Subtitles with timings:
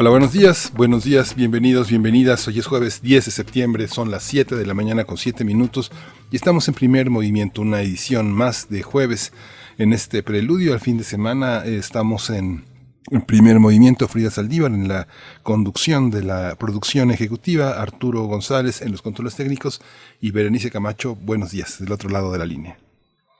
[0.00, 2.46] Hola, buenos días, buenos días, bienvenidos, bienvenidas.
[2.46, 5.90] Hoy es jueves 10 de septiembre, son las 7 de la mañana con 7 minutos
[6.30, 9.32] y estamos en primer movimiento, una edición más de jueves.
[9.76, 12.64] En este preludio al fin de semana eh, estamos en
[13.10, 15.08] el primer movimiento, Frida Saldívar en la
[15.42, 19.80] conducción de la producción ejecutiva, Arturo González en los controles técnicos
[20.20, 22.78] y Berenice Camacho, buenos días, del otro lado de la línea.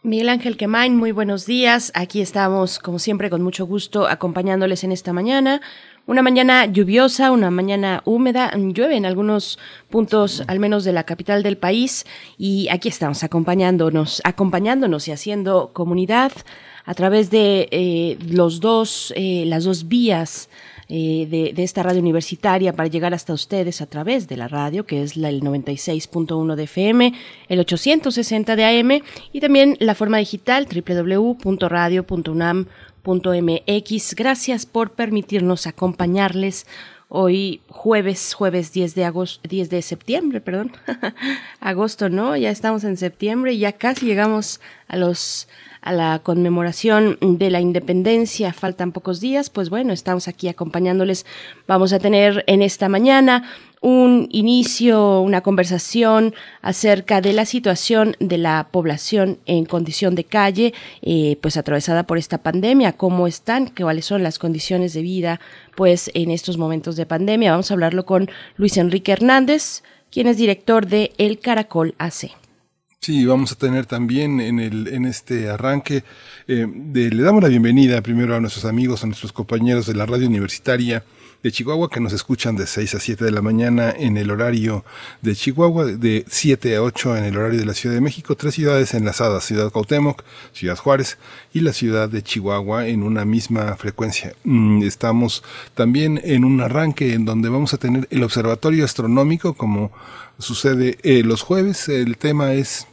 [0.02, 1.90] Miguel Ángel Quemain, muy buenos días.
[1.94, 5.60] Aquí estamos, como siempre, con mucho gusto acompañándoles en esta mañana.
[6.08, 9.58] Una mañana lluviosa, una mañana húmeda, llueve en algunos
[9.90, 12.06] puntos, al menos de la capital del país,
[12.38, 16.32] y aquí estamos acompañándonos, acompañándonos y haciendo comunidad
[16.86, 20.48] a través de eh, los dos, eh, las dos vías
[20.88, 24.86] eh, de, de, esta radio universitaria para llegar hasta ustedes a través de la radio,
[24.86, 27.12] que es la, el 96.1 de FM,
[27.50, 29.02] el 860 de AM
[29.34, 32.64] y también la forma digital www.radio.unam
[34.14, 36.66] Gracias por permitirnos acompañarles
[37.08, 40.72] hoy jueves, jueves 10 de agosto, 10 de septiembre, perdón.
[41.60, 42.36] agosto, ¿no?
[42.36, 45.48] Ya estamos en septiembre y ya casi llegamos a los
[45.80, 48.52] a la conmemoración de la independencia.
[48.52, 51.24] Faltan pocos días, pues bueno, estamos aquí acompañándoles.
[51.66, 53.44] Vamos a tener en esta mañana
[53.80, 60.74] un inicio, una conversación acerca de la situación de la población en condición de calle,
[61.02, 65.40] eh, pues atravesada por esta pandemia, cómo están, cuáles son las condiciones de vida,
[65.76, 67.52] pues en estos momentos de pandemia.
[67.52, 72.30] Vamos a hablarlo con Luis Enrique Hernández, quien es director de El Caracol AC.
[73.00, 76.02] Sí, vamos a tener también en, el, en este arranque,
[76.48, 80.26] eh, le damos la bienvenida primero a nuestros amigos, a nuestros compañeros de la radio
[80.26, 81.04] universitaria,
[81.42, 84.84] de Chihuahua que nos escuchan de 6 a 7 de la mañana en el horario
[85.22, 88.54] de Chihuahua, de 7 a 8 en el horario de la Ciudad de México, tres
[88.54, 91.18] ciudades enlazadas, Ciudad Cuauhtémoc, Ciudad Juárez
[91.52, 94.34] y la ciudad de Chihuahua en una misma frecuencia.
[94.44, 95.44] Mm, estamos
[95.74, 99.92] también en un arranque en donde vamos a tener el observatorio astronómico como
[100.38, 101.88] sucede eh, los jueves.
[101.88, 102.86] El tema es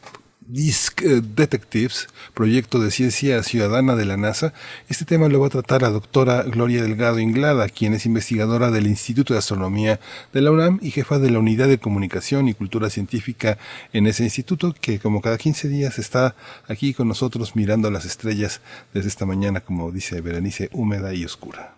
[0.48, 4.54] Disc eh, Detectives, proyecto de ciencia ciudadana de la NASA.
[4.90, 8.88] Este tema lo va a tratar la doctora Gloria Delgado Inglada, quien es investigadora del
[8.88, 10.00] Instituto de Astronomía
[10.34, 13.58] de la UNAM y jefa de la Unidad de Comunicación y Cultura Científica
[13.92, 16.36] en ese instituto, que como cada 15 días está
[16.68, 18.62] aquí con nosotros mirando las estrellas
[18.94, 21.74] desde esta mañana, como dice Berenice, húmeda y oscura.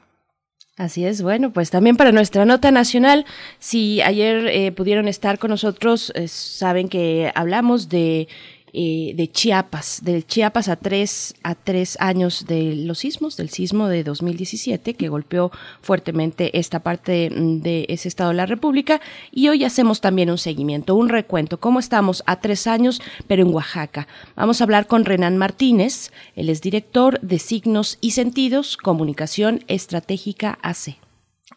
[0.77, 3.25] Así es, bueno, pues también para nuestra nota nacional,
[3.57, 8.27] si ayer eh, pudieron estar con nosotros, eh, saben que hablamos de
[8.73, 13.87] eh, de Chiapas, de Chiapas a tres, a tres años de los sismos, del sismo
[13.87, 15.51] de 2017 que golpeó
[15.81, 18.99] fuertemente esta parte mm, de ese estado de la República
[19.31, 23.53] y hoy hacemos también un seguimiento, un recuento, cómo estamos a tres años, pero en
[23.53, 24.07] Oaxaca.
[24.35, 30.59] Vamos a hablar con Renan Martínez, él es director de Signos y Sentidos, Comunicación Estratégica
[30.61, 30.97] AC.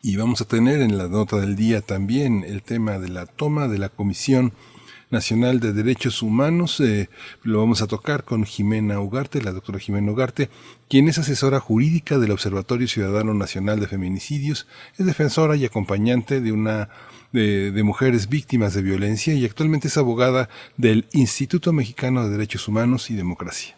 [0.03, 3.69] Y vamos a tener en la nota del día también el tema de la toma
[3.69, 4.53] de la Comisión
[5.11, 6.81] Nacional de Derechos Humanos.
[6.81, 7.09] Eh,
[7.43, 10.49] lo vamos a tocar con Jimena Ugarte, la doctora Jimena Ugarte,
[10.89, 14.67] quien es asesora jurídica del Observatorio Ciudadano Nacional de Feminicidios,
[14.99, 16.89] es defensora y acompañante de una
[17.33, 22.67] de, de, mujeres víctimas de violencia y actualmente es abogada del Instituto Mexicano de Derechos
[22.67, 23.77] Humanos y Democracia.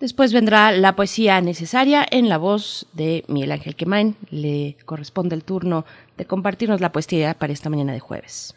[0.00, 4.16] Después vendrá la poesía necesaria en la voz de Miguel Ángel Quemain.
[4.30, 5.86] Le corresponde el turno
[6.18, 8.54] de compartirnos la poesía para esta mañana de jueves.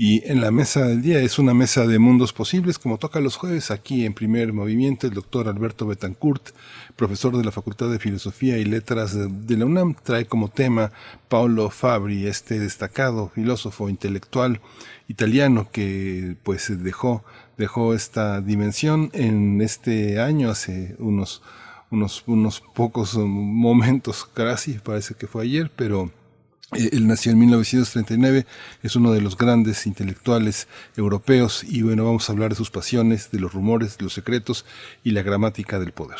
[0.00, 3.34] Y en la mesa del día es una mesa de mundos posibles, como toca los
[3.34, 6.50] jueves aquí en primer movimiento, el doctor Alberto Betancourt,
[6.94, 10.92] profesor de la Facultad de Filosofía y Letras de la UNAM, trae como tema
[11.28, 14.60] Paolo Fabri, este destacado filósofo intelectual
[15.08, 17.24] italiano que pues dejó,
[17.56, 21.42] dejó esta dimensión en este año, hace unos,
[21.90, 26.12] unos, unos pocos momentos, casi parece que fue ayer, pero
[26.72, 28.46] él nació en 1939,
[28.82, 33.30] es uno de los grandes intelectuales europeos y bueno, vamos a hablar de sus pasiones,
[33.30, 34.66] de los rumores, de los secretos
[35.02, 36.18] y la gramática del poder.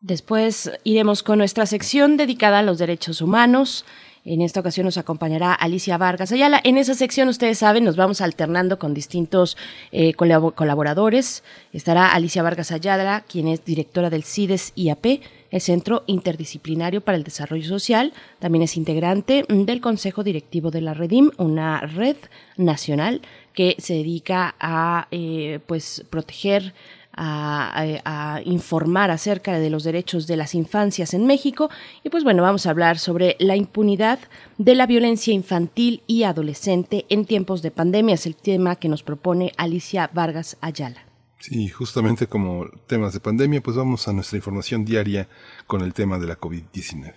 [0.00, 3.84] Después iremos con nuestra sección dedicada a los derechos humanos.
[4.24, 6.60] En esta ocasión nos acompañará Alicia Vargas Ayala.
[6.62, 9.56] En esa sección, ustedes saben, nos vamos alternando con distintos
[9.92, 11.42] eh, colaboradores.
[11.72, 17.24] Estará Alicia Vargas Ayala, quien es directora del CIDES IAP El Centro Interdisciplinario para el
[17.24, 22.16] Desarrollo Social también es integrante del Consejo Directivo de la Redim, una red
[22.56, 23.20] nacional
[23.52, 26.72] que se dedica a eh, pues proteger
[27.12, 31.70] a, informar acerca de los derechos de las infancias en México.
[32.02, 34.18] Y pues bueno, vamos a hablar sobre la impunidad
[34.58, 38.14] de la violencia infantil y adolescente en tiempos de pandemia.
[38.14, 41.09] Es el tema que nos propone Alicia Vargas Ayala.
[41.40, 45.26] Sí, justamente como temas de pandemia, pues vamos a nuestra información diaria
[45.66, 47.14] con el tema de la COVID-19.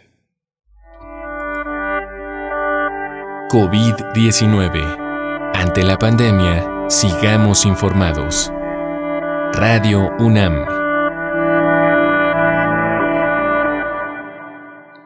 [3.50, 5.52] COVID-19.
[5.54, 8.50] Ante la pandemia, sigamos informados.
[9.52, 10.68] Radio UNAM.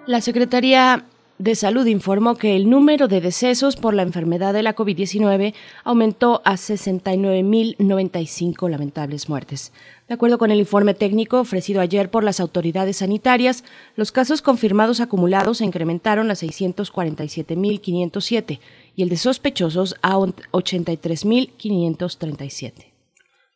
[0.05, 1.06] La Secretaría
[1.39, 5.53] de Salud informó que el número de decesos por la enfermedad de la COVID-19
[5.83, 9.71] aumentó a 69.095 lamentables muertes.
[10.07, 13.63] De acuerdo con el informe técnico ofrecido ayer por las autoridades sanitarias,
[13.95, 18.59] los casos confirmados acumulados se incrementaron a 647.507
[18.95, 22.86] y el de sospechosos a 83.537.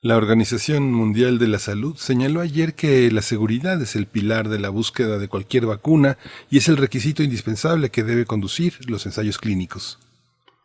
[0.03, 4.57] La Organización Mundial de la Salud señaló ayer que la seguridad es el pilar de
[4.57, 6.17] la búsqueda de cualquier vacuna
[6.49, 9.99] y es el requisito indispensable que debe conducir los ensayos clínicos.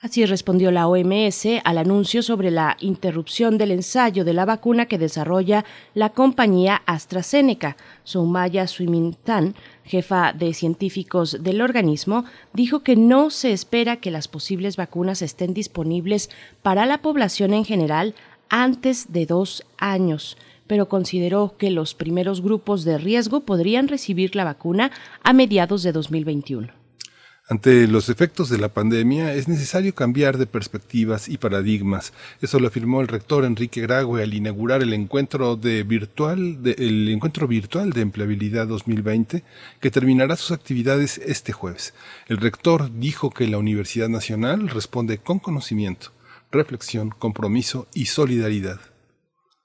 [0.00, 4.96] Así respondió la OMS al anuncio sobre la interrupción del ensayo de la vacuna que
[4.96, 7.76] desarrolla la compañía AstraZeneca.
[8.04, 9.54] Soumaya Suimintan,
[9.84, 12.24] jefa de científicos del organismo,
[12.54, 16.30] dijo que no se espera que las posibles vacunas estén disponibles
[16.62, 18.14] para la población en general
[18.48, 24.44] antes de dos años, pero consideró que los primeros grupos de riesgo podrían recibir la
[24.44, 24.90] vacuna
[25.22, 26.86] a mediados de 2021.
[27.48, 32.12] Ante los efectos de la pandemia es necesario cambiar de perspectivas y paradigmas.
[32.42, 37.08] Eso lo afirmó el rector Enrique Grague al inaugurar el encuentro de virtual de, el
[37.08, 39.44] encuentro virtual de empleabilidad 2020
[39.78, 41.94] que terminará sus actividades este jueves.
[42.26, 46.15] El rector dijo que la Universidad Nacional responde con conocimiento
[46.50, 48.80] reflexión, compromiso y solidaridad.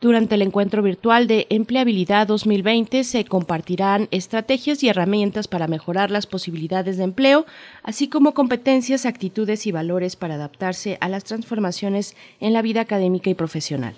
[0.01, 6.25] Durante el encuentro virtual de Empleabilidad 2020 se compartirán estrategias y herramientas para mejorar las
[6.25, 7.45] posibilidades de empleo,
[7.83, 13.29] así como competencias, actitudes y valores para adaptarse a las transformaciones en la vida académica
[13.29, 13.95] y profesional.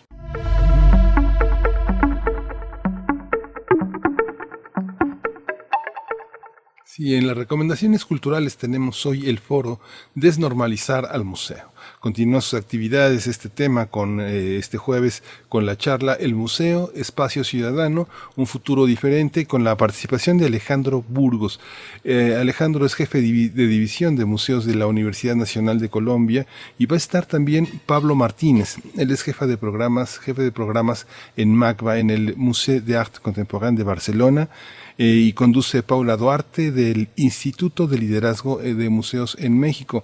[6.96, 9.80] Sí, en las recomendaciones culturales tenemos hoy el foro
[10.14, 11.73] Desnormalizar al Museo.
[12.04, 17.46] Continúa sus actividades este tema con eh, este jueves con la charla El Museo, Espacio
[17.46, 21.62] Ciudadano, un futuro diferente con la participación de Alejandro Burgos.
[22.04, 26.46] Eh, Alejandro es jefe de división de museos de la Universidad Nacional de Colombia
[26.78, 28.80] y va a estar también Pablo Martínez.
[28.98, 31.08] Él es jefe de programas, jefe de programas
[31.38, 34.50] en MACBA, en el Museo de Arte Contemporáneo de Barcelona.
[34.98, 40.04] Eh, y conduce Paula Duarte del Instituto de Liderazgo de Museos en México.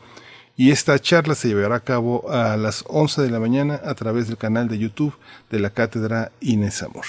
[0.60, 4.28] Y esta charla se llevará a cabo a las 11 de la mañana a través
[4.28, 5.16] del canal de YouTube
[5.50, 7.06] de la Cátedra Inés Amor.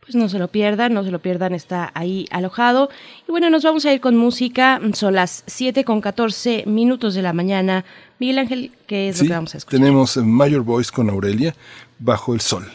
[0.00, 2.90] Pues no se lo pierdan, no se lo pierdan, está ahí alojado.
[3.28, 4.80] Y bueno, nos vamos a ir con música.
[4.94, 7.84] Son las 7 con 14 minutos de la mañana.
[8.18, 9.78] Miguel Ángel, ¿qué es lo que vamos a escuchar?
[9.78, 11.54] Tenemos Mayor Voice con Aurelia,
[12.00, 12.66] Bajo el Sol.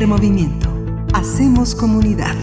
[0.00, 0.74] Movimiento.
[1.12, 2.34] Hacemos comunidad.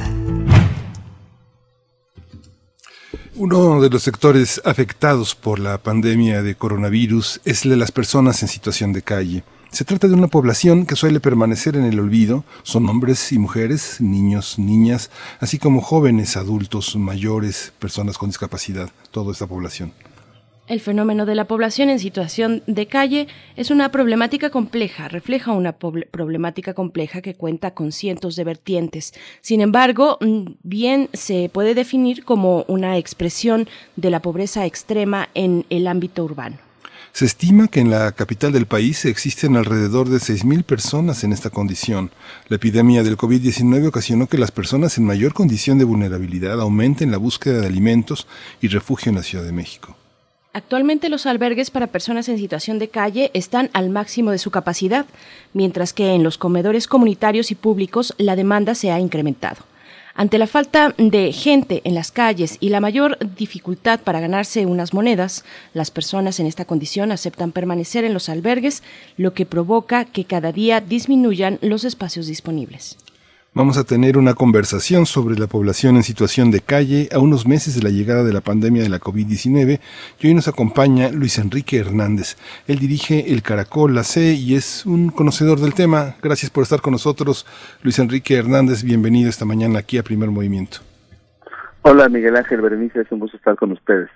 [3.35, 8.43] Uno de los sectores afectados por la pandemia de coronavirus es el de las personas
[8.43, 9.43] en situación de calle.
[9.71, 12.45] Se trata de una población que suele permanecer en el olvido.
[12.61, 19.33] Son hombres y mujeres, niños, niñas, así como jóvenes, adultos, mayores, personas con discapacidad, toda
[19.33, 19.91] esta población.
[20.69, 25.73] El fenómeno de la población en situación de calle es una problemática compleja, refleja una
[25.73, 29.15] problemática compleja que cuenta con cientos de vertientes.
[29.41, 35.65] Sin embargo, mm, bien se puede definir como una expresión de la pobreza extrema en
[35.71, 36.57] el ámbito urbano.
[37.13, 41.49] Se estima que en la capital del país existen alrededor de 6.000 personas en esta
[41.49, 42.11] condición.
[42.47, 47.17] La epidemia del COVID-19 ocasionó que las personas en mayor condición de vulnerabilidad aumenten la
[47.17, 48.27] búsqueda de alimentos
[48.61, 49.97] y refugio en la Ciudad de México.
[50.59, 55.05] Actualmente los albergues para personas en situación de calle están al máximo de su capacidad,
[55.53, 59.61] mientras que en los comedores comunitarios y públicos la demanda se ha incrementado.
[60.15, 64.93] Ante la falta de gente en las calles y la mayor dificultad para ganarse unas
[64.93, 68.83] monedas, las personas en esta condición aceptan permanecer en los albergues,
[69.15, 72.97] lo que provoca que cada día disminuyan los espacios disponibles.
[73.51, 77.75] Vamos a tener una conversación sobre la población en situación de calle a unos meses
[77.75, 79.79] de la llegada de la pandemia de la COVID-19
[80.19, 82.37] y hoy nos acompaña Luis Enrique Hernández.
[82.67, 86.15] Él dirige el Caracol, la C y es un conocedor del tema.
[86.21, 87.47] Gracias por estar con nosotros,
[87.81, 88.83] Luis Enrique Hernández.
[88.83, 90.77] Bienvenido esta mañana aquí a Primer Movimiento.
[91.81, 94.09] Hola Miguel Ángel Berenice, es un gusto estar con ustedes.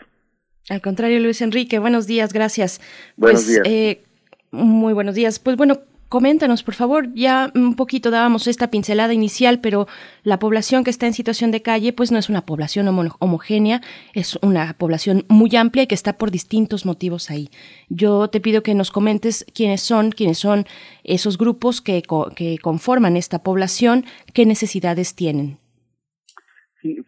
[0.69, 2.79] Al contrario, Luis Enrique, buenos días, gracias.
[3.17, 3.63] Buenos pues, días.
[3.65, 4.03] Eh,
[4.51, 5.39] muy buenos días.
[5.39, 5.79] Pues bueno,
[6.13, 9.87] Coméntanos, por favor, ya un poquito dábamos esta pincelada inicial, pero
[10.23, 13.81] la población que está en situación de calle, pues no es una población homogénea,
[14.13, 17.49] es una población muy amplia y que está por distintos motivos ahí.
[17.89, 20.65] Yo te pido que nos comentes quiénes son, quiénes son
[21.03, 22.03] esos grupos que,
[22.35, 24.03] que conforman esta población,
[24.35, 25.57] qué necesidades tienen.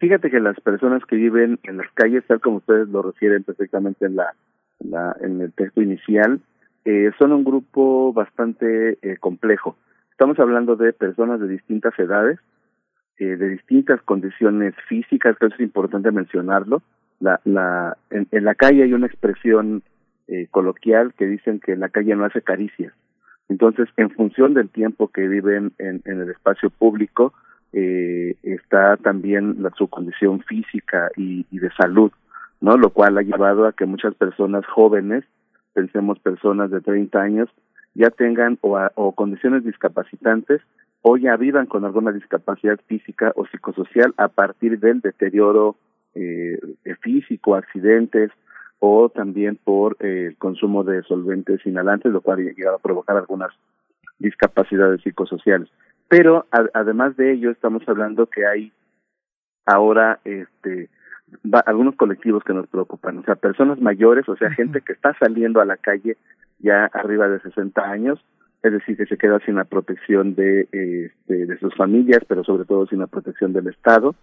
[0.00, 4.04] Fíjate que las personas que viven en las calles, tal como ustedes lo refieren perfectamente
[4.04, 4.34] en, la,
[5.20, 6.40] en el texto inicial,
[6.86, 9.76] eh, son un grupo bastante eh, complejo.
[10.12, 12.38] Estamos hablando de personas de distintas edades,
[13.18, 16.82] eh, de distintas condiciones físicas, que es importante mencionarlo.
[17.18, 19.82] La, la, en, la calle hay una expresión
[20.28, 22.92] eh, coloquial que dicen que la calle no hace caricias.
[23.48, 27.34] Entonces, en función del tiempo que viven en, en el espacio público,
[27.72, 32.12] eh, está también la, su condición física y, y de salud,
[32.60, 32.76] ¿no?
[32.76, 35.24] Lo cual ha llevado a que muchas personas jóvenes
[35.76, 37.50] pensemos personas de 30 años,
[37.94, 40.62] ya tengan o, condiciones discapacitantes
[41.02, 45.76] o ya vivan con alguna discapacidad física o psicosocial a partir del deterioro
[46.14, 46.58] eh,
[47.02, 48.30] físico, accidentes
[48.78, 53.52] o también por eh, el consumo de solventes inhalantes, lo cual llega a provocar algunas
[54.18, 55.68] discapacidades psicosociales.
[56.08, 58.72] Pero además de ello, estamos hablando que hay
[59.66, 60.88] ahora este
[61.66, 65.60] algunos colectivos que nos preocupan, o sea, personas mayores, o sea, gente que está saliendo
[65.60, 66.16] a la calle
[66.58, 68.24] ya arriba de 60 años,
[68.62, 72.64] es decir, que se queda sin la protección de, este, de sus familias, pero sobre
[72.64, 74.14] todo sin la protección del Estado,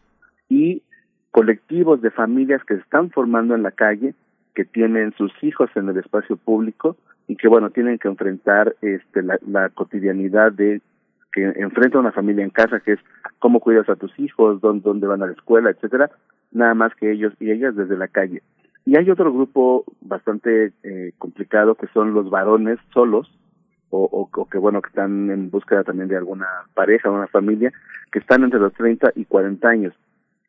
[0.50, 0.82] y
[1.32, 4.13] colectivos de familias que se están formando en la calle,
[4.53, 6.96] que tienen sus hijos en el espacio público
[7.27, 10.82] y que, bueno, tienen que enfrentar este, la, la cotidianidad de
[11.32, 13.00] que enfrenta una familia en casa, que es
[13.39, 16.12] cómo cuidas a tus hijos, dónde, dónde van a la escuela, etcétera,
[16.53, 18.41] nada más que ellos y ellas desde la calle.
[18.86, 23.31] Y hay otro grupo bastante eh, complicado que son los varones solos,
[23.89, 27.72] o, o, que bueno, que están en búsqueda también de alguna pareja, una familia,
[28.12, 29.93] que están entre los 30 y 40 años,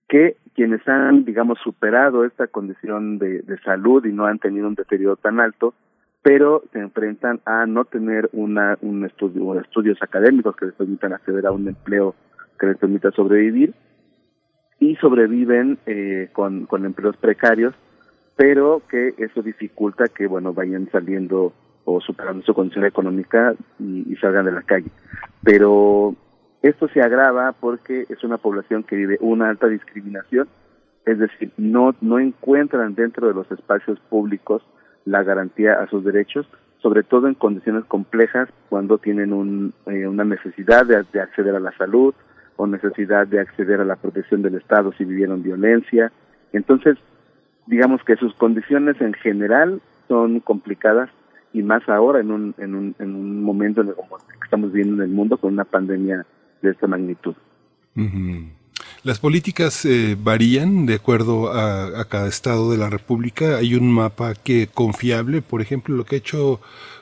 [0.09, 4.75] que quienes han, digamos, superado esta condición de, de salud y no han tenido un
[4.75, 5.75] deterioro tan alto,
[6.23, 11.47] pero se enfrentan a no tener una, un estudio, estudios académicos que les permitan acceder
[11.47, 12.15] a un empleo
[12.59, 13.75] que les permita sobrevivir
[14.85, 17.75] y sobreviven eh, con, empleos precarios,
[18.37, 21.55] pero que eso dificulta que bueno vayan saliendo
[21.87, 24.91] o superando su condición económica y, salgan de la calle.
[25.43, 26.15] Pero
[26.63, 30.49] esto se agrava porque es una población que vive una alta discriminación,
[31.07, 34.63] es decir, no, no encuentran dentro de los espacios públicos
[35.07, 36.47] la garantía a sus derechos,
[36.83, 41.73] sobre todo en condiciones complejas cuando tienen un, eh, una necesidad de acceder a la
[41.79, 42.15] salud,
[42.57, 46.13] o necesidad de acceder a la protección del Estado si vivieron violencia.
[46.53, 46.97] Entonces,
[47.67, 51.11] digamos que sus condiciones en general son complicadas
[51.53, 53.93] y más ahora en un, en un, en un momento que
[54.45, 56.27] estamos viviendo en el mundo con una pandemia
[56.63, 57.35] de esta magnitud.
[59.05, 63.57] Las políticas eh, varían de acuerdo a, a, cada estado de la República.
[63.59, 66.61] Hay un mapa que confiable, por ejemplo, lo que ha hecho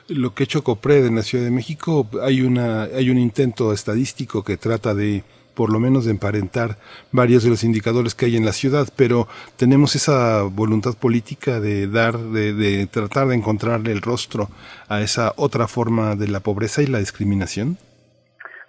[0.09, 3.73] lo que ha hecho Copred en la Ciudad de México, hay una hay un intento
[3.73, 5.23] estadístico que trata de
[5.55, 6.77] por lo menos de emparentar
[7.11, 11.87] varios de los indicadores que hay en la ciudad, pero tenemos esa voluntad política de
[11.87, 14.49] dar, de, de tratar de encontrarle el rostro
[14.89, 17.77] a esa otra forma de la pobreza y la discriminación.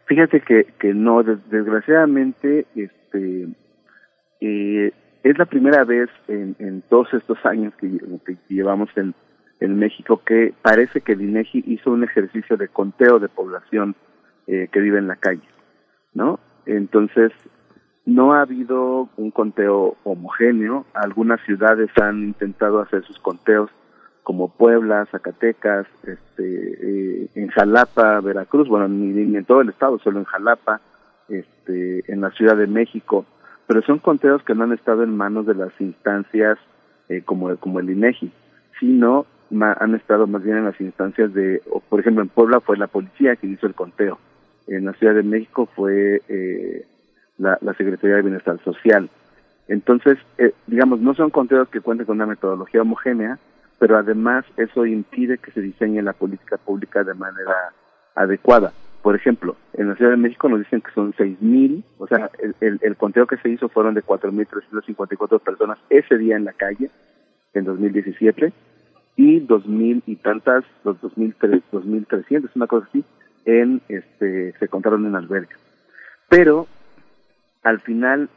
[0.07, 3.49] Fíjate que, que no, desgraciadamente, este,
[4.41, 4.93] eh,
[5.23, 7.89] es la primera vez en, todos estos años que,
[8.49, 9.15] llevamos en,
[9.61, 13.97] en México que parece que el INEGI hizo un ejercicio de conteo de población
[14.47, 15.49] eh, que vive en la calle,
[16.13, 16.39] ¿no?
[16.67, 17.33] Entonces,
[18.07, 20.85] no ha habido un conteo homogéneo.
[20.95, 23.71] Algunas ciudades han intentado hacer sus conteos,
[24.23, 30.19] como Puebla, Zacatecas, este, eh, en Jalapa, Veracruz, bueno, ni, en todo el estado, solo
[30.19, 30.81] en Jalapa,
[31.29, 33.27] este, en la Ciudad de México,
[33.67, 36.59] pero son conteos que no han estado en manos de las instancias
[37.11, 38.33] eh, como, como el INEGI,
[38.81, 39.27] sino
[39.61, 43.37] han estado más bien en las instancias de, por ejemplo, en Puebla fue la policía
[43.37, 44.19] que hizo el conteo
[44.67, 46.87] en la Ciudad de México fue eh,
[47.39, 49.09] la, Secretaría de Bienestar Social.
[49.69, 53.39] Entonces, eh, digamos, no son conteos que cuenten con una metodología homogénea,
[53.79, 57.73] pero además eso impide que se diseñe la política pública de manera
[58.15, 58.73] adecuada.
[59.03, 62.55] Por ejemplo, en la Ciudad de México nos dicen que son 6.000, o sea, el,
[62.61, 66.91] el, el conteo que se hizo fueron de 4.354 personas ese día en la calle,
[67.53, 68.53] en 2017,
[69.17, 73.05] y 2.000 y tantas, los 2.300, una cosa así,
[73.45, 75.59] en este se contaron en albergues.
[76.29, 76.67] Pero
[77.63, 78.29] al final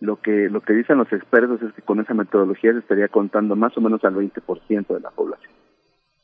[0.00, 3.56] lo que lo que dicen los expertos es que con esa metodología se estaría contando
[3.56, 5.52] más o menos al 20% de la población.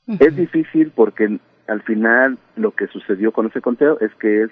[0.06, 4.50] Es difícil porque al final lo que sucedió con ese conteo es que es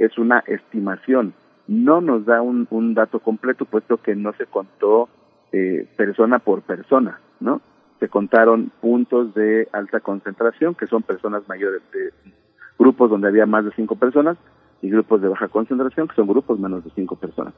[0.00, 1.34] es una estimación,
[1.68, 5.10] no nos da un, un dato completo puesto que no se contó
[5.52, 7.60] eh, persona por persona, ¿no?
[7.98, 12.12] Se contaron puntos de alta concentración, que son personas mayores de
[12.80, 14.38] grupos donde había más de cinco personas
[14.82, 17.52] y grupos de baja concentración, que son grupos menos de cinco personas.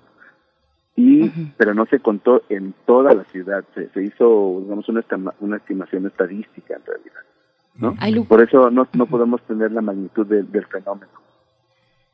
[0.96, 5.02] Y, pero no se contó en toda la ciudad, se, se hizo, digamos, una,
[5.40, 7.22] una estimación estadística en realidad.
[7.76, 8.24] ¿no?
[8.24, 11.21] Por eso no, no podemos tener la magnitud del fenómeno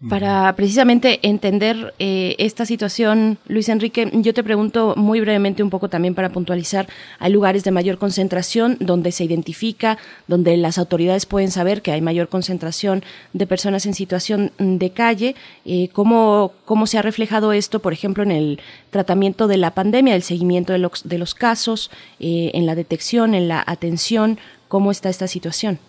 [0.08, 5.88] para precisamente entender eh, esta situación, Luis Enrique, yo te pregunto muy brevemente un poco
[5.88, 6.86] también para puntualizar,
[7.18, 12.00] hay lugares de mayor concentración donde se identifica, donde las autoridades pueden saber que hay
[12.00, 15.34] mayor concentración de personas en situación de calle.
[15.64, 20.14] Eh, ¿cómo, ¿Cómo se ha reflejado esto, por ejemplo, en el tratamiento de la pandemia,
[20.14, 24.38] el seguimiento de los, de los casos, eh, en la detección, en la atención?
[24.68, 25.80] ¿Cómo está esta situación?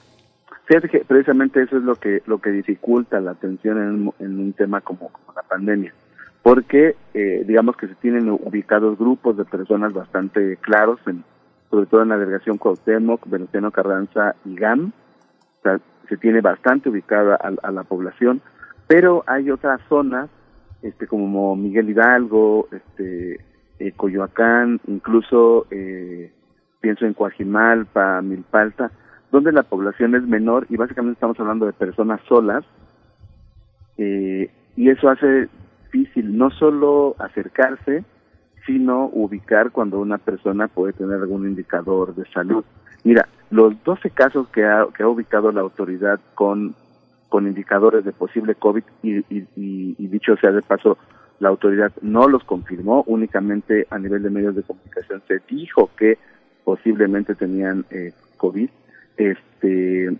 [0.69, 4.53] Que precisamente eso es lo que lo que dificulta la atención en un, en un
[4.53, 5.91] tema como, la pandemia,
[6.43, 11.23] porque eh, digamos que se tienen ubicados grupos de personas bastante claros, en,
[11.71, 14.91] sobre todo en la delegación Cuauhtémoc, Venustiano Carranza y GAM,
[15.57, 18.39] o sea, se tiene bastante ubicada a, la población,
[18.85, 20.29] pero hay otras zonas,
[20.83, 23.39] este como Miguel Hidalgo, este
[23.79, 26.31] eh, Coyoacán, incluso eh,
[26.79, 28.91] pienso en Coajimalpa, Milpalta,
[29.31, 32.63] donde la población es menor y básicamente estamos hablando de personas solas
[33.97, 35.49] eh, y eso hace
[35.91, 38.03] difícil no solo acercarse,
[38.65, 42.63] sino ubicar cuando una persona puede tener algún indicador de salud.
[43.03, 46.75] Mira, los 12 casos que ha, que ha ubicado la autoridad con,
[47.29, 50.97] con indicadores de posible COVID y, y, dicho sea de paso,
[51.39, 56.17] la autoridad no los confirmó, únicamente a nivel de medios de comunicación se dijo que
[56.63, 58.69] posiblemente tenían eh, COVID
[59.19, 60.17] este,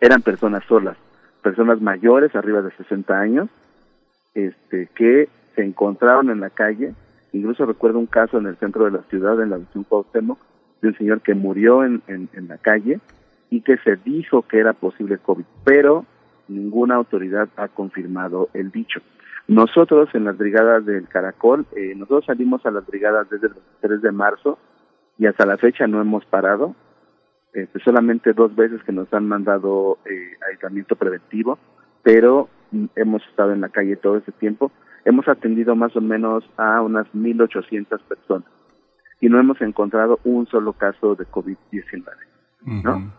[0.00, 0.96] eran personas solas,
[1.42, 3.48] personas mayores, arriba de 60 años,
[4.34, 6.94] este, que se encontraron en la calle.
[7.32, 10.38] Incluso recuerdo un caso en el centro de la ciudad, en la visión Cuauhtémoc,
[10.82, 13.00] de un señor que murió en, en, en la calle
[13.50, 16.04] y que se dijo que era posible COVID, pero
[16.48, 19.00] ninguna autoridad ha confirmado el dicho.
[19.46, 24.02] Nosotros en las brigadas del Caracol, eh, nosotros salimos a las brigadas desde el 3
[24.02, 24.58] de marzo
[25.18, 26.74] y hasta la fecha no hemos parado
[27.54, 31.58] este, solamente dos veces que nos han mandado eh, aislamiento preventivo,
[32.02, 32.48] pero
[32.96, 34.72] hemos estado en la calle todo ese tiempo.
[35.04, 38.48] Hemos atendido más o menos a unas 1.800 personas
[39.20, 42.04] y no hemos encontrado un solo caso de COVID-19,
[42.82, 43.12] ¿no?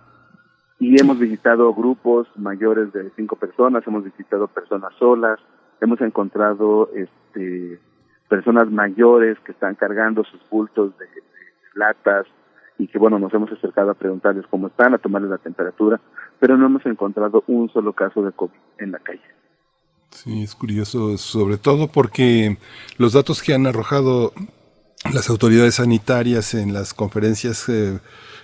[0.80, 5.40] Y hemos visitado grupos mayores de cinco personas, hemos visitado personas solas,
[5.80, 7.80] hemos encontrado este
[8.28, 11.08] personas mayores que están cargando sus bultos de
[11.76, 12.26] latas,
[12.78, 16.00] y que bueno, nos hemos acercado a preguntarles cómo están, a tomarles la temperatura,
[16.40, 19.22] pero no hemos encontrado un solo caso de COVID en la calle.
[20.12, 22.58] Sí, es curioso, sobre todo porque
[22.98, 24.32] los datos que han arrojado
[25.14, 28.00] las autoridades sanitarias en las conferencias eh,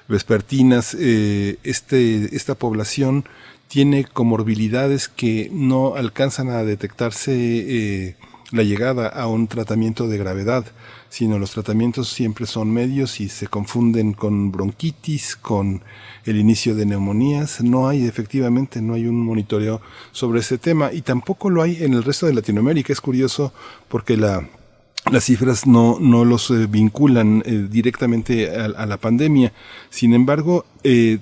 [0.08, 3.26] vespertinas, eh, este, esta población
[3.68, 8.16] tiene comorbilidades que no alcanzan a detectarse eh,
[8.52, 10.66] la llegada a un tratamiento de gravedad,
[11.12, 15.84] sino los tratamientos siempre son medios y se confunden con bronquitis, con
[16.26, 17.62] el inicio de neumonías.
[17.62, 19.82] No hay, efectivamente, no hay un monitoreo
[20.14, 22.94] sobre ese tema y tampoco lo hay en el resto de Latinoamérica.
[22.94, 23.52] Es curioso
[23.90, 24.48] porque la
[25.12, 29.52] las cifras no, no los eh, vinculan eh, directamente a, la pandemia.
[29.90, 31.18] Sin embargo, eh,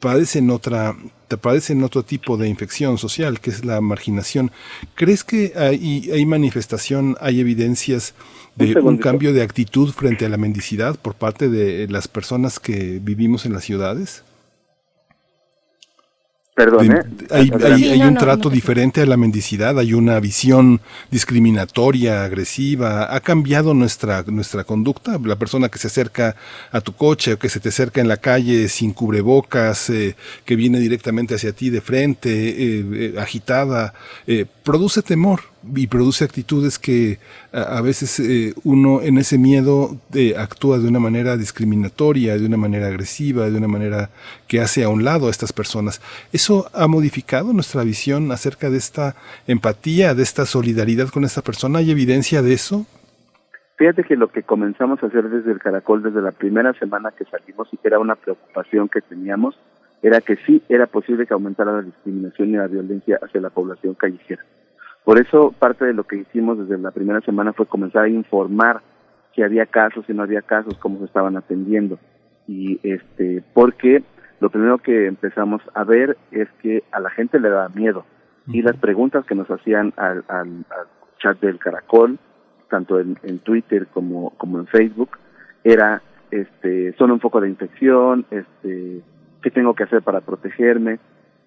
[0.00, 0.96] padecen otra
[1.36, 4.52] padecen otro tipo de infección social, que es la marginación.
[4.94, 8.14] ¿Crees que hay, hay manifestación, hay evidencias
[8.56, 13.00] de un, cambio de actitud frente a la mendicidad por parte de las personas que
[13.02, 14.22] vivimos en las ciudades?
[16.54, 17.02] Perdón, ¿eh?
[17.30, 23.12] Hay, hay, un trato diferente a la mendicidad, hay una visión discriminatoria, agresiva.
[23.12, 25.18] ¿Ha cambiado nuestra, nuestra conducta?
[25.24, 26.36] La persona que se acerca
[26.70, 30.14] a tu coche o que se te acerca en la calle sin cubrebocas, eh,
[30.44, 33.92] que viene directamente hacia ti de frente, eh, agitada,
[34.62, 37.18] produce temor y produce actitudes que
[37.52, 42.56] a, veces eh, uno en ese miedo eh, actúa de una manera discriminatoria, de una
[42.56, 44.10] manera agresiva, de una manera
[44.48, 46.00] que hace a un lado a estas personas.
[46.32, 49.14] ¿Eso ha modificado nuestra visión acerca de esta
[49.46, 51.78] empatía, de esta solidaridad con esta persona?
[51.78, 52.86] ¿Hay evidencia de eso?
[53.76, 57.24] Fíjate que lo que comenzamos a hacer desde el Caracol, desde la primera semana que
[57.24, 59.58] salimos y que era una preocupación que teníamos,
[60.02, 63.94] era que sí era posible que aumentara la discriminación y la violencia hacia la población
[63.94, 64.44] callejera.
[65.04, 68.80] Por eso parte de lo que hicimos desde la primera semana fue comenzar a informar
[69.34, 71.98] si había casos, si no había casos, cómo se estaban atendiendo.
[72.46, 74.02] Y este, porque
[74.40, 78.04] lo primero que empezamos a ver es que a la gente le daba miedo.
[78.46, 80.66] Y las preguntas que nos hacían al, al,
[81.18, 82.18] chat del Caracol,
[82.68, 85.16] tanto en, en, Twitter como, como en Facebook,
[85.62, 89.00] era, este, son un foco de infección, este,
[89.42, 90.98] qué tengo que hacer para protegerme.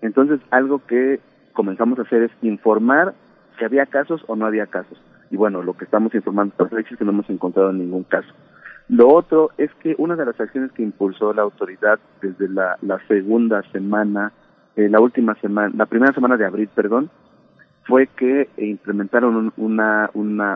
[0.01, 1.19] Entonces, algo que
[1.53, 3.13] comenzamos a hacer es informar
[3.57, 5.01] si había casos o no había casos.
[5.29, 8.29] Y bueno, lo que estamos informando es que no hemos encontrado ningún caso.
[8.89, 13.61] Lo otro es que una de las acciones que impulsó la autoridad desde la, segunda
[13.71, 14.31] semana,
[14.77, 17.09] eh, la última semana, la primera semana de abril, perdón,
[17.85, 20.09] fue que implementaron un, una,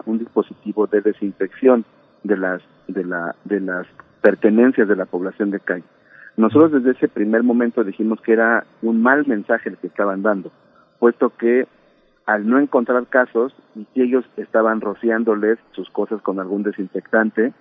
[0.06, 1.84] un dispositivo de desinfección
[2.24, 3.88] de las, de, la, de las
[4.22, 5.84] pertenencias de la población de calle.
[6.38, 10.52] Nosotros desde ese primer momento dijimos que era un mal mensaje el que estaban dando,
[11.00, 11.68] puesto que
[12.26, 17.54] al no encontrar casos y si ellos estaban rociándoles sus cosas con algún desinfectante,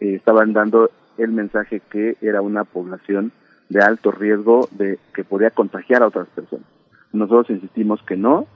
[0.00, 3.32] eh, estaban dando el mensaje que era una población
[3.68, 6.66] de alto riesgo de que podía contagiar a otras personas.
[7.12, 8.46] Nosotros insistimos que no,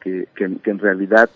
[0.00, 1.30] que, que, en realidad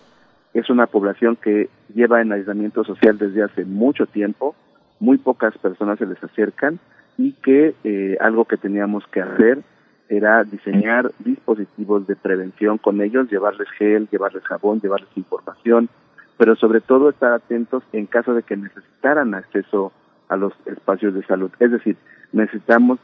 [0.53, 4.55] es una población que lleva en aislamiento social desde hace mucho tiempo,
[4.99, 6.79] muy pocas personas se les acercan
[7.17, 9.63] y que eh, algo que teníamos que hacer
[10.09, 15.89] era diseñar dispositivos de prevención con ellos, llevarles gel, llevarles jabón, llevarles información,
[16.37, 19.91] pero sobre todo estar atentos en caso de que necesitaran acceso
[20.29, 21.51] a los espacios de salud.
[21.59, 21.97] Es decir,
[22.31, 22.99] necesitamos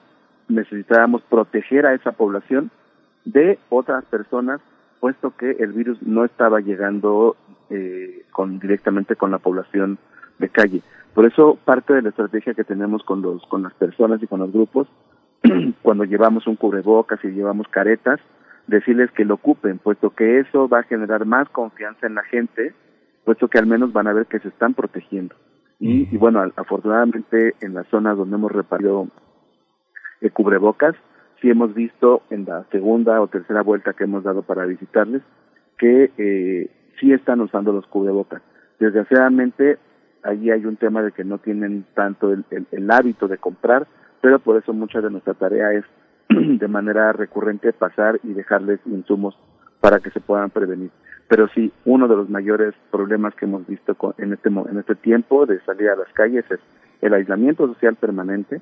[0.48, 2.70] necesitábamos proteger a esa población
[3.26, 4.60] de otras personas,
[5.00, 7.36] puesto que el virus no estaba llegando
[7.70, 9.98] eh, con directamente con la población
[10.40, 10.82] de calle.
[11.14, 14.40] Por eso parte de la estrategia que tenemos con los con las personas y con
[14.40, 14.88] los grupos
[15.82, 18.20] cuando llevamos un cubrebocas y llevamos caretas,
[18.68, 22.74] decirles que lo ocupen, puesto que eso va a generar más confianza en la gente,
[23.26, 25.36] puesto que al menos van a ver que se están protegiendo.
[25.80, 29.08] Y, y bueno, afortunadamente en las zonas donde hemos reparado
[30.22, 30.96] el cubrebocas,
[31.42, 35.22] sí hemos visto en la segunda o tercera vuelta que hemos dado para visitarles
[35.78, 38.42] que eh, sí están usando los cubrebocas.
[38.80, 39.78] Desgraciadamente,
[40.24, 43.88] allí hay un tema de que no tienen tanto el, el hábito de comprar,
[44.24, 45.84] pero por eso mucha de nuestra tarea es
[46.30, 49.38] de manera recurrente pasar y dejarles insumos
[49.82, 50.92] para que se puedan prevenir.
[51.28, 55.46] Pero sí, uno de los mayores problemas que hemos visto en este, en este tiempo
[55.46, 56.62] de salir a las calles es
[57.02, 58.62] el aislamiento social permanente,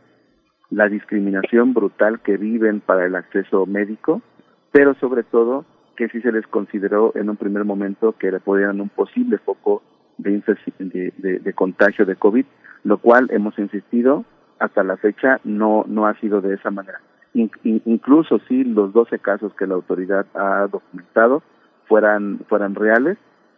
[0.72, 4.24] la discriminación brutal que viven para el acceso médico,
[4.72, 8.90] pero sobre todo que sí se les consideró en un primer momento que podían un
[8.90, 9.84] posible foco
[10.18, 10.42] de,
[10.80, 12.46] de, de contagio de COVID,
[12.84, 14.26] lo cual hemos insistido
[14.62, 17.02] hasta la fecha no, no ha sido de esa manera.
[17.34, 21.44] incluso si los 12 casos que la autoridad ha documentado
[21.88, 23.18] fueran, fueran reales,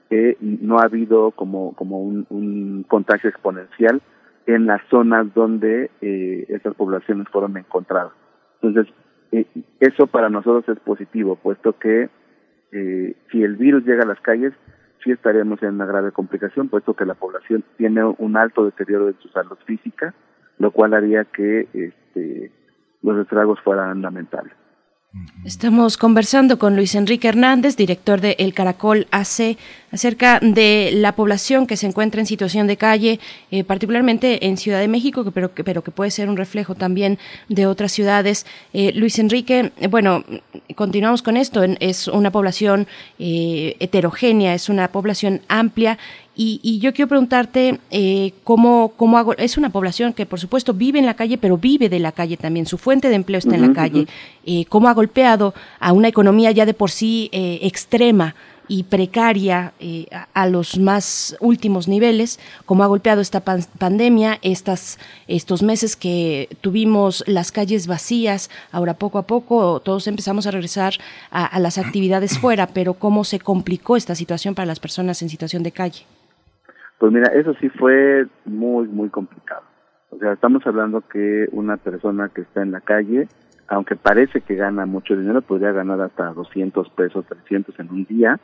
[0.10, 4.02] que no ha habido como, como un, un contagio exponencial
[4.46, 8.14] en las zonas donde eh, esas poblaciones fueron encontradas.
[8.62, 8.94] Entonces,
[9.32, 9.46] eh,
[9.80, 12.10] eso para nosotros es positivo, puesto que
[12.72, 14.54] eh, si el virus llega a las calles,
[15.04, 19.16] sí estaremos en una grave complicación, puesto que la población tiene un alto deterioro de
[19.22, 20.14] su salud física,
[20.60, 22.52] lo cual haría que este,
[23.02, 24.54] los estragos fueran lamentables.
[25.46, 29.58] Estamos conversando con Luis Enrique Hernández, director de El Caracol AC,
[29.92, 33.20] acerca de la población que se encuentra en situación de calle,
[33.52, 37.20] eh, particularmente en Ciudad de México, pero, que, pero que puede ser un reflejo también
[37.48, 38.48] de otras ciudades.
[38.74, 40.24] Eh, Luis Enrique, bueno,
[40.76, 41.62] continuamos con esto.
[41.80, 42.88] Es una población
[43.20, 46.00] eh, heterogénea, es una población amplia
[46.36, 50.98] y, yo quiero preguntarte eh, cómo, cómo hago, es una población que por supuesto vive
[50.98, 53.62] en la calle, pero vive de la calle también, su fuente de empleo está en
[53.62, 54.08] la calle.
[54.46, 58.36] Eh, ¿Cómo ha golpeado a una economía ya de por sí eh, extrema?
[58.70, 59.74] y precaria
[60.34, 67.26] a, los más últimos niveles, cómo ha golpeado esta pandemia, estas, estos meses que tuvimos
[67.28, 70.94] las calles vacías, ahora poco a poco todos empezamos a regresar
[71.30, 75.30] a, a las actividades fuera, pero cómo se complicó esta situación para las personas en
[75.30, 76.06] situación de calle.
[77.04, 79.64] Pues mira, eso sí fue muy, muy complicado.
[80.10, 83.28] O sea, estamos hablando que una persona que está en la calle,
[83.68, 88.40] aunque parece que gana mucho dinero, podría ganar hasta 200 pesos, 300 en un día.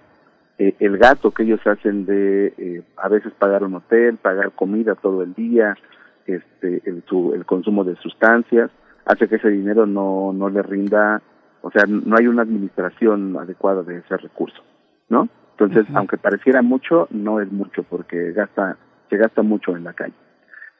[0.58, 4.96] Eh, el gasto que ellos hacen de eh, a veces pagar un hotel, pagar comida
[4.96, 5.78] todo el día,
[6.26, 8.72] este, el, su, el consumo de sustancias,
[9.06, 11.22] hace que ese dinero no, no le rinda,
[11.62, 14.62] o sea, no hay una administración adecuada de ese recurso,
[15.08, 15.30] ¿no?
[15.60, 18.78] Entonces, aunque pareciera mucho, no es mucho porque gasta,
[19.10, 20.14] se gasta mucho en la calle.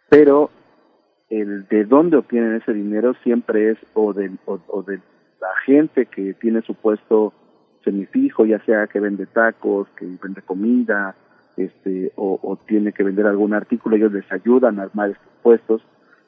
[0.08, 0.50] Pero
[1.30, 5.02] el de dónde obtienen ese dinero siempre es o de, o, de
[5.42, 7.34] la gente que tiene su puesto
[7.84, 11.14] semifijo, ya sea que vende tacos, que vende comida,
[11.58, 15.82] este, o, o tiene que vender algún artículo, ellos les ayudan a armar estos puestos,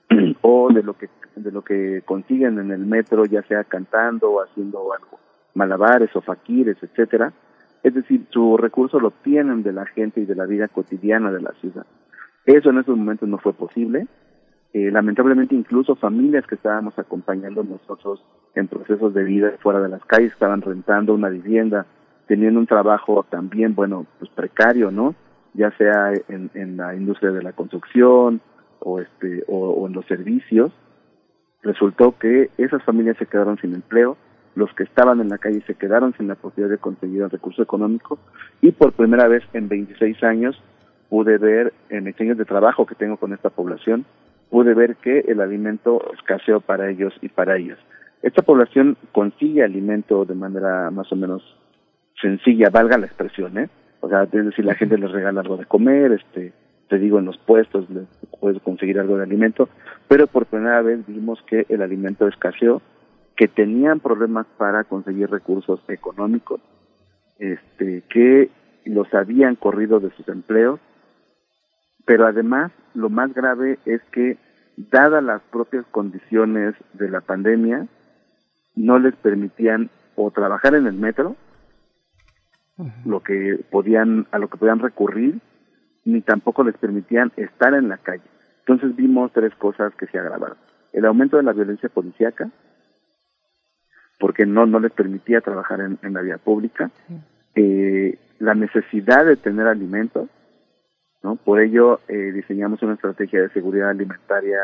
[0.42, 4.44] o de lo que de lo que consiguen en el metro, ya sea cantando o
[4.44, 5.18] haciendo algo,
[5.54, 7.32] malabares o faquires, etcétera,
[7.84, 11.42] es decir, su recurso lo obtienen de la gente y de la vida cotidiana de
[11.42, 11.86] la ciudad.
[12.46, 14.08] Eso en esos momentos no fue posible.
[14.74, 18.24] Eh, lamentablemente incluso familias que estábamos acompañando nosotros
[18.56, 21.86] en procesos de vida fuera de las calles estaban rentando una vivienda,
[22.28, 25.14] teniendo un trabajo también, bueno, pues precario, ¿no?
[25.54, 28.40] Ya sea en, la industria de la construcción
[28.80, 30.72] o, este, o en los servicios.
[31.64, 34.18] Resultó que esas familias se quedaron sin empleo,
[34.56, 37.62] los que estaban en la calle se quedaron sin la posibilidad de conseguir el recurso
[37.62, 38.20] económico
[38.62, 40.62] y por primera vez en 26 años
[41.10, 44.06] pude ver en mis años de trabajo que tengo con esta población,
[44.50, 47.78] pude ver que el alimento escaseó para ellos y para ellas.
[48.22, 51.44] Esta población consigue alimento de manera más o menos
[52.22, 53.70] sencilla, valga la expresión, ¿eh?
[54.00, 56.54] O sea, es decir, la gente les regala algo de comer, este,
[56.88, 58.06] te digo, en los puestos les
[58.40, 59.70] puedes conseguir algo de alimento,
[60.08, 62.82] pero por primera vez vimos que el alimento escaseó
[63.36, 66.62] que tenían problemas para conseguir recursos económicos,
[67.40, 68.50] este, que
[68.86, 70.80] los habían corrido de sus empleos,
[72.06, 74.38] pero además lo más grave es que,
[74.78, 77.88] dadas las propias condiciones de la pandemia,
[78.76, 81.36] no les permitían o trabajar en el metro,
[83.06, 85.40] lo que podían, a lo que podían recurrir,
[86.06, 88.24] ni tampoco les permitían estar en la calle.
[88.60, 90.58] Entonces vimos tres cosas que se agravaron.
[90.94, 92.50] El aumento de la violencia policíaca,
[94.22, 96.92] porque no, no les permitía trabajar en, la vía pública,
[97.56, 100.30] eh, la necesidad de tener alimentos,
[101.24, 101.38] ¿no?
[101.38, 104.60] Por ello eh, diseñamos una estrategia de seguridad alimentaria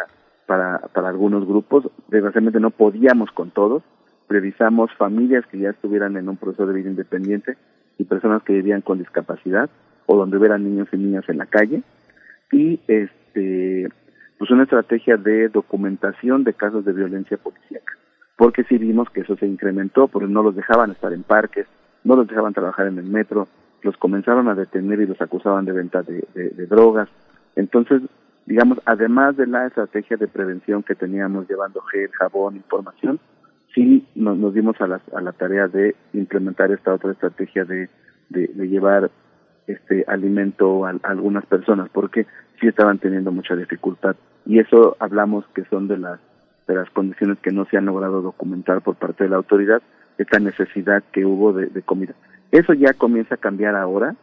[0.46, 3.82] para, para algunos grupos, desgraciadamente no podíamos con todos,
[4.28, 7.58] previsamos familias que ya estuvieran en un proceso de vida independiente
[7.98, 9.72] y personas que vivían con discapacidad
[10.06, 11.82] o donde hubieran niños y niñas en la calle.
[12.52, 13.90] Y este
[14.38, 17.98] pues una estrategia de documentación de casos de violencia policíaca
[18.38, 21.66] porque sí vimos que eso se incrementó, porque no los dejaban estar en parques,
[22.04, 23.48] no los dejaban trabajar en el metro,
[23.82, 26.24] los comenzaron a detener y los acusaban de venta de,
[26.68, 27.10] drogas.
[27.56, 28.04] Entonces,
[28.46, 33.20] digamos, además de la estrategia de prevención que teníamos llevando gel, jabón, información,
[33.74, 37.90] sí nos, dimos a la, tarea de implementar esta otra estrategia de,
[38.30, 39.10] de, llevar
[39.66, 42.28] este alimento a, a, algunas personas, porque
[42.60, 44.16] sí estaban teniendo mucha dificultad.
[44.46, 46.20] Y eso hablamos que son de las
[46.68, 49.82] de las condiciones que no se han logrado documentar por parte de la autoridad,
[50.18, 52.14] esta necesidad que hubo de, comida.
[52.52, 54.16] Eso ya comienza a cambiar ahora,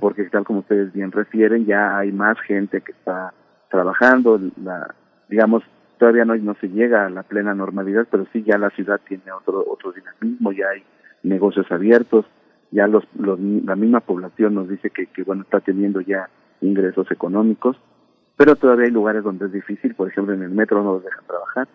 [0.00, 3.32] porque tal como ustedes bien refieren, ya hay más gente que está
[3.70, 4.94] trabajando, la,
[5.28, 5.62] digamos,
[5.98, 9.30] todavía no, no se llega a la plena normalidad, pero sí ya la ciudad tiene
[9.32, 10.82] otro, otro dinamismo, ya hay
[11.22, 12.24] negocios abiertos,
[12.70, 16.28] ya los, los, la misma población nos dice que, que bueno está teniendo ya
[16.60, 17.76] ingresos económicos,
[18.36, 21.24] pero todavía hay lugares donde es difícil, por ejemplo en el metro no los dejan
[21.26, 21.68] trabajar,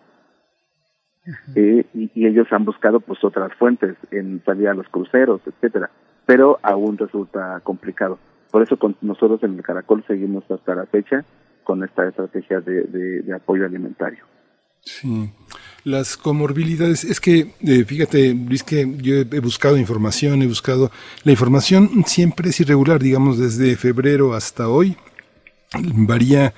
[1.54, 5.90] eh, y, ellos han buscado pues otras fuentes en salir a los cruceros, etcétera,
[6.26, 8.18] pero aún resulta complicado.
[8.50, 11.24] Por eso con nosotros en el Caracol seguimos hasta la fecha
[11.64, 14.24] con esta estrategia de, apoyo alimentario.
[14.82, 15.30] Sí,
[15.84, 20.90] las comorbilidades, es que, eh, fíjate, Luis, que yo he buscado información, he buscado,
[21.24, 24.94] la información siempre es irregular, digamos, desde febrero hasta hoy,
[25.94, 26.52] varía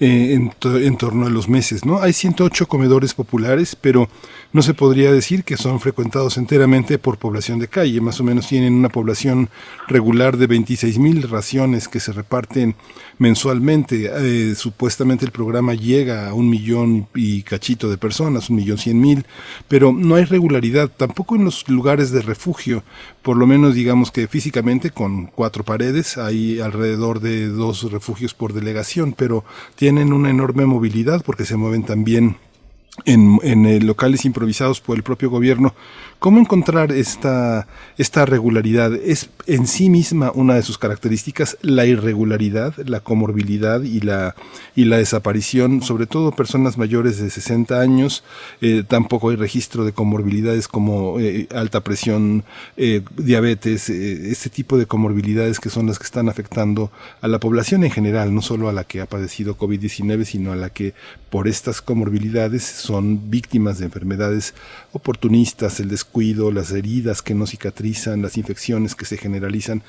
[0.00, 2.00] eh, en, en, torno a los meses, ¿no?
[2.00, 4.08] Hay 108 comedores populares, pero
[4.52, 8.00] no se podría decir que son frecuentados enteramente por población de calle.
[8.00, 9.48] Más o menos tienen una población
[9.86, 12.74] regular de 26 mil raciones que se reparten
[13.18, 14.10] mensualmente.
[14.12, 19.00] Eh, supuestamente el programa llega a un millón y cachito de personas, un millón cien
[19.00, 19.26] mil,
[19.68, 22.82] pero no hay regularidad tampoco en los lugares de refugio.
[23.22, 28.52] Por lo menos digamos que físicamente con cuatro paredes hay alrededor de dos refugios por
[28.54, 29.44] delegación, pero
[29.90, 32.36] tienen una enorme movilidad porque se mueven también
[33.06, 35.74] en, en eh, locales improvisados por el propio gobierno
[36.20, 38.92] ¿Cómo encontrar esta, esta regularidad?
[38.92, 44.34] ¿Es en sí misma una de sus características la irregularidad, la comorbilidad y la,
[44.76, 48.22] y la desaparición, sobre todo personas mayores de 60 años?
[48.60, 52.44] Eh, tampoco hay registro de comorbilidades como eh, alta presión,
[52.76, 57.82] eh, diabetes, este tipo de comorbilidades que son las que están afectando a la población
[57.82, 60.92] en general, no solo a la que ha padecido COVID-19, sino a la que
[61.30, 64.52] por estas comorbilidades son víctimas de enfermedades
[64.92, 69.82] oportunistas, el cuido, las heridas que no cicatrizan, las infecciones que se generalizan.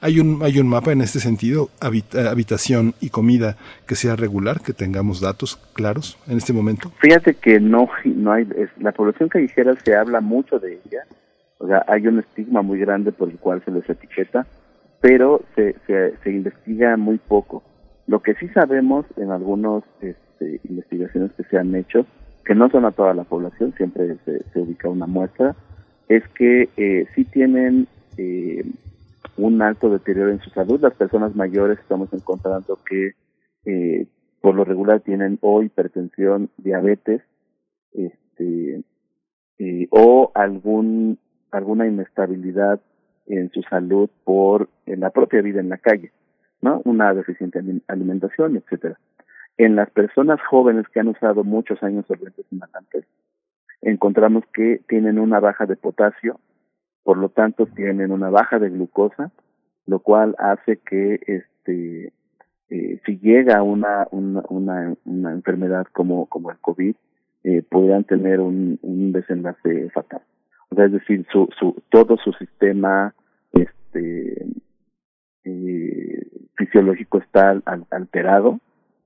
[0.00, 4.72] Hay un, hay un mapa en este sentido, habitación y comida que sea regular, que
[4.72, 6.92] tengamos datos claros en este momento.
[7.00, 8.46] Fíjate que no, no hay,
[8.80, 11.04] la población callejera se habla mucho de ella,
[11.58, 14.46] o sea, hay un estigma muy grande por el cual se les etiqueta,
[15.00, 17.62] pero se, se, investiga muy poco.
[18.06, 22.06] Lo que sí sabemos en algunas este, investigaciones que se han hecho,
[22.48, 25.54] que no son a toda la población, siempre se, ubica una muestra,
[26.08, 27.86] es que eh, sí tienen
[28.16, 28.64] eh,
[29.36, 30.80] un alto deterioro en su salud.
[30.80, 33.12] Las personas mayores estamos encontrando que
[33.66, 34.06] eh,
[34.40, 37.20] por lo regular tienen o hipertensión, diabetes,
[37.92, 38.82] este,
[39.58, 41.18] eh, o algún
[41.50, 42.80] alguna inestabilidad
[43.26, 46.12] en su salud por en la propia vida en la calle,
[46.62, 46.80] ¿no?
[46.86, 48.98] Una deficiente alimentación, etcétera.
[49.58, 53.04] En las personas jóvenes que han usado muchos años solventes inhalantes,
[53.82, 56.40] encontramos que tienen una baja de potasio,
[57.02, 59.30] por lo tanto tienen una baja de glucosa,
[59.86, 62.12] lo cual hace que este
[62.70, 64.42] eh, si llega una, una,
[65.04, 66.94] una, enfermedad como, como el COVID,
[67.44, 67.62] eh,
[68.06, 70.20] tener un, un desenlace fatal.
[70.68, 73.14] O sea, es decir, su, su, todo su sistema
[73.52, 74.46] este,
[75.44, 78.60] eh, fisiológico está alterado,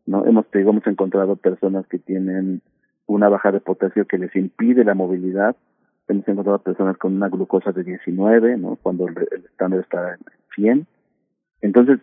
[0.06, 0.26] ¿no?
[0.26, 2.62] Hemos, hemos encontrado personas que tienen
[3.06, 5.56] una baja de potasio que les impide la movilidad.
[6.08, 8.76] Hemos encontrado personas con una glucosa de 19, ¿no?
[8.82, 10.18] Cuando el, estándar está en
[10.54, 10.86] 100.
[11.60, 12.00] Entonces,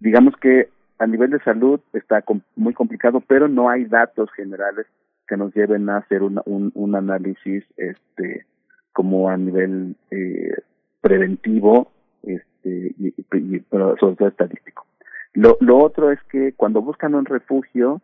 [0.00, 0.68] digamos que
[0.98, 2.22] a nivel de salud está
[2.56, 4.86] muy complicado, pero no hay datos generales
[5.26, 8.46] que nos lleven a hacer un, un análisis este
[8.92, 10.54] como a nivel eh,
[11.00, 11.90] preventivo
[12.22, 14.86] este y, pero sobre estadístico.
[15.34, 18.00] Lo, lo otro es que cuando buscan un refugio,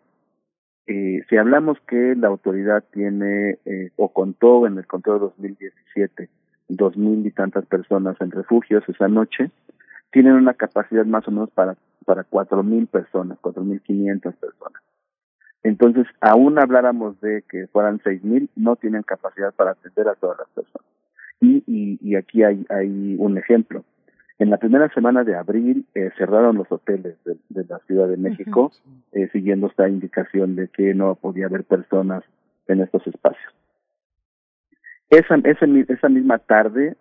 [0.86, 6.28] eh, si hablamos que la autoridad tiene eh, o contó en el conteo de 2017
[6.68, 9.50] dos mil y tantas personas en refugios esa noche,
[10.12, 11.76] tienen una capacidad más o menos para
[12.08, 14.82] para cuatro mil personas, cuatro mil quinientas personas.
[15.62, 20.38] Entonces, aún habláramos de que fueran seis mil, no tienen capacidad para atender a todas
[20.38, 20.88] las personas.
[21.40, 23.84] Y, y, y aquí hay, hay un ejemplo.
[24.38, 28.70] En la primera semana de abril eh, cerraron los hoteles de, la Ciudad de México,
[29.12, 32.22] eh, siguiendo esta indicación de que no podía haber personas
[32.68, 33.52] en estos espacios.
[35.10, 36.96] Esa, esa, esa misma tarde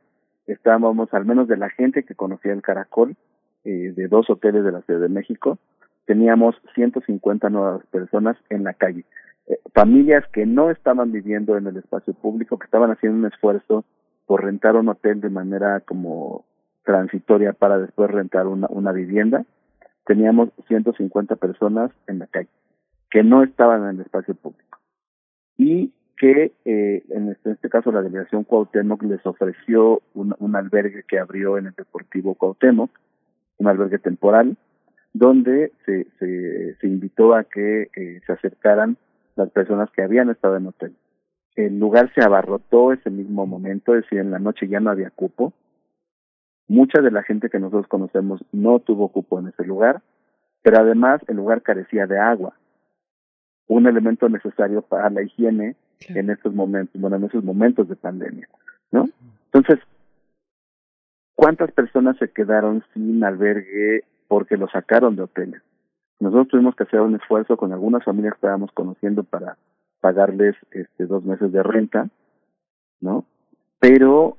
[0.48, 3.16] estábamos, al menos de la gente que conocía el Caracol,
[3.66, 5.60] eh, de dos hoteles de la Ciudad de México,
[6.06, 9.04] teníamos 150 nuevas personas en la calle.
[9.48, 13.84] Eh, familias que no estaban viviendo en el espacio público, que estaban haciendo un esfuerzo
[14.26, 16.46] por rentar un hotel de manera como
[16.88, 19.44] transitoria para después rentar una, vivienda,
[20.06, 22.48] teníamos 150 personas en la calle
[23.12, 24.80] que no estaban en el espacio público
[25.58, 30.56] y que eh, en, este, en este caso la delegación Cuauhtémoc les ofreció un, un
[30.56, 32.90] albergue que abrió en el Deportivo Cuauhtémoc,
[33.58, 34.56] un albergue temporal,
[35.12, 38.96] donde se, se, se invitó a que eh, se acercaran
[39.36, 40.96] las personas que habían estado en hotel.
[41.58, 45.10] El lugar se abarrotó ese mismo momento, es decir, en la noche ya no había
[45.10, 45.54] cupo,
[46.68, 50.02] Mucha de la gente que nosotros conocemos no tuvo cupo en ese lugar,
[50.62, 52.54] pero además el lugar carecía de agua,
[53.68, 55.76] un elemento necesario para la higiene
[56.10, 58.48] en estos momentos, bueno, en esos momentos de pandemia,
[58.92, 59.06] ¿no?
[59.46, 59.80] Entonces,
[61.36, 65.62] ¿cuántas personas se quedaron sin albergue porque lo sacaron de hoteles?
[66.20, 69.58] Nosotros tuvimos que hacer un esfuerzo con algunas familias que estábamos conociendo para
[70.02, 72.10] pagarles este dos meses de renta,
[73.00, 73.26] ¿no?
[73.80, 74.38] Pero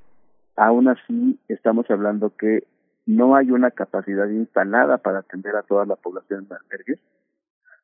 [0.59, 2.65] aún así estamos hablando que
[3.07, 6.99] no hay una capacidad instalada para atender a toda la población de albergues,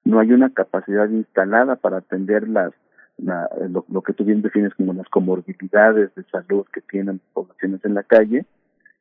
[0.05, 2.73] no hay una capacidad instalada para atender las
[3.17, 7.95] lo, lo, que tú bien defines como las comorbilidades de salud que tienen poblaciones en
[7.95, 8.45] la calle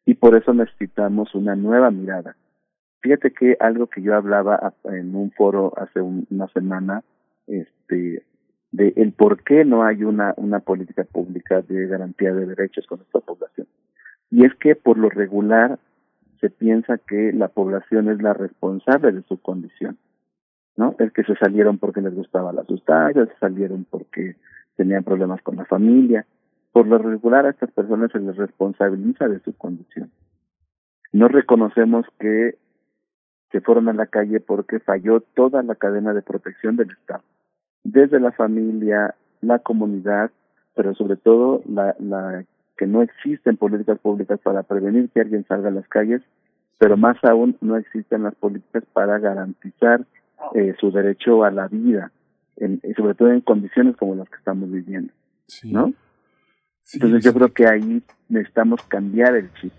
[0.05, 2.35] y por eso necesitamos una nueva mirada.
[3.01, 7.03] Fíjate que algo que yo hablaba en un foro hace una semana,
[7.47, 8.23] este,
[8.73, 12.99] de el por qué no hay una, una política pública de garantía de derechos con
[13.01, 13.67] esta población.
[14.31, 15.79] Y es que por lo regular
[16.41, 19.97] se piensa que la población es la responsable de su condición,
[20.75, 20.95] ¿no?
[20.97, 24.35] Es que se salieron porque les gustaba la sustancia, se salieron porque
[24.75, 26.25] tenían problemas con la familia.
[26.71, 30.09] Por lo regular a estas personas se les responsabiliza de su condición.
[31.11, 32.57] No reconocemos que
[33.51, 37.23] se fueron a la calle porque falló toda la cadena de protección del Estado
[37.83, 40.31] desde la familia, la comunidad,
[40.75, 42.45] pero sobre todo la, la
[42.77, 46.21] que no existen políticas públicas para prevenir que alguien salga a las calles,
[46.79, 50.05] pero más aún no existen las políticas para garantizar
[50.55, 52.11] eh, su derecho a la vida,
[52.57, 55.13] en, y sobre todo en condiciones como las que estamos viviendo,
[55.63, 55.93] ¿no?
[56.93, 59.71] Entonces yo creo que ahí necesitamos cambiar el chip.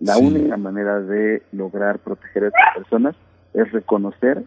[0.00, 3.16] La única manera de lograr proteger a estas personas
[3.52, 4.44] es reconocer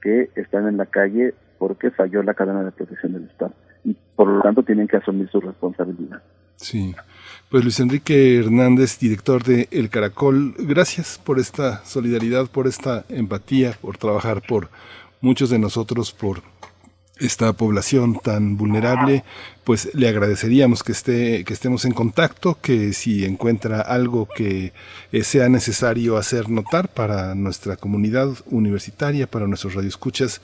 [0.00, 3.52] que están en la calle porque falló la cadena de protección del Estado
[3.84, 6.22] y por lo tanto tienen que asumir su responsabilidad.
[6.56, 6.94] Sí,
[7.50, 13.72] pues Luis Enrique Hernández, director de El Caracol, gracias por esta solidaridad, por esta empatía,
[13.80, 14.68] por trabajar por
[15.20, 16.42] muchos de nosotros, por
[17.18, 19.22] esta población tan vulnerable,
[19.62, 24.72] pues le agradeceríamos que esté, que estemos en contacto, que si encuentra algo que
[25.12, 30.40] eh, sea necesario hacer notar para nuestra comunidad universitaria, para nuestros radioescuchas,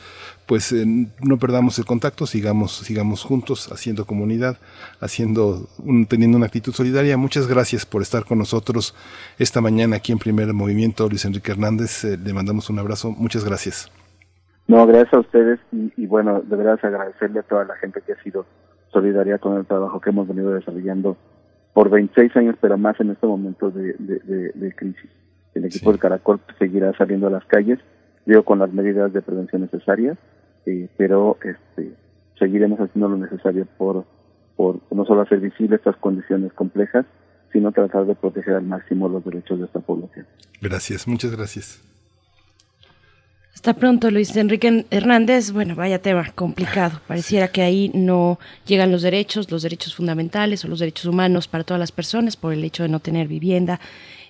[0.46, 4.58] pues eh, no perdamos el contacto, sigamos, sigamos juntos haciendo comunidad,
[5.00, 5.68] haciendo,
[6.08, 7.16] teniendo una actitud solidaria.
[7.16, 8.94] Muchas gracias por estar con nosotros
[9.38, 11.08] esta mañana aquí en Primer Movimiento.
[11.08, 13.10] Luis Enrique Hernández, eh, le mandamos un abrazo.
[13.10, 13.90] Muchas gracias.
[14.70, 18.22] No, gracias a ustedes y, bueno, de verdad agradecerle a toda la gente que ha
[18.22, 18.46] sido
[18.92, 21.16] solidaria con el trabajo que hemos venido desarrollando
[21.72, 25.10] por 26 años, pero más en este momento de, de, crisis.
[25.56, 27.80] El equipo del Caracol seguirá saliendo a las calles,
[28.26, 30.16] digo, con las medidas de prevención necesarias,
[30.66, 31.92] eh, pero este,
[32.38, 34.04] seguiremos haciendo lo necesario por,
[34.54, 37.06] por no solo hacer visibles estas condiciones complejas,
[37.52, 40.26] sino tratar de proteger al máximo los derechos de esta población.
[40.60, 41.89] Gracias, muchas gracias.
[43.55, 45.53] Hasta pronto, Luis Enrique Hernández.
[45.53, 47.01] Bueno, vaya tema complicado.
[47.07, 51.64] Pareciera que ahí no llegan los derechos, los derechos fundamentales o los derechos humanos para
[51.64, 53.78] todas las personas por el hecho de no tener vivienda.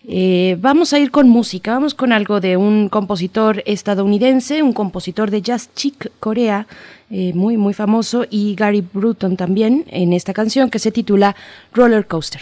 [0.09, 5.31] Eh, vamos a ir con música, vamos con algo de un compositor estadounidense, un compositor
[5.31, 6.67] de jazz chic Corea,
[7.11, 11.37] eh, muy, muy famoso, y Gary Bruton también en esta canción que se titula
[11.75, 12.41] Roller Coaster.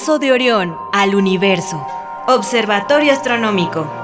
[0.00, 1.86] Brazo de Orión al universo.
[2.26, 3.99] Observatorio Astronómico.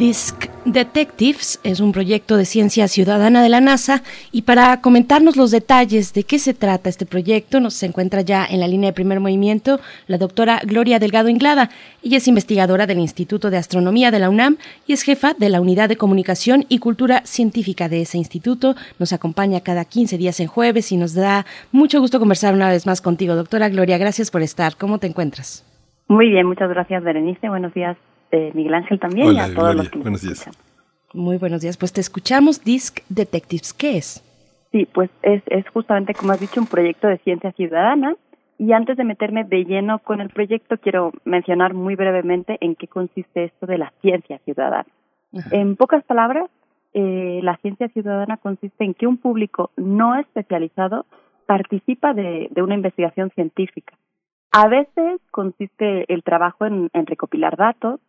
[0.00, 5.50] Disc Detectives es un proyecto de ciencia ciudadana de la NASA y para comentarnos los
[5.50, 9.20] detalles de qué se trata este proyecto nos encuentra ya en la línea de primer
[9.20, 11.68] movimiento la doctora Gloria Delgado Inglada.
[12.02, 15.60] Ella es investigadora del Instituto de Astronomía de la UNAM y es jefa de la
[15.60, 18.76] Unidad de Comunicación y Cultura Científica de ese instituto.
[18.98, 22.86] Nos acompaña cada 15 días en jueves y nos da mucho gusto conversar una vez
[22.86, 23.34] más contigo.
[23.34, 24.76] Doctora Gloria, gracias por estar.
[24.78, 25.62] ¿Cómo te encuentras?
[26.08, 27.50] Muy bien, muchas gracias Berenice.
[27.50, 27.98] Buenos días
[28.54, 30.48] Miguel Ángel también y a todos los que buenos días.
[31.12, 31.76] Muy buenos días.
[31.76, 33.72] Pues te escuchamos, Disc Detectives.
[33.72, 34.24] ¿Qué es?
[34.70, 38.14] Sí, pues es, es justamente, como has dicho, un proyecto de ciencia ciudadana.
[38.58, 42.86] Y antes de meterme de lleno con el proyecto, quiero mencionar muy brevemente en qué
[42.86, 44.86] consiste esto de la ciencia ciudadana.
[45.50, 46.50] En pocas palabras,
[46.92, 51.06] eh, la ciencia ciudadana consiste en que un público no especializado
[51.46, 53.96] participa de, de una investigación científica.
[54.52, 58.00] A veces consiste el trabajo en recopilar datos,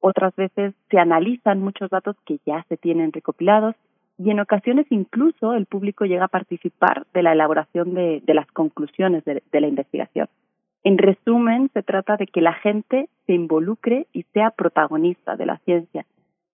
[0.00, 3.74] otras veces se analizan muchos datos que ya se tienen recopilados
[4.18, 9.24] y en ocasiones incluso el público llega a participar de la elaboración de, las conclusiones
[9.24, 10.28] de, la investigación.
[10.82, 15.58] En resumen, se trata de que la gente se involucre y sea protagonista de la
[15.58, 16.04] ciencia.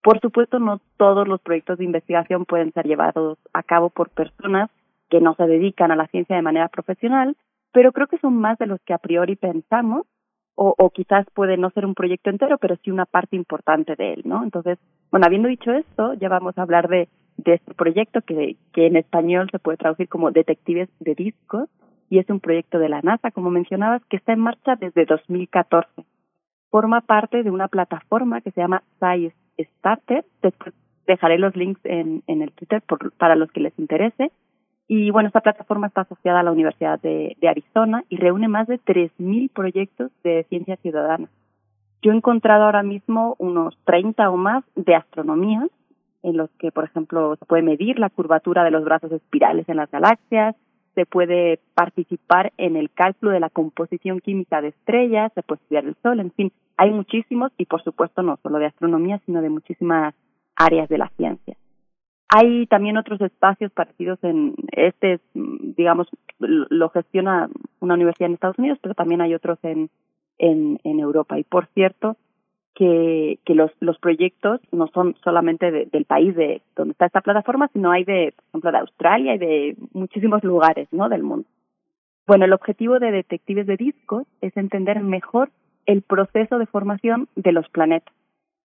[0.01, 4.69] Por supuesto, no todos los proyectos de investigación pueden ser llevados a cabo por personas
[5.09, 7.35] que no se dedican a la ciencia de manera profesional,
[7.73, 10.05] pero creo que son más de los que a priori pensamos
[10.59, 14.13] o, o, quizás puede no ser un proyecto entero, pero sí una parte importante de
[14.13, 14.43] él, ¿no?
[14.43, 14.79] Entonces,
[15.11, 18.95] bueno, habiendo dicho esto, ya vamos a hablar de, de este proyecto que, que en
[18.95, 21.69] español se puede traducir como Detectives de Discos,
[22.09, 25.89] y es un proyecto de la NASA, como mencionabas, que está en marcha desde 2014.
[26.71, 30.25] Forma parte de una plataforma que se llama Science Starter.
[30.41, 30.73] Después
[31.05, 34.31] dejaré los links en, en el Twitter por, para los que les interese.
[34.87, 38.79] Y bueno, esta plataforma está asociada a la Universidad de, Arizona y reúne más de
[38.79, 41.27] 3.000 proyectos de ciencia ciudadana.
[42.01, 45.67] Yo he encontrado ahora mismo unos 30 o más de astronomía,
[46.23, 49.77] en los que, por ejemplo, se puede medir la curvatura de los brazos espirales en
[49.77, 50.55] las galaxias,
[50.95, 55.85] se puede participar en el cálculo de la composición química de estrellas, se puede estudiar
[55.85, 59.49] el Sol, en fin, hay muchísimos y, por supuesto, no solo de astronomía, sino de
[59.49, 60.15] muchísimas
[60.55, 61.55] áreas de la ciencia.
[62.29, 66.07] Hay también otros espacios parecidos en este, digamos,
[66.39, 67.49] lo gestiona
[67.79, 69.89] una universidad en Estados Unidos, pero también hay otros en,
[70.37, 71.39] en, en Europa.
[71.39, 72.17] Y por cierto,
[72.77, 77.91] que, que los, proyectos no son solamente del país de donde está esta plataforma, sino
[77.91, 81.09] hay de, por ejemplo, de Australia y de muchísimos lugares, ¿no?
[81.09, 81.47] Del mundo.
[82.27, 85.49] Bueno, el objetivo de Detectives de Discos es entender mejor
[85.87, 88.13] el proceso de formación de los planetas.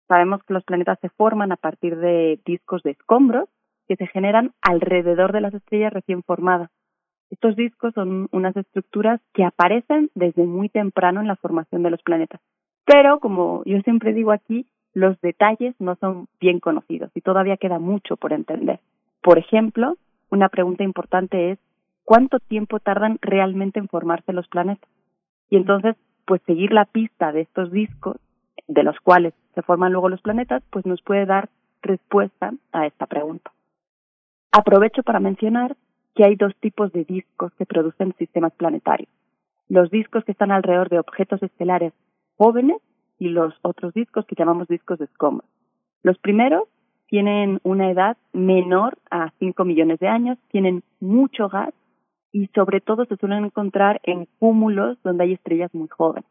[0.08, 3.48] Sabemos que los planetas se forman a partir de discos de escombros
[3.88, 6.70] que se generan alrededor de las estrellas recién formadas.
[7.30, 12.02] Estos discos son unas estructuras que aparecen desde muy temprano en la formación de los
[12.02, 12.40] planetas.
[12.84, 17.78] Pero, como yo siempre digo aquí, los detalles no son bien conocidos y todavía queda
[17.78, 18.80] mucho por entender.
[19.22, 19.96] Por ejemplo,
[20.30, 21.58] una pregunta importante es
[22.04, 24.88] ¿cuánto tiempo tardan realmente en formarse los planetas?
[25.50, 25.96] Y entonces,
[26.26, 28.16] pues seguir la pista de estos discos,
[28.68, 31.48] de los cuales se forman luego los planetas, pues nos puede dar
[31.80, 33.52] respuesta a esta pregunta.
[34.52, 35.76] Aprovecho para mencionar
[36.14, 39.08] que hay dos tipos de discos que producen sistemas planetarios.
[39.68, 41.94] Los discos que están alrededor de objetos estelares
[42.36, 42.82] jóvenes
[43.18, 45.48] y los otros discos que llamamos discos de escombros.
[46.02, 46.64] Los primeros
[47.06, 51.72] tienen una edad menor a 5 millones de años, tienen mucho gas
[52.30, 56.28] y sobre todo se suelen encontrar en cúmulos donde hay estrellas muy jóvenes.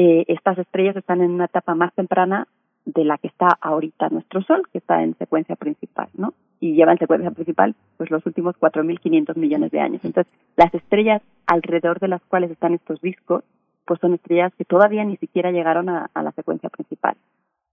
[0.00, 2.46] Eh, estas estrellas están en una etapa más temprana
[2.84, 6.34] de la que está ahorita nuestro Sol, que está en secuencia principal, ¿no?
[6.60, 10.04] Y lleva en secuencia principal pues los últimos 4.500 millones de años.
[10.04, 13.42] Entonces, las estrellas alrededor de las cuales están estos discos,
[13.86, 17.16] pues son estrellas que todavía ni siquiera llegaron a, a la secuencia principal.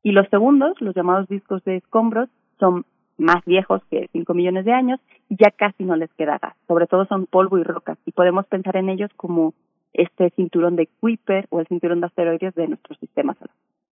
[0.01, 2.27] Y los segundos, los llamados discos de escombros,
[2.59, 2.85] son
[3.19, 4.99] más viejos que 5 millones de años
[5.29, 6.55] y ya casi no les queda gas.
[6.67, 9.53] Sobre todo son polvo y rocas y podemos pensar en ellos como
[9.95, 13.55] este cinturón de Kuiper o el cinturón de asteroides de nuestro sistema solar.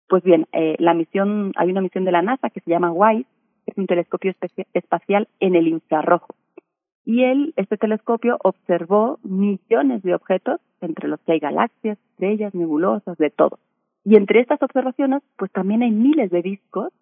[0.08, 3.26] Pues bien, eh, la misión, hay una misión de la NASA que se llama WISE,
[3.64, 4.32] que es un telescopio
[4.72, 6.34] espacial en el infrarrojo.
[7.04, 13.16] Y él, este telescopio, observó millones de objetos, entre los que hay galaxias, estrellas, nebulosas,
[13.18, 13.58] de todo.
[14.04, 16.92] Y entre estas observaciones, pues también hay miles de discos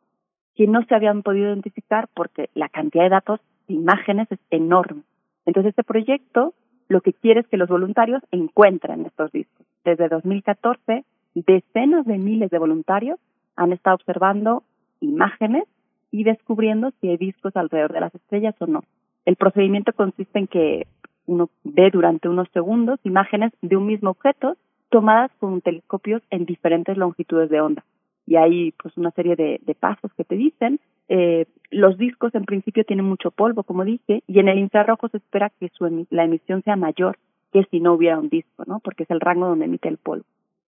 [0.55, 5.03] que no se habían podido identificar porque la cantidad de datos, de imágenes es enorme.
[5.45, 6.55] Entonces, este proyecto
[6.89, 9.66] lo que quiere es que los voluntarios encuentren estos discos.
[9.84, 13.18] Desde 2014 decenas de miles de voluntarios
[13.57, 14.62] han estado observando
[15.01, 15.64] imágenes
[16.11, 18.84] y descubriendo si hay discos alrededor de las estrellas o no.
[19.24, 20.87] El procedimiento consiste en que
[21.26, 24.57] uno ve durante unos segundos imágenes de un mismo objeto
[24.89, 27.84] tomadas con telescopios en diferentes longitudes de onda.
[28.27, 30.81] Y hay pues una serie de, pasos que te dicen.
[31.09, 35.18] Eh, los discos en principio tienen mucho polvo, como dije, y en el infrarrojo se
[35.18, 37.18] espera que su la emisión sea mayor
[37.53, 38.81] que si no hubiera un disco, ¿no?
[38.81, 40.24] Porque es el rango donde emite el polvo.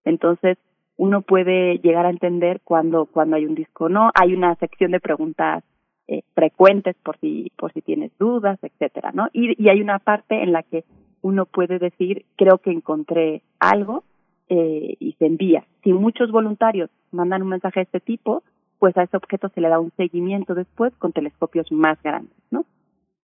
[0.06, 0.58] Entonces,
[0.96, 4.12] uno puede llegar a entender cuando cuando hay un disco o no.
[4.14, 5.64] Hay una sección de preguntas
[6.08, 9.30] eh, frecuentes por si por si tienes dudas, etcétera, ¿no?
[9.34, 10.86] Y, y hay una parte en la que
[11.22, 14.04] uno puede decir creo que encontré algo
[14.50, 15.66] eh, y se envía.
[15.84, 18.44] Si muchos voluntarios mandan un mensaje de este tipo,
[18.80, 22.66] pues a ese objeto se le da un seguimiento después con telescopios más grandes, ¿no?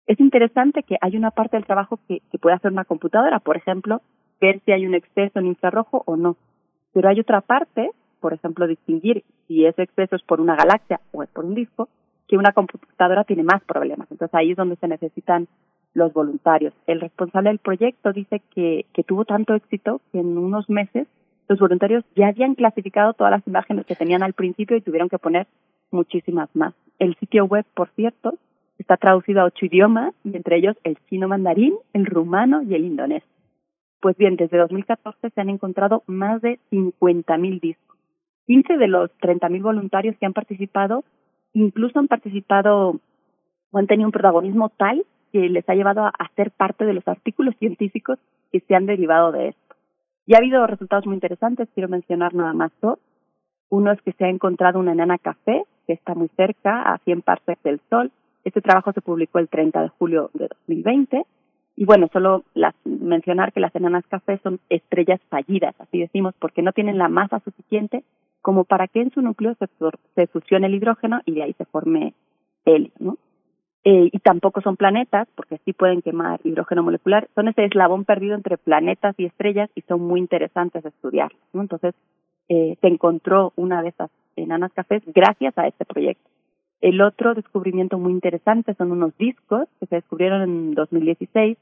[0.06, 3.56] Es interesante que hay una parte del trabajo que, que puede hacer una computadora, por
[3.56, 4.02] ejemplo,
[4.42, 6.36] ver si hay un exceso en infrarrojo o no.
[6.92, 11.24] Pero hay otra parte, por ejemplo, distinguir si ese exceso es por una galaxia o
[11.24, 11.88] es por un disco,
[12.28, 14.10] que una computadora tiene más problemas.
[14.12, 15.48] Entonces ahí es donde se necesitan
[15.94, 16.74] los voluntarios.
[16.88, 21.08] El responsable del proyecto dice que, que tuvo tanto éxito que en unos meses
[21.48, 25.20] los voluntarios ya habían clasificado todas las imágenes que tenían al principio y tuvieron que
[25.20, 25.48] poner
[25.92, 26.74] muchísimas más.
[27.00, 28.38] El sitio web, por cierto,
[28.78, 32.86] está traducido a ocho idiomas y entre ellos el chino mandarín, el rumano y el
[32.86, 33.24] indonés.
[34.02, 37.98] Pues bien, desde 2014 se han encontrado más de 50.000 discos.
[38.48, 41.04] 15 de los 30.000 voluntarios que han participado
[41.54, 43.00] incluso han participado
[43.72, 47.08] o han tenido un protagonismo tal que les ha llevado a, ser parte de los
[47.08, 48.20] artículos científicos
[48.52, 49.62] que se han derivado de esto.
[50.26, 53.00] Y ha habido resultados muy interesantes, quiero mencionar nada más dos.
[53.70, 57.22] Uno es que se ha encontrado una enana café que está muy cerca, a 100
[57.24, 58.12] parsecs del Sol.
[58.44, 61.26] Este trabajo se publicó el 30 de julio de 2020.
[61.76, 66.62] Y bueno, solo las, mencionar que las enanas café son estrellas fallidas, así decimos, porque
[66.62, 68.04] no tienen la masa suficiente
[68.42, 69.68] como para que en su núcleo se,
[70.16, 72.14] se fusione el hidrógeno y de ahí se forme
[72.66, 73.18] helio, ¿no?
[73.86, 78.36] Eh, y tampoco son planetas, porque sí pueden quemar hidrógeno molecular, son ese eslabón perdido
[78.36, 81.34] entre planetas y estrellas y son muy interesantes de estudiar.
[81.52, 81.62] ¿no?
[81.62, 81.94] Entonces,
[82.48, 86.30] eh, se encontró una de esas enanas cafés gracias a este proyecto.
[86.82, 91.58] El otro descubrimiento muy interesante son unos discos que se descubrieron en 2016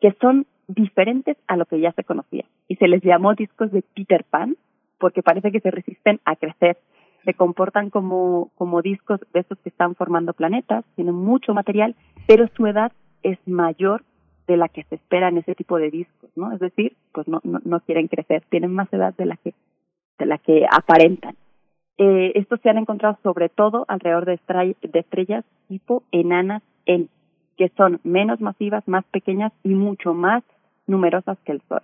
[0.00, 3.82] que son diferentes a lo que ya se conocía y se les llamó discos de
[3.94, 4.56] Peter Pan
[4.98, 6.78] porque parece que se resisten a crecer
[7.24, 11.94] se comportan como, como discos de esos que están formando planetas, tienen mucho material,
[12.26, 14.02] pero su edad es mayor
[14.46, 16.52] de la que se espera en ese tipo de discos, ¿no?
[16.52, 19.54] Es decir, pues no, no, no quieren crecer, tienen más edad de la que,
[20.18, 21.36] de la que aparentan.
[21.96, 24.38] Eh, estos se han encontrado sobre todo alrededor de,
[24.82, 27.06] de estrellas tipo enanas N,
[27.56, 30.42] que son menos masivas, más pequeñas y mucho más
[30.86, 31.82] numerosas que el Sol.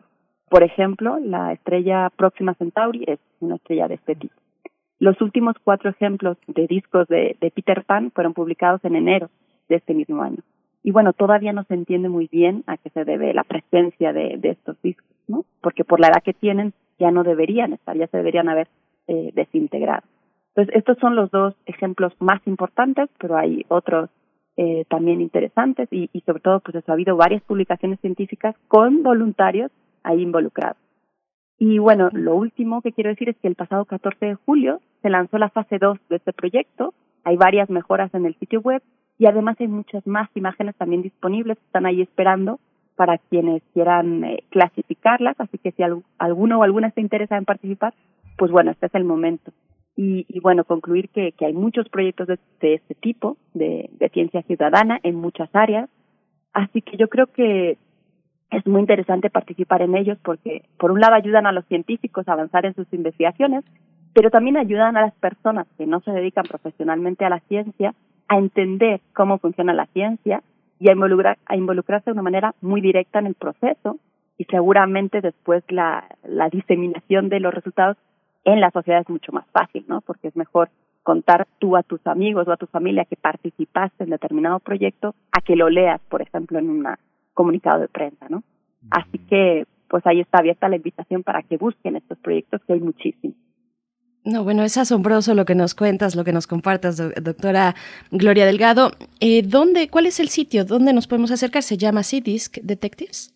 [0.48, 4.34] Por ejemplo, la estrella Próxima Centauri es una estrella de este tipo.
[5.00, 9.30] Los últimos cuatro ejemplos de discos de, Peter Pan fueron publicados en enero
[9.70, 10.42] de este mismo año.
[10.82, 14.38] Y bueno, todavía no se entiende muy bien a qué se debe la presencia de,
[14.42, 15.46] estos discos, ¿no?
[15.62, 18.68] Porque por la edad que tienen ya no deberían estar, ya se deberían haber
[19.08, 20.02] eh, desintegrado.
[20.54, 24.10] Entonces, estos son los dos ejemplos más importantes, pero hay otros
[24.58, 29.02] eh, también interesantes y, y sobre todo, pues eso, ha habido varias publicaciones científicas con
[29.02, 29.70] voluntarios
[30.02, 30.76] ahí involucrados.
[31.58, 35.10] Y bueno, lo último que quiero decir es que el pasado 14 de julio se
[35.10, 36.94] lanzó la fase 2 de este proyecto.
[37.24, 38.82] Hay varias mejoras en el sitio web
[39.18, 42.58] y además hay muchas más imágenes también disponibles están ahí esperando
[42.96, 45.38] para quienes quieran eh, clasificarlas.
[45.40, 45.82] Así que si
[46.18, 47.94] alguno o alguna se interesa en participar,
[48.36, 49.52] pues bueno, este es el momento.
[49.96, 54.08] Y, y bueno, concluir que, que hay muchos proyectos de, de este tipo, de, de
[54.10, 55.90] ciencia ciudadana, en muchas áreas.
[56.52, 57.76] Así que yo creo que
[58.50, 62.32] es muy interesante participar en ellos porque, por un lado, ayudan a los científicos a
[62.32, 63.64] avanzar en sus investigaciones,
[64.12, 67.94] pero también ayudan a las personas que no se dedican profesionalmente a la ciencia
[68.28, 70.42] a entender cómo funciona la ciencia
[70.78, 73.98] y a, involucrar, a involucrarse de una manera muy directa en el proceso
[74.38, 77.96] y seguramente después la, la diseminación de los resultados
[78.44, 80.00] en la sociedad es mucho más fácil, ¿no?
[80.00, 80.70] Porque es mejor
[81.02, 85.40] contar tú a tus amigos o a tu familia que participaste en determinado proyecto a
[85.40, 86.98] que lo leas, por ejemplo, en una
[87.34, 88.42] comunicado de prensa, ¿no?
[88.90, 92.80] Así que, pues ahí está abierta la invitación para que busquen estos proyectos, que hay
[92.80, 93.36] muchísimos.
[94.24, 97.74] No, bueno, es asombroso lo que nos cuentas, lo que nos compartas, doctora
[98.10, 98.90] Gloria Delgado.
[99.20, 100.64] Eh, ¿dónde, ¿Cuál es el sitio?
[100.64, 101.62] ¿Dónde nos podemos acercar?
[101.62, 103.34] ¿Se llama C-Disc Detectives?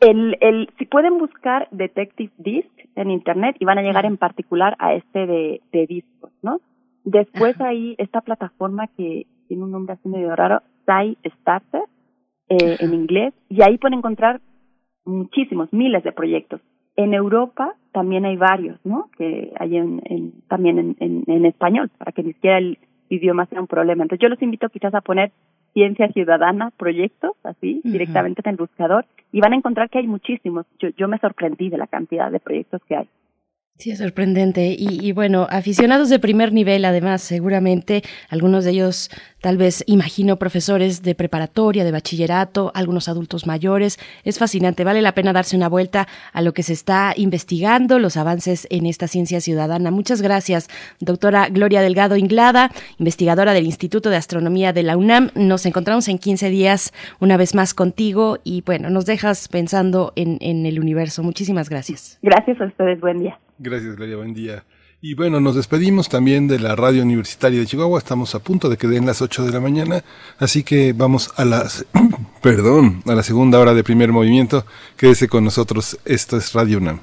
[0.00, 4.74] El, el, si pueden buscar Detective Disc en Internet y van a llegar en particular
[4.80, 6.60] a este de, de discos, ¿no?
[7.04, 11.82] Después ahí esta plataforma que tiene un nombre así medio raro, Sci Starter,
[12.48, 14.40] eh, en inglés y ahí pueden encontrar
[15.04, 16.60] muchísimos, miles de proyectos.
[16.96, 19.10] En Europa también hay varios, ¿no?
[19.16, 22.78] Que hay en, en también en, en, en, español, para que ni siquiera el
[23.08, 24.04] idioma sea un problema.
[24.04, 25.32] Entonces yo los invito quizás a poner
[25.72, 30.66] Ciencia Ciudadana proyectos, así, directamente en el buscador, y van a encontrar que hay muchísimos.
[30.78, 33.08] Yo, yo me sorprendí de la cantidad de proyectos que hay.
[33.76, 34.76] Sí, es sorprendente.
[34.78, 39.10] Y, y, bueno, aficionados de primer nivel, además, seguramente, algunos de ellos,
[39.40, 43.98] tal vez, imagino, profesores de preparatoria, de bachillerato, algunos adultos mayores.
[44.22, 48.16] Es fascinante, vale la pena darse una vuelta a lo que se está investigando, los
[48.16, 49.90] avances en esta ciencia ciudadana.
[49.90, 50.68] Muchas gracias,
[51.00, 52.70] doctora Gloria Delgado Inglada,
[53.00, 55.30] investigadora del Instituto de Astronomía de la UNAM.
[55.34, 60.38] Nos encontramos en 15 días una vez más contigo y bueno, nos dejas pensando en,
[60.40, 61.24] en el universo.
[61.24, 62.20] Muchísimas gracias.
[62.22, 63.36] Gracias a ustedes, buen día.
[63.58, 64.64] Gracias, Gloria, buen día.
[65.00, 67.98] Y bueno, nos despedimos también de la Radio Universitaria de Chihuahua.
[67.98, 70.02] Estamos a punto de que den las 8 de la mañana,
[70.38, 71.84] así que vamos a las,
[72.42, 74.64] perdón, a la segunda hora de primer movimiento.
[74.96, 77.00] Quédese con nosotros, esto es Radio UNAM.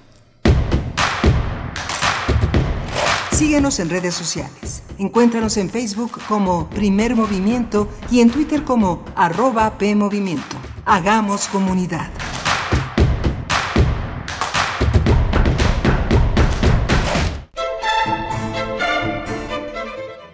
[3.32, 4.84] Síguenos en redes sociales.
[4.98, 10.58] Encuéntranos en Facebook como Primer Movimiento y en Twitter como arroba PMovimiento.
[10.86, 12.10] Hagamos comunidad.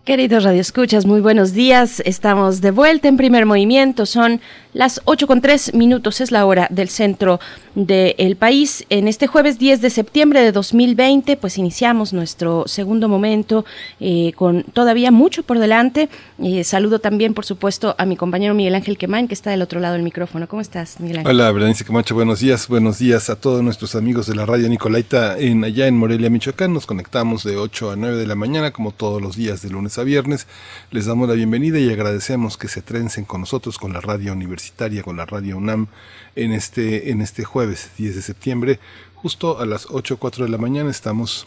[0.08, 2.00] Queridos radioescuchas, muy buenos días.
[2.00, 4.06] Estamos de vuelta en primer movimiento.
[4.06, 4.40] Son
[4.72, 7.40] las 8 con 3 minutos, es la hora del centro
[7.74, 8.86] del país.
[8.88, 13.66] En este jueves 10 de septiembre de 2020, pues iniciamos nuestro segundo momento
[14.00, 16.08] eh, con todavía mucho por delante.
[16.38, 19.78] Eh, saludo también, por supuesto, a mi compañero Miguel Ángel Quemain, que está del otro
[19.78, 20.48] lado del micrófono.
[20.48, 21.32] ¿Cómo estás, Miguel Ángel?
[21.34, 22.66] Hola, Berenice Camacho, buenos días.
[22.66, 26.72] Buenos días a todos nuestros amigos de la radio Nicolaita en allá en Morelia, Michoacán.
[26.72, 29.97] Nos conectamos de 8 a 9 de la mañana, como todos los días, de lunes
[30.04, 30.46] viernes.
[30.90, 35.02] Les damos la bienvenida y agradecemos que se trencen con nosotros, con la radio universitaria,
[35.02, 35.88] con la radio UNAM,
[36.36, 38.80] en este, en este jueves 10 de septiembre,
[39.14, 41.46] justo a las 8 o de la mañana estamos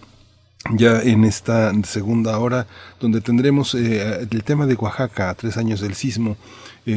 [0.70, 2.68] ya en esta segunda hora,
[3.00, 6.38] donde tendremos eh, el tema de Oaxaca, tres años del sismo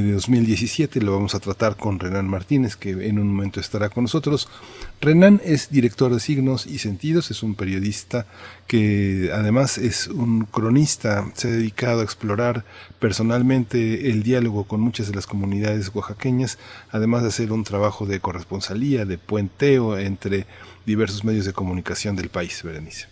[0.02, 4.04] de 2017, lo vamos a tratar con Renan Martínez, que en un momento estará con
[4.04, 4.48] nosotros.
[5.00, 8.26] Renan es director de Signos y Sentidos, es un periodista
[8.66, 12.64] que además es un cronista, se ha dedicado a explorar
[12.98, 16.58] personalmente el diálogo con muchas de las comunidades oaxaqueñas,
[16.90, 20.46] además de hacer un trabajo de corresponsalía, de puenteo entre
[20.86, 23.06] diversos medios de comunicación del país, Berenice.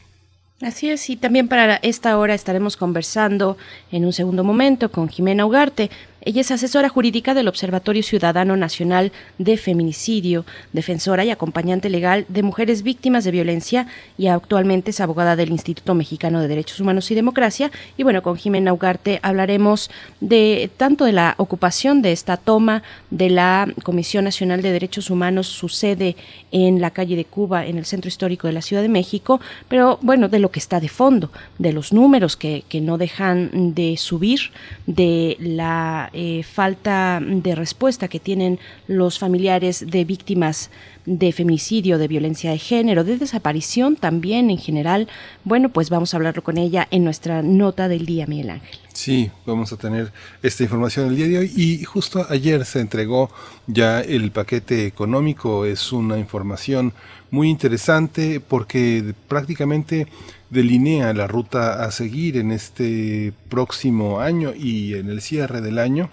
[0.62, 3.56] Así es, y también para esta hora estaremos conversando
[3.90, 5.90] en un segundo momento con Jimena Ugarte,
[6.24, 12.44] ella es asesora jurídica del Observatorio Ciudadano Nacional de Feminicidio, defensora y acompañante legal de
[12.44, 17.16] mujeres víctimas de violencia y actualmente es abogada del Instituto Mexicano de Derechos Humanos y
[17.16, 17.72] Democracia.
[17.96, 23.28] Y bueno, con Jimena Ugarte hablaremos de tanto de la ocupación de esta toma de
[23.28, 26.14] la Comisión Nacional de Derechos Humanos, su sede
[26.52, 29.98] en la calle de Cuba, en el centro histórico de la Ciudad de México, pero
[30.02, 33.96] bueno, de lo que está de fondo, de los números que, que no dejan de
[33.96, 34.52] subir,
[34.86, 40.70] de la eh, falta de respuesta que tienen los familiares de víctimas
[41.06, 45.08] de feminicidio, de violencia de género, de desaparición también en general.
[45.44, 48.78] Bueno, pues vamos a hablarlo con ella en nuestra nota del día, Miguel Ángel.
[48.92, 53.30] Sí, vamos a tener esta información el día de hoy y justo ayer se entregó
[53.66, 55.64] ya el paquete económico.
[55.64, 56.92] Es una información
[57.32, 60.06] muy interesante porque prácticamente
[60.50, 66.10] delinea la ruta a seguir en este próximo año y en el cierre del año.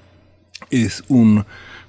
[0.72, 1.46] Es un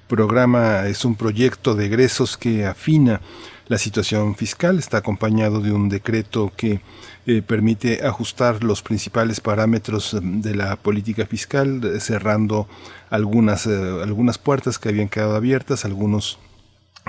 [0.09, 3.21] programa, es un proyecto de egresos que afina
[3.67, 6.81] la situación fiscal, está acompañado de un decreto que
[7.25, 12.67] eh, permite ajustar los principales parámetros de la política fiscal, cerrando
[13.09, 16.37] algunas, eh, algunas puertas que habían quedado abiertas, algunos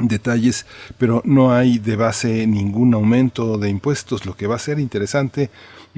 [0.01, 0.66] detalles,
[0.99, 4.26] pero no hay de base ningún aumento de impuestos.
[4.26, 5.51] Lo que va a ser interesante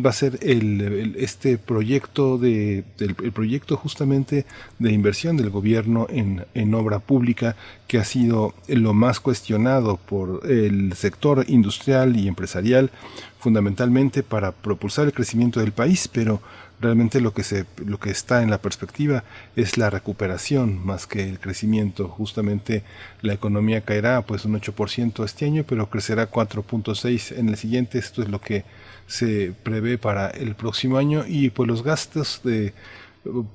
[0.04, 4.44] va a ser el, este proyecto de el, proyecto justamente
[4.78, 7.54] de inversión del gobierno en, en obra pública
[7.86, 12.90] que ha sido lo más cuestionado por el sector industrial y empresarial
[13.38, 16.40] fundamentalmente para propulsar el crecimiento del país, pero
[16.84, 19.24] realmente lo que se lo que está en la perspectiva
[19.56, 22.08] es la recuperación más que el crecimiento.
[22.08, 22.84] Justamente
[23.22, 27.98] la economía caerá pues un 8% este año pero crecerá 4.6 en el siguiente.
[27.98, 28.64] Esto es lo que
[29.06, 31.24] se prevé para el próximo año.
[31.26, 32.72] Y pues los gastos de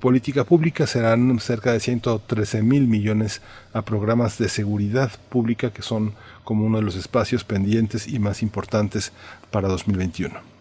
[0.00, 3.40] política pública serán cerca de 113 mil millones
[3.72, 6.14] a programas de seguridad pública que son
[6.44, 9.12] como uno de los espacios pendientes y más importantes
[9.50, 10.59] para 2021.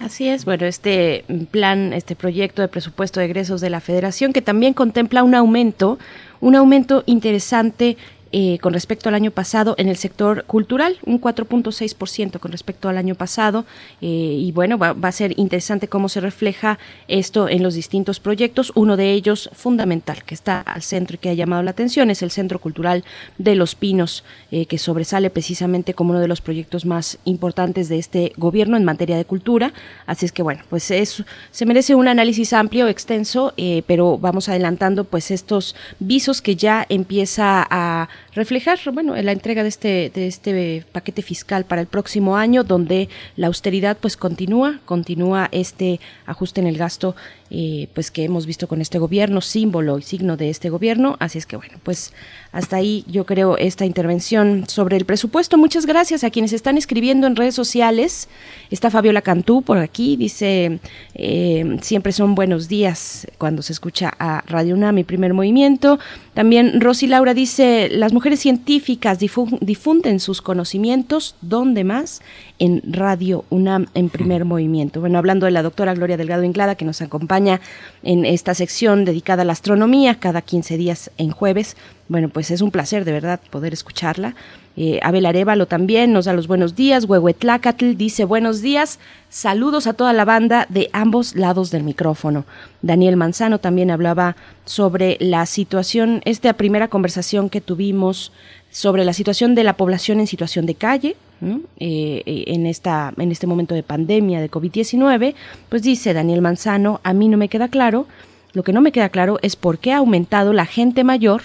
[0.00, 4.42] Así es, bueno, este plan, este proyecto de presupuesto de egresos de la Federación que
[4.42, 5.98] también contempla un aumento,
[6.40, 7.96] un aumento interesante
[8.30, 12.98] eh, con respecto al año pasado en el sector cultural, un 4.6% con respecto al
[12.98, 13.64] año pasado.
[14.02, 18.72] Eh, y bueno, va, a ser interesante cómo se refleja esto en los distintos proyectos.
[18.74, 22.22] Uno de ellos fundamental que está al centro y que ha llamado la atención es
[22.22, 23.02] el Centro Cultural
[23.38, 27.98] de Los Pinos, eh, que sobresale precisamente como uno de los proyectos más importantes de
[27.98, 29.72] este gobierno en materia de cultura.
[30.04, 33.54] Así es que bueno, pues es, se merece un análisis amplio, extenso,
[33.86, 38.08] pero vamos adelantando pues estos visos que ya empieza a
[38.38, 43.08] reflejar, bueno, la entrega de este, de este paquete fiscal para el próximo año, donde
[43.36, 47.16] la austeridad pues continúa, continúa este ajuste en el gasto
[47.50, 51.16] eh, pues que hemos visto con este gobierno, símbolo y signo de este gobierno.
[51.18, 52.12] Así es que bueno, pues
[52.52, 55.58] hasta ahí yo creo esta intervención sobre el presupuesto.
[55.58, 58.28] Muchas gracias a quienes están escribiendo en redes sociales.
[58.70, 60.78] Está Fabiola Cantú por aquí, dice,
[61.14, 65.98] eh, siempre son buenos días cuando se escucha a Radio UNAM, mi primer movimiento.
[66.34, 72.20] También Rosy Laura dice, las mujeres científicas difunden sus conocimientos, ¿dónde más?
[72.58, 75.00] En Radio UNAM, en primer movimiento.
[75.00, 77.60] Bueno, hablando de la doctora Gloria Delgado Inclada, que nos acompaña
[78.02, 81.76] en esta sección dedicada a la astronomía, cada 15 días en jueves.
[82.08, 84.34] Bueno, pues es un placer de verdad poder escucharla.
[84.80, 87.04] Eh, Abel Arevalo también nos da los buenos días.
[87.04, 89.00] Huehuetlacatl dice buenos días.
[89.28, 92.44] Saludos a toda la banda de ambos lados del micrófono.
[92.80, 98.30] Daniel Manzano también hablaba sobre la situación, esta primera conversación que tuvimos
[98.70, 103.30] sobre la situación de la población en situación de calle, eh, eh, en, esta, en
[103.30, 105.34] este momento de pandemia de COVID-19,
[105.68, 108.06] pues dice Daniel Manzano, a mí no me queda claro,
[108.52, 111.42] lo que no me queda claro es por qué ha aumentado la gente mayor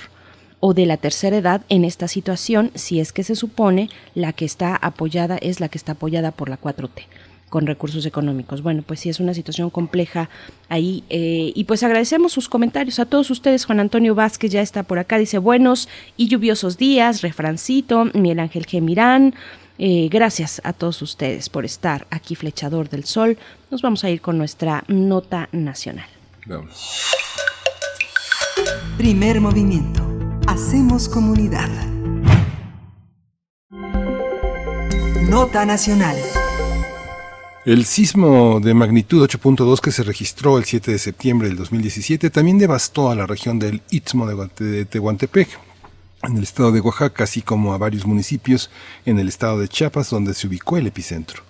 [0.59, 4.45] o de la tercera edad en esta situación si es que se supone la que
[4.45, 7.03] está apoyada es la que está apoyada por la 4T
[7.53, 8.63] con recursos económicos.
[8.63, 10.27] Bueno, pues sí es una situación compleja
[10.69, 13.65] ahí eh, y pues agradecemos sus comentarios a todos ustedes.
[13.65, 15.87] Juan Antonio Vázquez ya está por acá, dice buenos
[16.17, 19.35] y lluviosos días, refrancito, Miguel Ángel Gemirán.
[19.77, 23.37] Eh, gracias a todos ustedes por estar aquí, Flechador del Sol.
[23.71, 26.07] Nos vamos a ir con nuestra nota nacional.
[28.97, 30.05] Primer movimiento.
[30.47, 31.69] Hacemos comunidad.
[35.29, 36.15] Nota nacional.
[37.65, 42.59] El sismo de magnitud 8.2 que se registró el 7 de septiembre del 2017 también
[42.59, 45.47] devastó a la región del Istmo de Tehuantepec,
[46.23, 48.69] en el estado de Oaxaca, así como a varios municipios
[49.05, 51.43] en el estado de Chiapas, donde se ubicó el epicentro.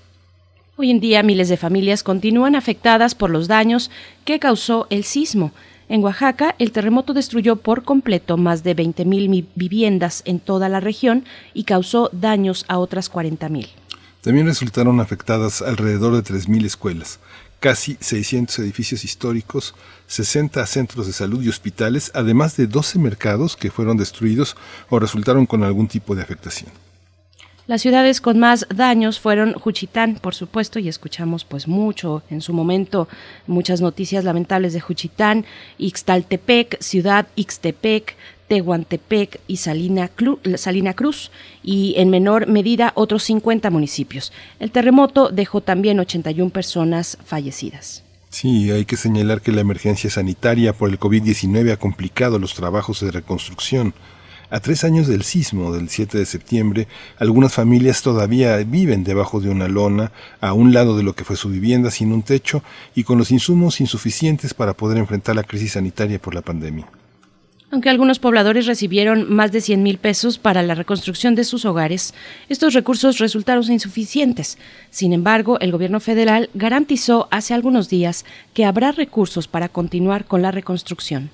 [0.76, 3.91] Hoy en día miles de familias continúan afectadas por los daños
[4.26, 5.51] que causó el sismo.
[5.88, 11.26] En Oaxaca, el terremoto destruyó por completo más de 20.000 viviendas en toda la región
[11.53, 13.67] y causó daños a otras 40.000.
[14.21, 17.19] También resultaron afectadas alrededor de 3.000 escuelas,
[17.64, 19.74] casi 600 edificios históricos,
[20.07, 24.57] 60 centros de salud y hospitales, además de 12 mercados que fueron destruidos
[24.89, 26.70] o resultaron con algún tipo de afectación.
[27.66, 32.51] Las ciudades con más daños fueron Juchitán, por supuesto, y escuchamos pues mucho en su
[32.51, 33.07] momento
[33.47, 35.45] muchas noticias lamentables de Juchitán,
[35.78, 38.18] Ixtaltepec, Ciudad Ixtepec,
[38.53, 41.31] Tehuantepec y Salina, Cruz
[41.63, 44.31] y en menor medida otros 50 municipios.
[44.59, 48.03] El terremoto dejó también 81 personas fallecidas.
[48.29, 52.99] Sí, hay que señalar que la emergencia sanitaria por el COVID-19 ha complicado los trabajos
[52.99, 53.95] de reconstrucción.
[54.51, 56.87] A tres años del sismo del 7 de septiembre,
[57.17, 61.37] algunas familias todavía viven debajo de una lona, a un lado de lo que fue
[61.37, 62.61] su vivienda, sin un techo
[62.93, 66.87] y con los insumos insuficientes para poder enfrentar la crisis sanitaria por la pandemia.
[67.74, 72.13] Aunque algunos pobladores recibieron más de 100 mil pesos para la reconstrucción de sus hogares,
[72.47, 74.59] estos recursos resultaron insuficientes.
[74.91, 80.43] Sin embargo, el gobierno federal garantizó hace algunos días que habrá recursos para continuar con
[80.43, 81.32] la reconstrucción.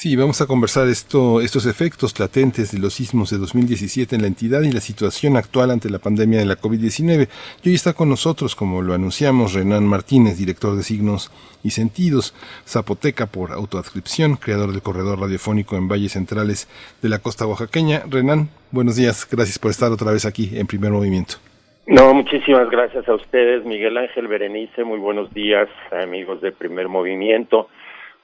[0.00, 4.28] Sí, vamos a conversar esto, estos efectos latentes de los sismos de 2017 en la
[4.28, 7.28] entidad y la situación actual ante la pandemia de la COVID-19.
[7.62, 11.30] Y hoy está con nosotros, como lo anunciamos, Renan Martínez, director de Signos
[11.62, 12.34] y Sentidos,
[12.66, 16.66] zapoteca por autoadscripción, creador del corredor radiofónico en Valles Centrales
[17.02, 18.04] de la costa oaxaqueña.
[18.08, 21.34] Renan, buenos días, gracias por estar otra vez aquí en primer movimiento.
[21.86, 27.68] No, muchísimas gracias a ustedes, Miguel Ángel Berenice, muy buenos días, amigos de primer movimiento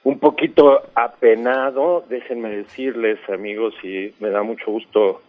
[0.07, 5.21] un poquito apenado, déjenme decirles, amigos, y me da mucho gusto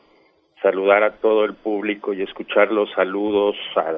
[0.63, 3.57] saludar a todo el público y escuchar los saludos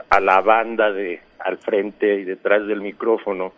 [0.09, 3.53] a, la banda de al frente y detrás del micrófono.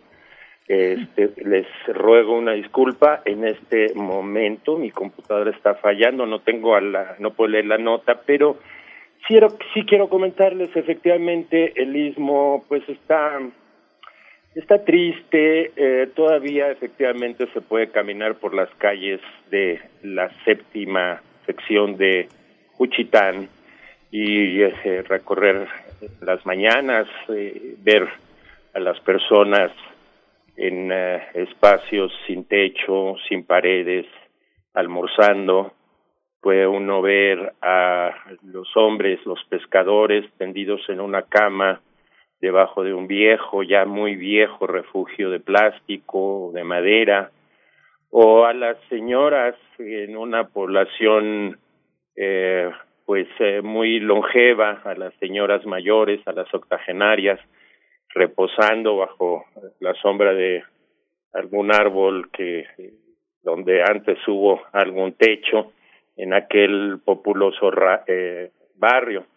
[0.67, 6.81] Este, les ruego una disculpa en este momento, mi computadora está fallando, no tengo a
[6.81, 8.57] la, no puedo leer la nota, pero
[9.25, 13.39] quiero, sí quiero comentarles efectivamente el istmo pues está
[14.55, 21.97] Está triste, eh, todavía efectivamente se puede caminar por las calles de la séptima sección
[21.97, 22.27] de
[22.73, 23.49] Juchitán
[24.11, 25.67] y eh, recorrer
[26.21, 28.07] las mañanas, eh, ver
[28.75, 29.71] a las personas
[30.55, 30.91] en
[31.33, 34.05] espacios sin techo, sin paredes,
[34.75, 35.73] almorzando.
[36.39, 38.11] Puede uno ver a
[38.43, 41.81] los hombres, los pescadores tendidos en una cama,
[42.43, 47.31] debajo de un viejo, ya muy viejo refugio de plástico, de madera,
[48.09, 51.57] o a las señoras en una población
[52.17, 52.69] eh,
[53.05, 57.39] pues eh, muy longeva, a las señoras mayores, a las octogenarias,
[58.13, 59.45] reposando bajo
[59.79, 60.63] la sombra de
[61.31, 62.65] algún árbol que
[63.41, 65.71] donde antes hubo algún techo
[66.17, 67.71] en aquel populoso
[68.05, 69.27] eh, barrio.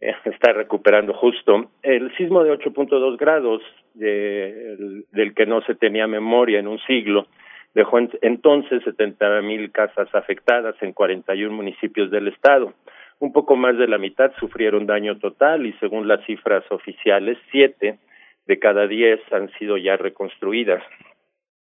[0.24, 1.70] está recuperando justo.
[1.82, 3.62] El sismo de 8.2 grados,
[3.94, 7.26] del que no se tenía memoria en un siglo,
[7.74, 12.72] dejó entonces 70 mil casas afectadas en 41 municipios del estado.
[13.18, 17.98] Un poco más de la mitad sufrieron daño total y según las cifras oficiales, siete
[18.46, 20.82] de cada diez han sido ya reconstruidas.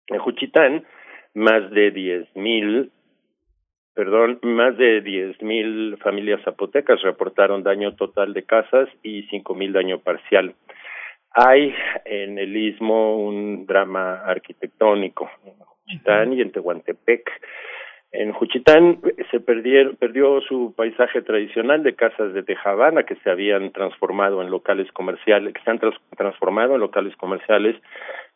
[0.08, 0.86] En Juchitán,
[1.34, 2.92] más de diez mil
[3.98, 10.54] perdón, más de 10.000 familias zapotecas reportaron daño total de casas y 5.000 daño parcial.
[11.32, 11.74] Hay
[12.06, 17.28] en el istmo un drama arquitectónico en Juchitán y en Tehuantepec.
[18.12, 24.44] En Juchitán se perdió su paisaje tradicional de casas de tejabana que se habían transformado
[24.44, 25.80] en locales comerciales, que se han
[26.16, 27.76] transformado en locales comerciales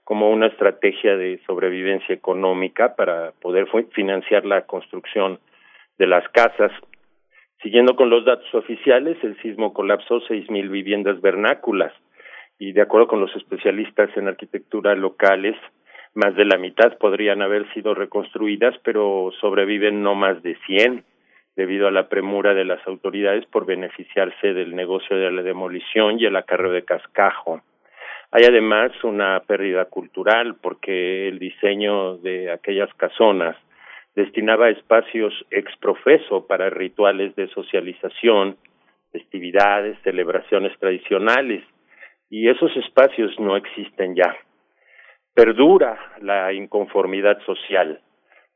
[0.05, 5.39] como una estrategia de sobrevivencia económica para poder financiar la construcción
[6.01, 6.71] de las casas.
[7.61, 11.93] Siguiendo con los datos oficiales, el sismo colapsó seis mil viviendas vernáculas.
[12.57, 15.55] y de acuerdo con los especialistas en arquitectura locales,
[16.13, 21.03] más de la mitad podrían haber sido reconstruidas, pero sobreviven no más de 100
[21.55, 26.25] debido a la premura de las autoridades por beneficiarse del negocio de la demolición y
[26.25, 27.61] el acarreo de cascajo.
[28.31, 33.55] Hay además una pérdida cultural porque el diseño de aquellas casonas
[34.15, 38.57] destinaba espacios exprofeso para rituales de socialización,
[39.11, 41.63] festividades, celebraciones tradicionales,
[42.29, 44.35] y esos espacios no existen ya.
[45.33, 47.99] Perdura la inconformidad social.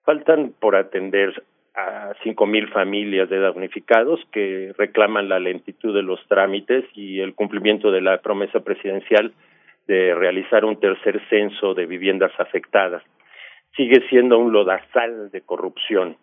[0.03, 1.43] Faltan por atender
[1.75, 7.35] a cinco mil familias de damnificados que reclaman la lentitud de los trámites y el
[7.35, 9.33] cumplimiento de la promesa presidencial
[9.87, 13.03] de realizar un tercer censo de viviendas afectadas.
[13.75, 16.17] Sigue siendo un lodazal de corrupción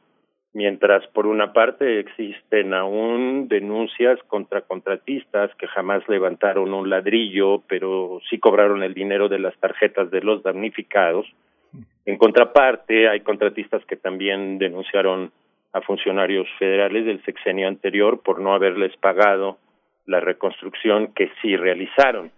[0.55, 8.21] mientras por una parte existen aún denuncias contra contratistas que jamás levantaron un ladrillo, pero
[8.29, 11.27] sí cobraron el dinero de las tarjetas de los damnificados.
[12.05, 15.33] En contraparte, hay contratistas que también denunciaron
[15.73, 19.59] a funcionarios federales del sexenio anterior por no haberles pagado
[20.05, 22.31] la reconstrucción que sí realizaron.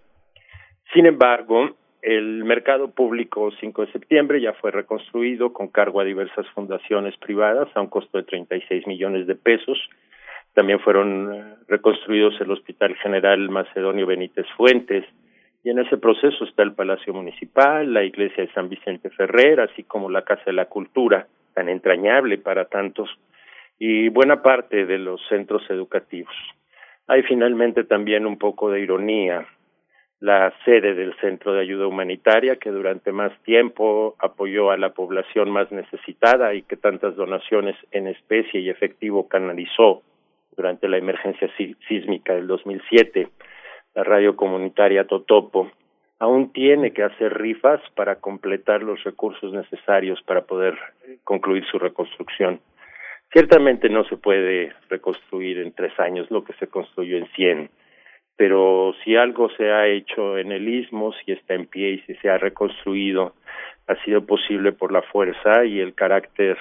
[0.93, 1.75] Sin embargo,
[2.05, 7.69] el mercado público 5 de septiembre ya fue reconstruido con cargo a diversas fundaciones privadas
[7.75, 9.79] a un costo de 36 millones de pesos.
[10.53, 15.07] También fueron eh, reconstruidos el Hospital General Macedonio Benítez Fuentes
[15.63, 19.83] y en ese proceso está el Palacio Municipal, la Iglesia de San Vicente Ferrer, así
[19.83, 23.09] como la Casa de la Cultura, tan entrañable para tantos,
[23.79, 26.35] y buena parte de los centros educativos.
[27.07, 29.47] Hay finalmente también un poco de ironía
[30.21, 35.51] la sede del Centro de Ayuda Humanitaria, que durante más tiempo apoyó a la población
[35.51, 40.03] más necesitada y que tantas donaciones en especie y efectivo canalizó
[40.57, 41.51] durante la emergencia
[41.89, 43.29] sísmica del 2007,
[43.95, 45.71] la radio comunitaria Totopo,
[46.19, 50.75] aún tiene que hacer rifas para completar los recursos necesarios para poder
[51.25, 52.61] concluir su reconstrucción.
[53.33, 57.71] Ciertamente no se puede reconstruir en tres años lo que se construyó en cien
[58.37, 62.15] pero si algo se ha hecho en el istmo, si está en pie y si
[62.17, 63.35] se ha reconstruido,
[63.87, 66.57] ha sido posible por la fuerza y el carácter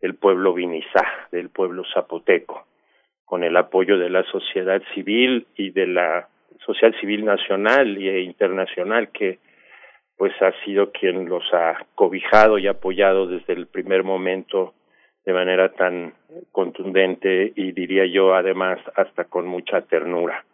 [0.00, 2.66] del pueblo vinizá, del pueblo zapoteco,
[3.24, 6.28] con el apoyo de la sociedad civil y de la
[6.64, 9.38] sociedad civil nacional e internacional que
[10.16, 14.74] pues ha sido quien los ha cobijado y apoyado desde el primer momento
[15.24, 16.14] de manera tan
[16.52, 20.44] contundente y diría yo además hasta con mucha ternura.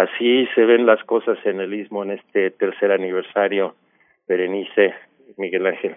[0.00, 3.74] Así se ven las cosas en el istmo en este tercer aniversario,
[4.26, 4.94] Berenice,
[5.36, 5.94] Miguel Ángel.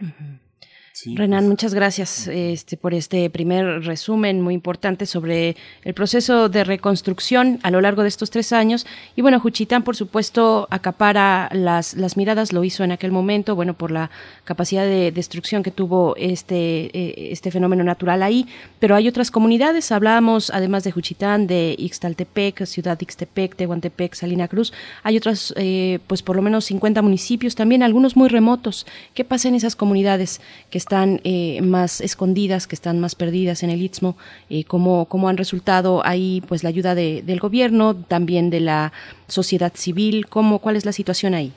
[1.15, 1.49] Renan, pues.
[1.49, 7.71] muchas gracias este, por este primer resumen muy importante sobre el proceso de reconstrucción a
[7.71, 8.85] lo largo de estos tres años.
[9.15, 13.73] Y bueno, Juchitán, por supuesto, acapara las, las miradas, lo hizo en aquel momento, bueno,
[13.73, 14.11] por la
[14.43, 18.45] capacidad de destrucción que tuvo este, eh, este fenómeno natural ahí.
[18.79, 24.47] Pero hay otras comunidades, hablábamos además de Juchitán, de Ixtaltepec, Ciudad de Ixtepec, Tehuantepec, Salina
[24.47, 24.71] Cruz.
[25.01, 28.85] Hay otras, eh, pues por lo menos 50 municipios también, algunos muy remotos.
[29.15, 30.39] ¿Qué pasa en esas comunidades
[30.69, 34.17] que están eh, más escondidas, que están más perdidas en el Istmo,
[34.49, 38.91] eh, cómo, cómo, han resultado ahí pues la ayuda de, del gobierno, también de la
[39.27, 41.53] sociedad civil, cómo, cuál es la situación ahí.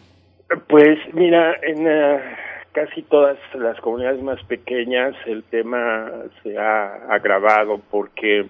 [0.69, 2.21] Pues mira, en eh,
[2.71, 6.09] casi todas las comunidades más pequeñas el tema
[6.43, 8.47] se ha agravado porque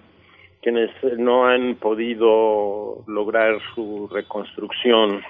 [0.61, 5.23] quienes no han podido lograr su reconstrucción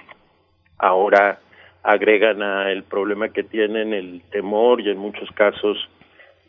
[0.76, 1.38] ahora
[1.82, 5.76] agregan a el problema que tienen el temor y en muchos casos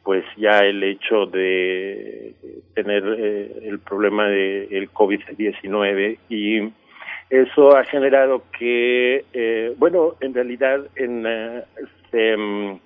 [0.04, 2.34] pues ya el hecho de
[2.74, 6.72] tener eh, el problema del el COVID-19 y
[7.30, 11.64] eso ha generado que, eh, bueno, en realidad en, eh,
[12.10, 12.80] se, mm,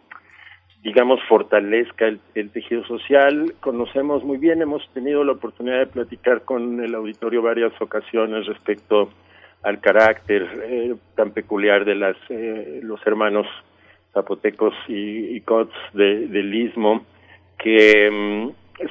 [0.84, 3.53] digamos, fortalezca el, el, tejido social.
[3.61, 9.10] Conocemos muy bien, hemos tenido la oportunidad de platicar con el auditorio varias ocasiones respecto
[9.64, 13.48] al carácter eh, tan peculiar de las eh, los hermanos
[14.14, 17.06] zapotecos y, y cots de, del istmo
[17.57, 18.49] que mm,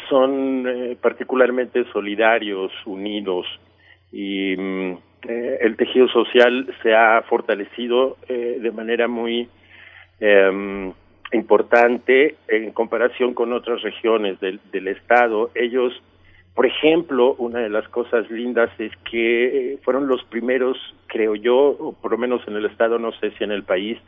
[0.08, 3.46] son eh, particularmente solidarios, unidos
[4.10, 4.98] y mm,
[5.60, 9.48] el tejido social se ha fortalecido de manera muy
[10.18, 10.92] em,
[11.30, 15.52] importante en comparación con otras regiones del, del estado.
[15.54, 15.92] Ellos
[16.54, 20.76] por ejemplo, una de las cosas lindas es que eh, fueron los primeros,
[21.06, 23.98] creo yo, o por lo menos en el estado, no sé si en el país,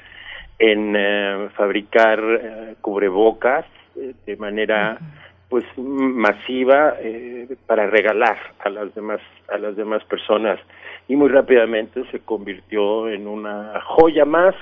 [0.58, 4.98] en eh, fabricar eh, cubrebocas de manera
[5.48, 10.58] pues masiva eh, para regalar a las demás a las demás personas.
[11.06, 14.54] Y muy rápidamente se convirtió en una joya más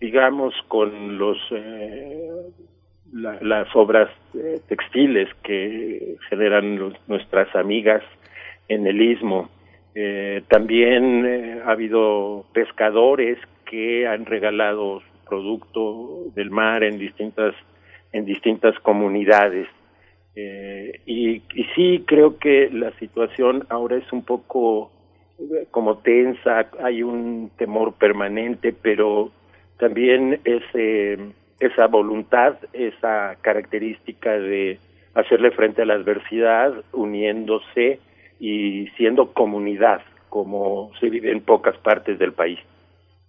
[0.00, 1.38] digamos con los
[3.14, 8.02] eh, las obras eh, textiles que generan nuestras amigas
[8.68, 9.50] en el istmo.
[10.48, 17.54] También ha habido pescadores que han regalado producto del mar en distintas
[18.14, 19.68] en distintas comunidades.
[20.36, 24.90] Eh, y, y sí creo que la situación ahora es un poco
[25.38, 29.30] eh, como tensa, hay un temor permanente, pero
[29.78, 31.18] también ese,
[31.66, 34.78] esa voluntad, esa característica de
[35.14, 38.00] hacerle frente a la adversidad, uniéndose
[38.40, 42.58] y siendo comunidad, como se vive en pocas partes del país.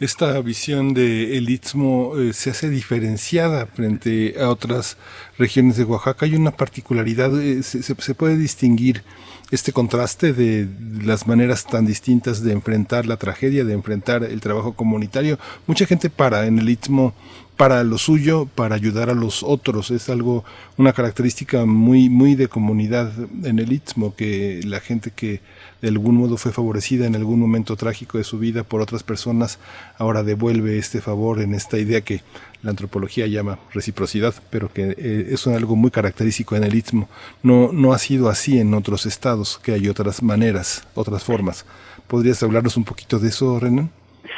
[0.01, 4.97] Esta visión de el istmo eh, se hace diferenciada frente a otras
[5.37, 6.25] regiones de Oaxaca.
[6.25, 9.05] Hay una particularidad, eh, se, se, puede distinguir
[9.51, 10.67] este contraste de
[11.05, 15.39] las maneras tan distintas de enfrentar la tragedia, de enfrentar el trabajo comunitario.
[15.67, 17.13] Mucha gente para en el istmo
[17.57, 19.91] para lo suyo, para ayudar a los otros.
[19.91, 20.45] Es algo,
[20.77, 23.13] una característica muy, muy de comunidad
[23.45, 25.41] en el istmo, que la gente que
[25.81, 29.59] de algún modo fue favorecida en algún momento trágico de su vida por otras personas,
[29.99, 32.23] ahora devuelve este favor en esta idea que
[32.63, 37.09] la antropología llama reciprocidad, pero que eh, es algo muy característico en el istmo.
[37.43, 41.65] No, no ha sido así en otros estados, que hay otras maneras, otras formas.
[42.07, 43.91] ¿Podrías hablarnos un poquito de eso, Renan?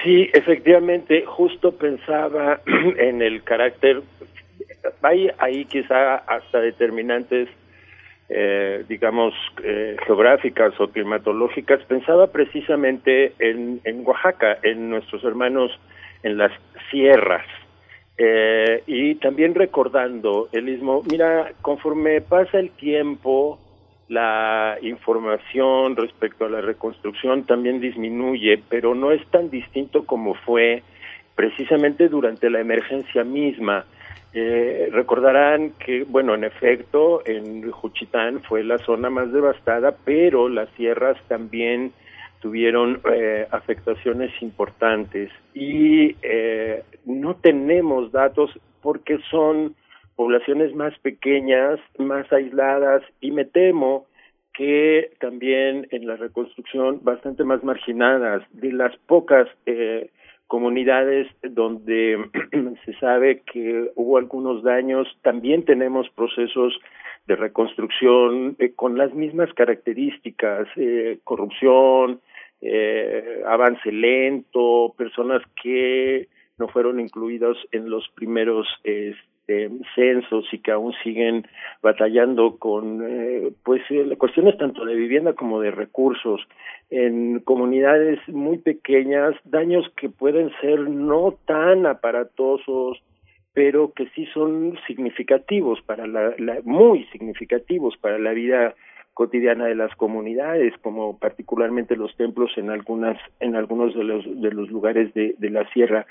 [0.02, 2.60] Sí, efectivamente, justo pensaba
[2.98, 4.02] en el carácter,
[5.02, 7.48] hay ahí quizá hasta determinantes,
[8.28, 15.70] eh, digamos, eh, geográficas o climatológicas, pensaba precisamente en, en Oaxaca, en nuestros hermanos
[16.22, 16.52] en las
[16.90, 17.46] sierras,
[18.16, 23.58] eh, y también recordando el mismo, mira, conforme pasa el tiempo,
[24.08, 30.82] la información respecto a la reconstrucción también disminuye, pero no es tan distinto como fue
[31.34, 33.84] precisamente durante la emergencia misma.
[34.32, 40.68] Eh, recordarán que, bueno, en efecto, en Juchitán fue la zona más devastada, pero las
[40.70, 41.92] sierras también
[42.40, 48.50] tuvieron eh, afectaciones importantes y eh, no tenemos datos
[48.82, 49.74] porque son
[50.16, 54.06] poblaciones más pequeñas, más aisladas y me temo
[54.52, 60.10] que también en la reconstrucción bastante más marginadas de las pocas eh,
[60.46, 62.30] comunidades donde
[62.84, 66.78] se sabe que hubo algunos daños, también tenemos procesos
[67.26, 72.20] de reconstrucción eh, con las mismas características, eh, corrupción,
[72.60, 76.28] eh, avance lento, personas que
[76.58, 78.68] no fueron incluidos en los primeros
[79.46, 81.46] este, censos y que aún siguen
[81.82, 86.40] batallando con eh, pues eh, cuestiones tanto de vivienda como de recursos
[86.90, 93.02] en comunidades muy pequeñas daños que pueden ser no tan aparatosos
[93.52, 98.74] pero que sí son significativos para la, la muy significativos para la vida
[99.14, 104.50] cotidiana de las comunidades, como particularmente los templos en algunas, en algunos de los, de
[104.50, 106.04] los lugares de, la sierra,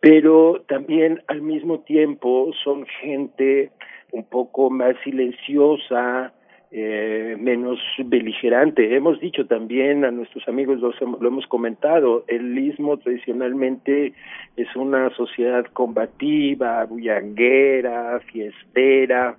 [0.00, 3.70] pero también al mismo tiempo son gente
[4.12, 6.32] un poco más silenciosa,
[6.70, 8.94] eh, menos beligerante.
[8.94, 14.12] Hemos dicho también a nuestros amigos, lo, lo hemos comentado, el istmo tradicionalmente
[14.56, 19.36] es una sociedad combativa, bullanguera, fiestera,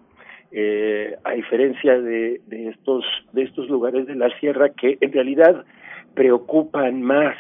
[0.52, 3.04] eh, a diferencia de, de estos
[3.34, 5.66] de estos lugares de la sierra que en realidad
[6.14, 7.36] preocupan más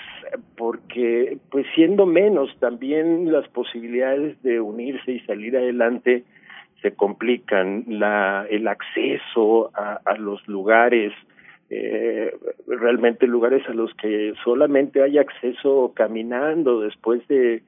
[0.58, 6.24] porque pues siendo menos también las posibilidades de unirse y salir adelante
[6.82, 7.86] se complican.
[7.88, 11.14] La el acceso a, a los lugares
[11.70, 12.32] eh,
[12.68, 17.64] realmente lugares a los que solamente hay acceso caminando después de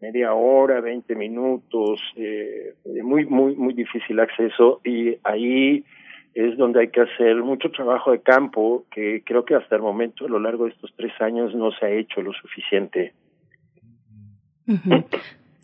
[0.00, 5.84] media hora, 20 minutos, eh, muy, muy, muy difícil acceso y ahí
[6.34, 10.26] es donde hay que hacer mucho trabajo de campo que creo que hasta el momento,
[10.26, 13.12] a lo largo de estos tres años, no se ha hecho lo suficiente.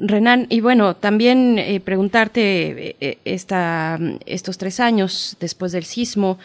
[0.07, 6.39] Renan, y bueno, también eh, preguntarte, eh, eh, esta, estos tres años después del sismo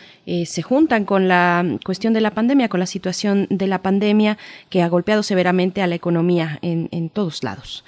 [0.45, 4.37] se juntan con la cuestión de la pandemia, con la situación de la pandemia
[4.69, 7.83] que ha golpeado severamente a la economía en, en todos lados.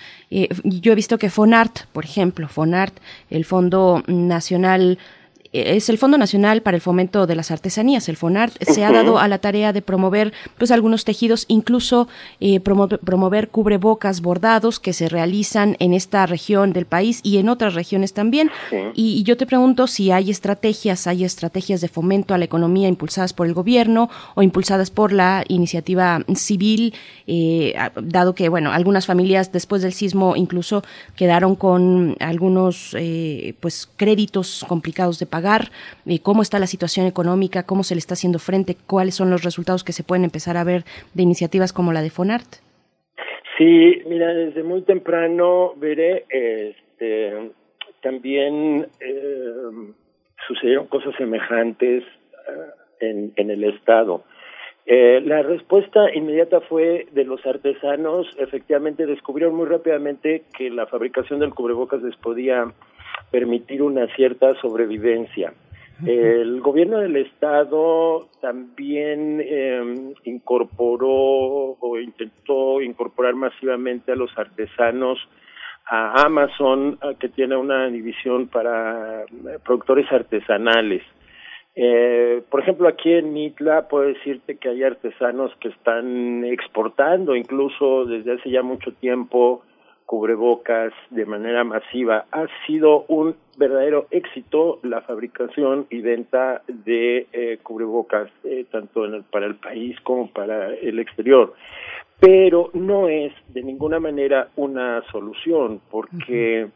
[0.63, 2.97] yo he visto que FONART, por ejemplo, FONART,
[3.29, 4.97] el Fondo Nacional
[5.53, 9.19] es el Fondo Nacional para el Fomento de las Artesanías, el FONART, se ha dado
[9.19, 12.07] a la tarea de promover pues algunos tejidos, incluso
[12.39, 17.73] eh, promover cubrebocas bordados que se realizan en esta región del país y en otras
[17.73, 18.49] regiones también.
[18.93, 23.33] Y, yo te pregunto si hay estrategias, hay estrategias de fomento a la economía impulsadas
[23.33, 26.93] por el gobierno o impulsadas por la iniciativa civil,
[27.27, 30.83] eh, dado que, bueno, algunas familias después del sismo incluso
[31.15, 37.65] quedaron con algunos eh, pues créditos complicados de pagar, eh, cómo está la situación económica,
[37.65, 40.63] cómo se le está haciendo frente, cuáles son los resultados que se pueden empezar a
[40.63, 42.47] ver de iniciativas como la de Fonart.
[43.57, 47.51] Sí, mira, desde muy temprano veré, este,
[48.01, 49.53] también eh,
[50.47, 52.03] sucedieron cosas semejantes
[52.99, 54.23] en, en el Estado.
[54.85, 61.39] Eh, la respuesta inmediata fue de los artesanos, efectivamente descubrieron muy rápidamente que la fabricación
[61.39, 62.65] del cubrebocas les podía
[63.31, 65.53] permitir una cierta sobrevivencia.
[66.05, 75.19] El gobierno del estado también eh, incorporó o intentó incorporar masivamente a los artesanos
[75.85, 79.27] a Amazon, que tiene una división para eh,
[79.63, 81.03] productores artesanales.
[81.75, 88.05] Eh, por ejemplo, aquí en Mitla puedo decirte que hay artesanos que están exportando incluso
[88.05, 89.63] desde hace ya mucho tiempo
[90.11, 92.25] cubrebocas de manera masiva.
[92.33, 99.13] Ha sido un verdadero éxito la fabricación y venta de eh, cubrebocas, eh, tanto en
[99.13, 101.53] el, para el país como para el exterior.
[102.19, 106.67] Pero no es de ninguna manera una solución, porque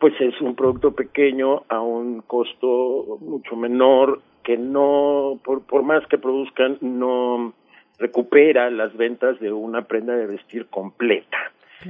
[0.00, 6.04] pues es un producto pequeño a un costo mucho menor que no, por, por más
[6.08, 7.54] que produzcan, no
[8.00, 11.38] recupera las ventas de una prenda de vestir completa.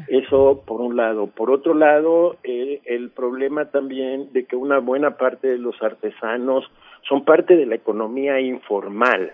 [0.08, 1.26] Eso por un lado.
[1.28, 6.70] Por otro lado, eh, el problema también de que una buena parte de los artesanos
[7.08, 9.32] son parte de la economía informal.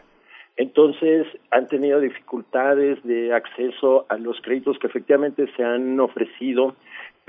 [0.57, 6.75] Entonces han tenido dificultades de acceso a los créditos que efectivamente se han ofrecido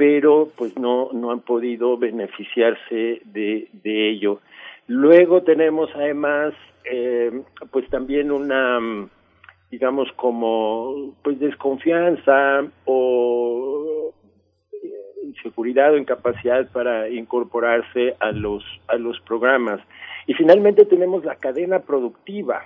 [0.01, 4.39] pero pues no, no han podido beneficiarse de, de ello.
[4.87, 6.55] Luego tenemos además
[6.85, 8.79] eh, pues también una
[9.71, 14.13] digamos como pues desconfianza o
[14.73, 14.87] eh,
[15.23, 19.79] inseguridad o incapacidad para incorporarse a los a los programas.
[20.27, 22.65] Y finalmente tenemos la cadena productiva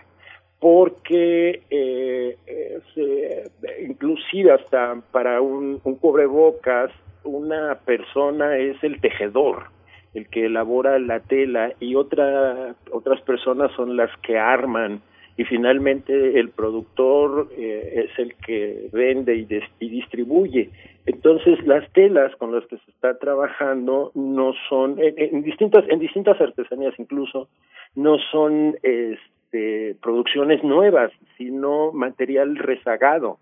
[0.60, 3.50] porque eh, eh
[3.88, 6.92] inclusive hasta para un, un cubrebocas
[7.26, 9.66] una persona es el tejedor,
[10.14, 15.02] el que elabora la tela y otra, otras personas son las que arman
[15.38, 19.48] y finalmente el productor eh, es el que vende y,
[19.80, 20.70] y, distribuye.
[21.06, 26.40] Entonces las telas con las que se está trabajando no son en, distintas en distintas
[26.40, 27.50] artesanías incluso
[27.96, 33.38] no son este, producciones nuevas sino material rezagado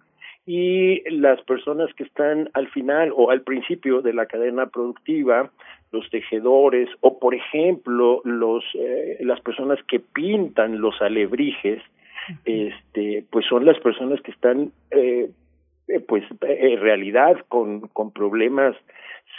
[0.45, 5.51] y las personas que están al final o al principio de la cadena productiva,
[5.91, 11.81] los tejedores o por ejemplo los eh, las personas que pintan los alebrijes,
[12.45, 15.29] este pues son las personas que están eh,
[15.87, 18.75] eh pues en realidad con con problemas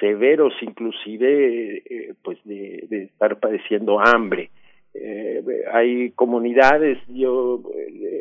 [0.00, 4.50] severos inclusive eh, pues de, de estar padeciendo hambre.
[4.94, 7.60] Eh, hay comunidades, yo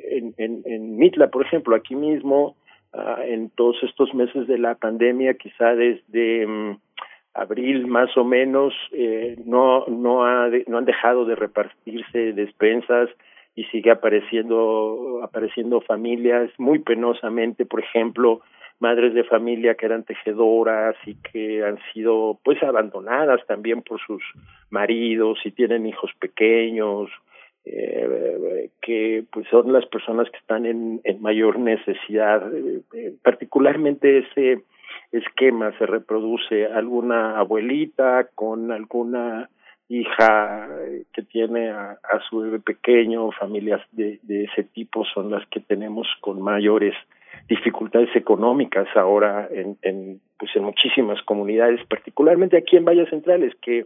[0.09, 2.55] en, en, en Mitla, por ejemplo, aquí mismo,
[2.93, 6.77] Ah, en todos estos meses de la pandemia, quizá desde mm,
[7.33, 13.09] abril más o menos, eh, no, no, ha no han dejado de repartirse despensas
[13.55, 18.41] y sigue apareciendo, apareciendo familias muy penosamente, por ejemplo,
[18.79, 24.21] madres de familia que eran tejedoras y que han sido pues abandonadas también por sus
[24.69, 27.09] maridos y tienen hijos pequeños
[27.65, 32.53] eh, que pues son las personas que están en, mayor necesidad.
[32.53, 34.63] Eh, eh, particularmente ese
[35.11, 39.49] esquema se reproduce alguna abuelita con alguna
[39.87, 40.67] hija
[41.13, 45.59] que tiene a, a su bebé pequeño, familias de, de ese tipo son las que
[45.59, 46.95] tenemos con mayores
[47.47, 53.85] dificultades económicas ahora en, en pues en muchísimas comunidades, particularmente aquí en Valles Centrales, que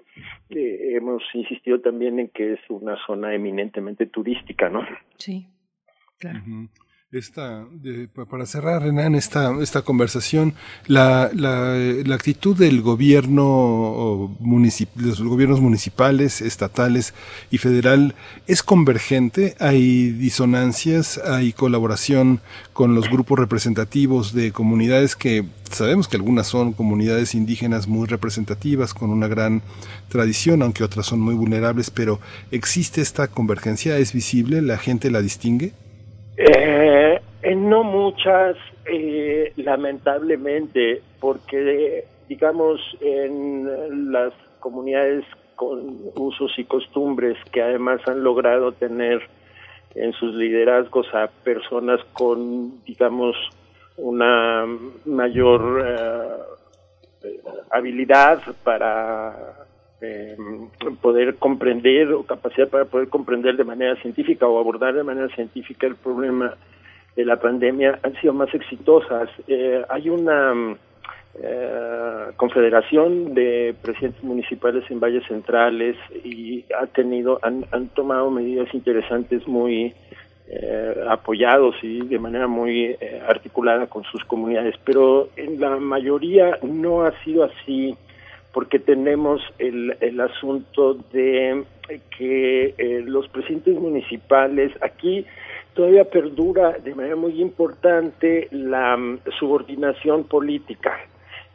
[0.50, 4.86] eh, hemos insistido también en que es una zona eminentemente turística, ¿no?
[5.18, 5.48] Sí,
[6.18, 6.40] claro.
[7.10, 7.66] Esta,
[8.30, 10.56] para cerrar, Renan, esta, esta conversación,
[10.88, 17.14] la, la, la actitud del gobierno, municip, los gobiernos municipales, estatales
[17.50, 18.14] y federal
[18.46, 19.56] es convergente.
[19.62, 22.42] Hay disonancias, hay colaboración
[22.74, 28.94] con los grupos representativos de comunidades que sabemos que algunas son comunidades indígenas muy representativas,
[28.94, 29.62] con una gran
[30.10, 32.20] tradición, aunque otras son muy vulnerables, pero
[32.52, 35.72] existe esta convergencia, es visible, la gente la distingue.
[36.38, 37.20] Eh,
[37.56, 38.56] no muchas,
[38.86, 48.72] eh, lamentablemente, porque digamos en las comunidades con usos y costumbres que además han logrado
[48.72, 49.22] tener
[49.96, 53.36] en sus liderazgos a personas con, digamos,
[53.98, 54.66] una
[55.06, 55.84] mayor
[57.24, 57.40] eh,
[57.72, 59.67] habilidad para
[60.02, 60.38] eh,
[61.02, 65.88] poder comprender o capacidad para poder comprender de manera científica o abordar de manera científica
[65.88, 66.56] el problema
[67.16, 69.30] de la pandemia han sido más exitosas.
[69.48, 70.76] Eh, hay una
[71.42, 78.74] eh, confederación de presidentes municipales en valles centrales y ha tenido han, han tomado medidas
[78.74, 79.94] interesantes muy
[80.50, 86.58] eh, apoyados y de manera muy eh, articulada con sus comunidades, pero en la mayoría
[86.64, 87.98] no ha sido así
[88.58, 91.64] porque tenemos el, el asunto de
[92.18, 95.28] que eh, los presidentes municipales aquí
[95.76, 100.98] todavía perdura de manera muy importante la mm, subordinación política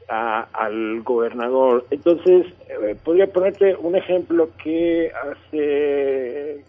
[0.06, 1.86] al gobernador.
[1.90, 6.62] Entonces, eh, podría ponerte un ejemplo que hace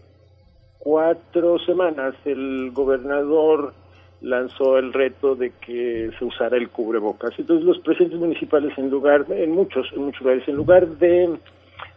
[0.80, 3.76] cuatro semanas el gobernador
[4.24, 7.38] lanzó el reto de que se usara el cubrebocas.
[7.38, 11.30] Entonces los presidentes municipales en lugar, en muchos, en muchos lugares, en lugar de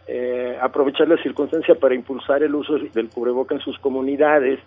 [0.07, 4.59] eh, aprovechar la circunstancia para impulsar el uso del cubrebocas en sus comunidades,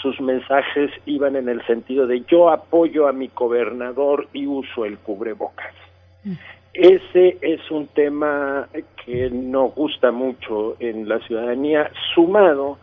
[0.00, 4.98] sus mensajes iban en el sentido de yo apoyo a mi gobernador y uso el
[4.98, 5.74] cubrebocas.
[6.22, 6.34] Mm.
[6.72, 8.68] Ese es un tema
[9.04, 12.78] que no gusta mucho en la ciudadanía, sumado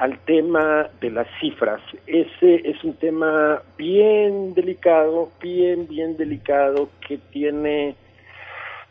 [0.00, 1.82] al tema de las cifras.
[2.06, 7.94] Ese es un tema bien delicado, bien, bien delicado, que tiene,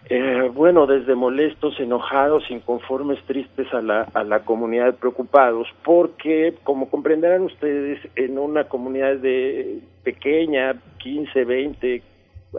[0.07, 6.91] eh, bueno, desde molestos, enojados, inconformes, tristes a la, a la comunidad, preocupados, porque, como
[6.91, 12.03] comprenderán ustedes, en una comunidad de pequeña, 15, 20,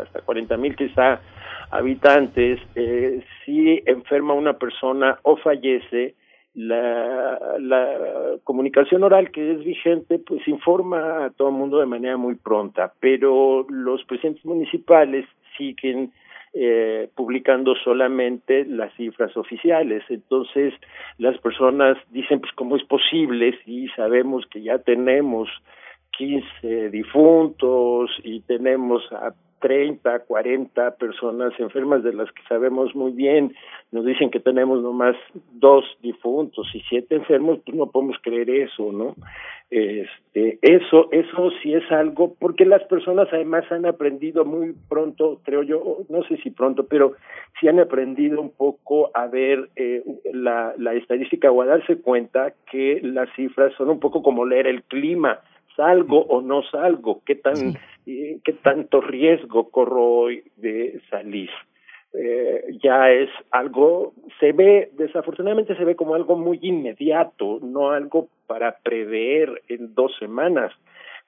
[0.02, 1.20] hasta 40 mil quizá
[1.70, 6.16] habitantes, eh, si enferma una persona o fallece,
[6.54, 12.16] la, la comunicación oral que es vigente pues informa a todo el mundo de manera
[12.16, 16.12] muy pronta, pero los presidentes municipales siguen
[16.52, 20.02] eh, publicando solamente las cifras oficiales.
[20.08, 20.74] Entonces
[21.18, 25.48] las personas dicen pues cómo es posible si sabemos que ya tenemos
[26.18, 33.54] 15 difuntos y tenemos a 30, 40 personas enfermas de las que sabemos muy bien,
[33.92, 35.16] nos dicen que tenemos nomás
[35.52, 39.14] dos difuntos y siete enfermos, pues no podemos creer eso, ¿no?
[39.70, 45.62] Este, eso, eso sí es algo, porque las personas además han aprendido muy pronto, creo
[45.62, 47.12] yo, no sé si pronto, pero
[47.60, 52.52] sí han aprendido un poco a ver eh, la, la estadística o a darse cuenta
[52.70, 55.38] que las cifras son un poco como leer el clima,
[55.80, 57.74] salgo o no salgo, qué tan
[58.04, 61.50] qué tanto riesgo corro hoy de salir.
[62.12, 68.28] Eh, ya es algo, se ve, desafortunadamente se ve como algo muy inmediato, no algo
[68.46, 70.72] para prever en dos semanas,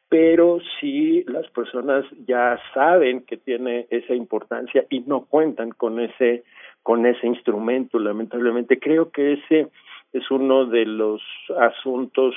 [0.09, 6.43] pero si las personas ya saben que tiene esa importancia y no cuentan con ese,
[6.83, 8.81] con ese instrumento, lamentablemente.
[8.81, 9.69] Creo que ese
[10.13, 11.23] es uno de los
[11.59, 12.35] asuntos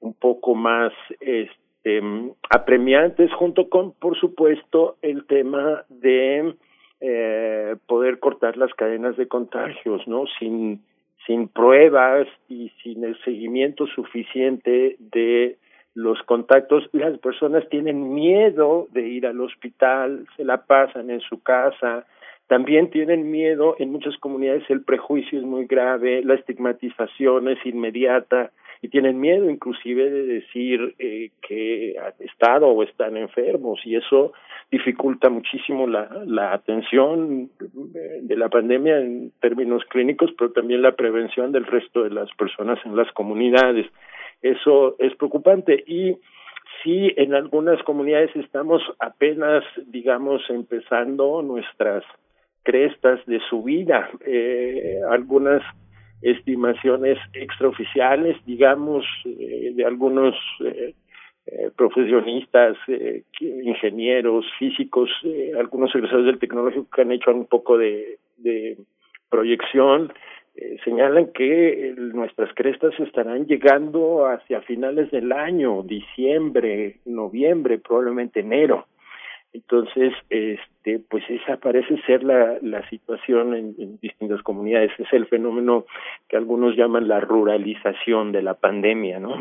[0.00, 2.02] un poco más este,
[2.50, 6.54] apremiantes, junto con, por supuesto, el tema de
[7.00, 10.24] eh, poder cortar las cadenas de contagios, ¿no?
[10.38, 10.82] Sin,
[11.26, 15.58] sin pruebas y sin el seguimiento suficiente de
[15.94, 21.42] los contactos, las personas tienen miedo de ir al hospital, se la pasan en su
[21.42, 22.04] casa,
[22.48, 28.52] también tienen miedo, en muchas comunidades el prejuicio es muy grave, la estigmatización es inmediata,
[28.82, 34.32] y tienen miedo inclusive de decir eh, que han estado o están enfermos y eso
[34.70, 41.52] dificulta muchísimo la, la atención de la pandemia en términos clínicos, pero también la prevención
[41.52, 43.86] del resto de las personas en las comunidades.
[44.42, 46.16] Eso es preocupante y
[46.82, 52.04] sí en algunas comunidades estamos apenas, digamos, empezando nuestras
[52.62, 54.10] crestas de subida.
[54.26, 55.62] Eh, algunas
[56.22, 60.34] estimaciones extraoficiales, digamos, eh, de algunos
[60.64, 60.94] eh,
[61.46, 65.10] eh, profesionistas, eh, ingenieros, físicos,
[65.56, 68.76] algunos egresados del tecnológico que han hecho un poco de, de
[69.30, 70.12] proyección,
[70.84, 78.86] señalan que nuestras crestas estarán llegando hacia finales del año, diciembre, noviembre, probablemente enero.
[79.52, 80.75] Entonces, este,
[81.08, 84.92] pues esa parece ser la, la situación en, distintas comunidades.
[84.98, 85.84] Es el fenómeno
[86.28, 89.34] que algunos llaman la ruralización de la pandemia, ¿no?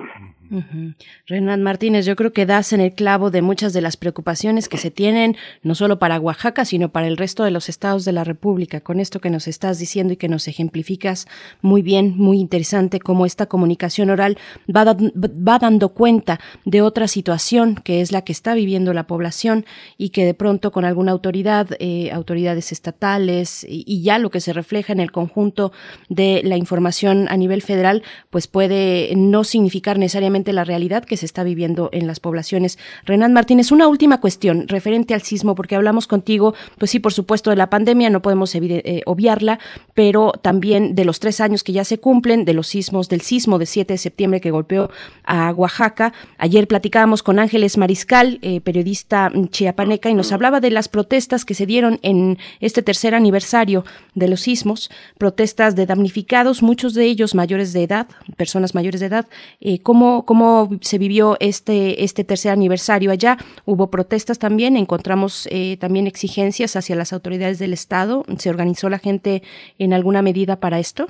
[1.28, 4.78] Renan Martínez, yo creo que das en el clavo de muchas de las preocupaciones que
[4.78, 8.24] se tienen, no solo para Oaxaca, sino para el resto de los estados de la
[8.24, 8.82] República.
[8.82, 11.28] Con esto que nos estás diciendo y que nos ejemplificas
[11.62, 17.76] muy bien, muy interesante, cómo esta comunicación oral va, va dando cuenta de otra situación
[17.76, 19.66] que es la que está viviendo la población
[19.98, 21.35] y que de pronto con alguna autoridad,
[21.80, 25.72] eh, autoridades estatales y, ya lo que se refleja en el conjunto
[26.10, 31.26] de la información a nivel federal, pues puede no significar necesariamente la realidad que se
[31.26, 32.78] está viviendo en las poblaciones.
[33.04, 37.50] Renan Martínez, una última cuestión referente al sismo, porque hablamos contigo, pues sí, por supuesto,
[37.50, 39.60] de la pandemia, no podemos eh, obviarla,
[39.94, 43.60] pero también de los tres años que ya se cumplen, de los sismos, del sismo
[43.60, 44.90] de 7 de septiembre que golpeó
[45.26, 46.14] a Oaxaca.
[46.38, 51.54] Ayer platicábamos con Ángeles Mariscal, eh, periodista chiapaneca, y nos hablaba de las protestas que
[51.54, 53.84] se dieron en este tercer aniversario
[54.14, 58.08] de los sismos, protestas de damnificados, muchos de ellos mayores de edad,
[58.38, 59.28] personas mayores de edad.
[59.60, 63.38] Eh, ¿cómo, ¿Cómo se vivió este, este tercer aniversario allá?
[63.66, 68.24] Hubo protestas también, encontramos eh, también exigencias hacia las autoridades del Estado.
[68.38, 69.42] ¿Se organizó la gente
[69.80, 71.08] en alguna medida para esto?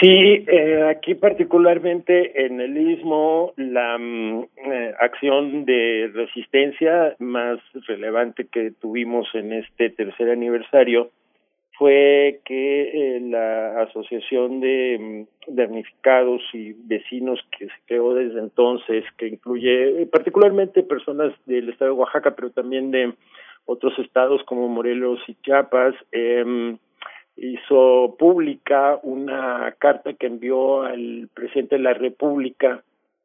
[0.00, 8.46] Sí, eh, aquí particularmente en el istmo la mm, eh, acción de resistencia más relevante
[8.46, 11.10] que tuvimos en este tercer aniversario
[11.78, 19.04] fue que eh, la Asociación de mm, Damnificados y Vecinos que se creó desde entonces,
[19.16, 23.14] que incluye particularmente personas del estado de Oaxaca, pero también de
[23.64, 26.76] otros estados como Morelos y Chiapas, eh,
[27.38, 32.82] hizo pública una carta que envió al presidente de la República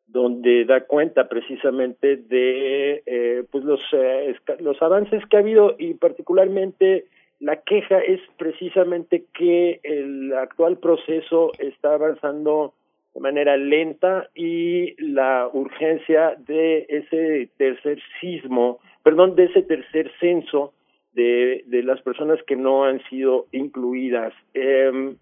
[0.08, 5.96] donde da cuenta precisamente de eh, pues los eh, los avances que ha habido y
[5.96, 7.06] particularmente
[7.40, 12.74] la queja es precisamente que el actual proceso está avanzando
[13.14, 20.74] de manera lenta y la urgencia de ese tercer sismo, perdón, de ese tercer censo
[21.14, 24.34] de, de las personas que no han sido incluidas.
[24.54, 25.16] Eh,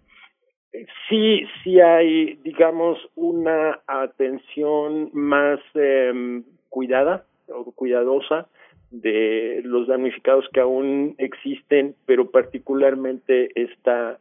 [1.08, 8.48] sí, sí hay, digamos, una atención más eh, cuidada o cuidadosa
[8.90, 14.18] de los damnificados que aún existen, pero particularmente esta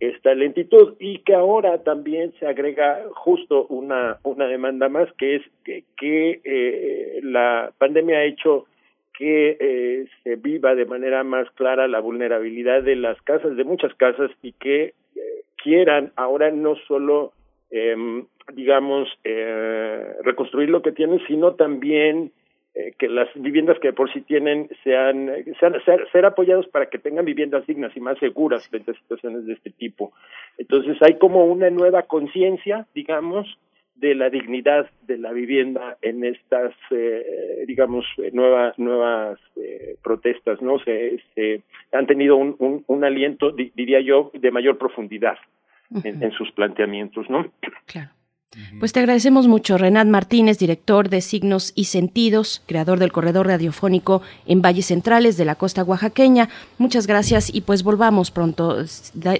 [0.00, 5.42] esta lentitud y que ahora también se agrega justo una una demanda más que es
[5.64, 8.66] que, que eh, la pandemia ha hecho
[9.16, 13.94] que eh, se viva de manera más clara la vulnerabilidad de las casas, de muchas
[13.94, 14.94] casas, y que eh,
[15.62, 17.32] quieran ahora no solo,
[17.70, 17.96] eh,
[18.52, 22.32] digamos, eh, reconstruir lo que tienen, sino también
[22.74, 25.30] eh, que las viviendas que por sí tienen sean,
[25.60, 29.46] sean ser, ser, apoyados para que tengan viviendas dignas y más seguras frente a situaciones
[29.46, 30.12] de este tipo.
[30.58, 33.46] Entonces hay como una nueva conciencia, digamos,
[33.96, 40.60] de la dignidad de la vivienda en estas, eh, digamos, eh, nueva, nuevas eh, protestas,
[40.60, 40.78] ¿no?
[40.80, 41.62] Se, se,
[41.92, 45.38] han tenido un, un, un aliento, diría yo, de mayor profundidad
[46.02, 47.52] en, en, sus planteamientos, ¿no?
[47.86, 48.10] Claro.
[48.78, 54.22] Pues te agradecemos mucho, Renat Martínez, director de Signos y Sentidos, creador del corredor radiofónico
[54.46, 56.48] en Valles Centrales de la costa oaxaqueña.
[56.78, 58.84] Muchas gracias y pues volvamos pronto,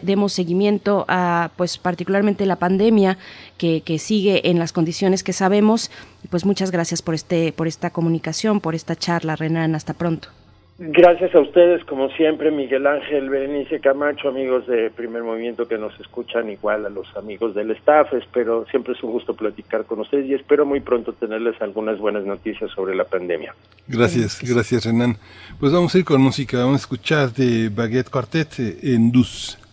[0.02, 3.18] demos seguimiento a pues particularmente la pandemia
[3.58, 5.90] que, que sigue en las condiciones que sabemos.
[6.30, 9.74] Pues muchas gracias por este, por esta comunicación, por esta charla, Renan.
[9.74, 10.28] Hasta pronto.
[10.76, 15.98] Gracias a ustedes, como siempre, Miguel Ángel, Berenice Camacho, amigos de Primer Movimiento que nos
[16.00, 18.12] escuchan, igual a los amigos del staff.
[18.12, 22.24] Espero, siempre es un gusto platicar con ustedes y espero muy pronto tenerles algunas buenas
[22.24, 23.54] noticias sobre la pandemia.
[23.86, 25.16] Gracias, gracias, Renan.
[25.60, 29.63] Pues vamos a ir con música, vamos a escuchar de Baguette Quartet en Dus.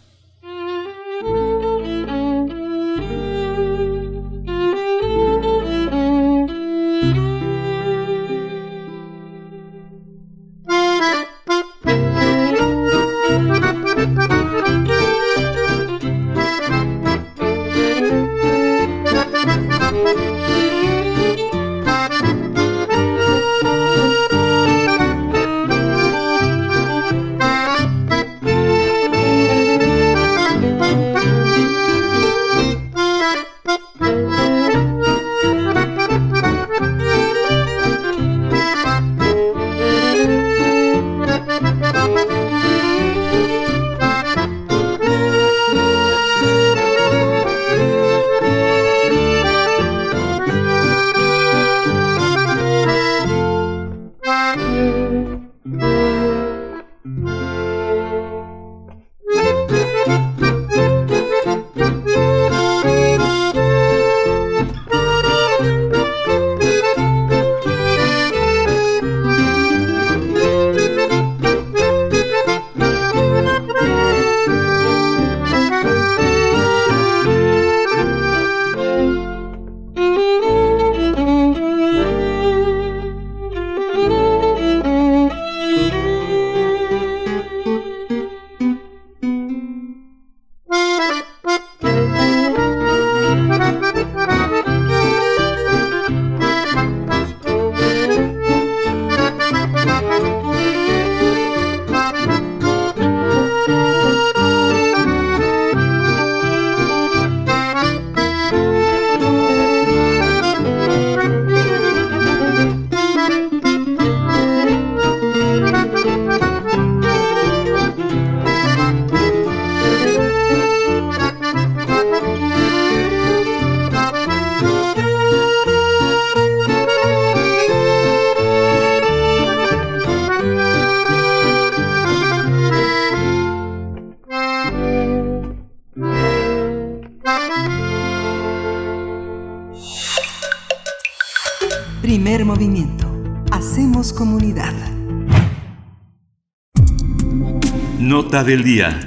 [148.32, 148.98] Del día.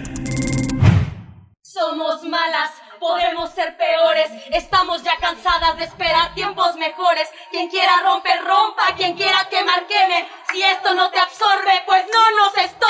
[1.63, 2.71] Somos malas
[3.01, 4.31] podemos ser peores.
[4.51, 7.29] Estamos ya cansadas de esperar tiempos mejores.
[7.51, 8.95] Quien quiera romper, rompa.
[8.97, 10.29] Quien quiera quemar, queme.
[10.53, 12.84] Si esto no te absorbe, pues no nos estorbes.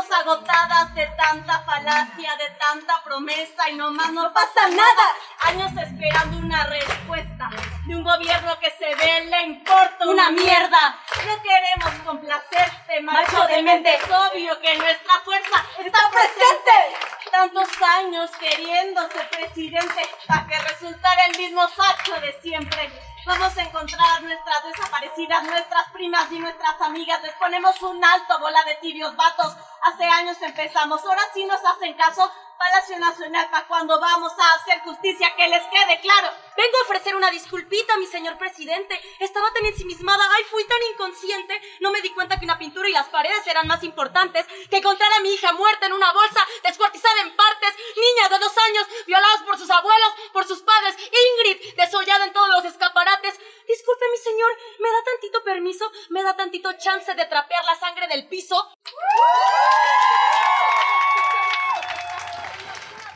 [0.00, 5.14] Estamos agotadas de tanta falacia, de tanta promesa y nomás no pasa nada.
[5.40, 7.50] Años esperando una respuesta
[7.84, 10.98] de un gobierno que se ve le importa una mierda.
[11.26, 13.94] No queremos complacerte, macho de mente.
[13.94, 17.30] Es obvio que nuestra fuerza está presente.
[17.30, 17.68] Tantos
[17.98, 22.90] años queriendo ser presidente para que resultara el mismo saco de siempre.
[23.26, 27.22] Vamos a encontrar nuestras desaparecidas, nuestras primas y nuestras amigas.
[27.22, 29.54] Les ponemos un alto, bola de tibios vatos.
[29.82, 32.30] Hace años empezamos, ahora sí nos hacen caso.
[32.60, 36.28] Palacio Nacional para cuando vamos a hacer justicia, que les quede claro.
[36.54, 39.00] Vengo a ofrecer una disculpita, mi señor presidente.
[39.18, 41.58] Estaba tan ensimismada, ay, fui tan inconsciente.
[41.80, 45.10] No me di cuenta que una pintura y las paredes eran más importantes que encontrar
[45.10, 49.42] a mi hija muerta en una bolsa, descuartizada en partes, niña de dos años, violadas
[49.46, 53.40] por sus abuelos, por sus padres, Ingrid, desollada en todos los escaparates.
[53.66, 54.50] Disculpe, mi señor,
[54.80, 55.90] ¿me da tantito permiso?
[56.10, 58.70] ¿Me da tantito chance de trapear la sangre del piso?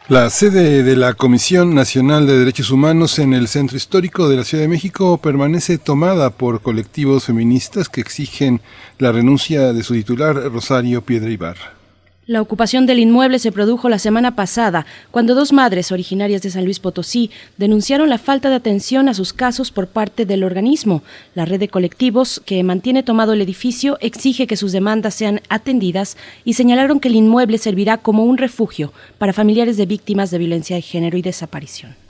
[0.09, 4.45] La sede de la Comisión Nacional de Derechos Humanos en el Centro Histórico de la
[4.45, 8.61] Ciudad de México permanece tomada por colectivos feministas que exigen
[8.99, 11.84] la renuncia de su titular, Rosario Piedra Ibarra.
[12.27, 16.65] La ocupación del inmueble se produjo la semana pasada, cuando dos madres originarias de San
[16.65, 21.03] Luis Potosí denunciaron la falta de atención a sus casos por parte del organismo.
[21.35, 26.17] La red de colectivos que mantiene tomado el edificio exige que sus demandas sean atendidas
[26.47, 30.77] y señalaron que el inmueble servirá como un refugio para familiares de víctimas de violencia
[30.77, 32.04] de género y desaparición.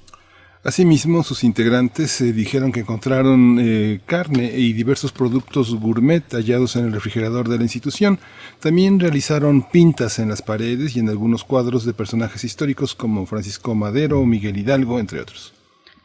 [0.64, 6.86] Asimismo, sus integrantes eh, dijeron que encontraron eh, carne y diversos productos gourmet hallados en
[6.86, 8.18] el refrigerador de la institución.
[8.60, 13.74] También realizaron pintas en las paredes y en algunos cuadros de personajes históricos como Francisco
[13.74, 15.52] Madero, Miguel Hidalgo, entre otros.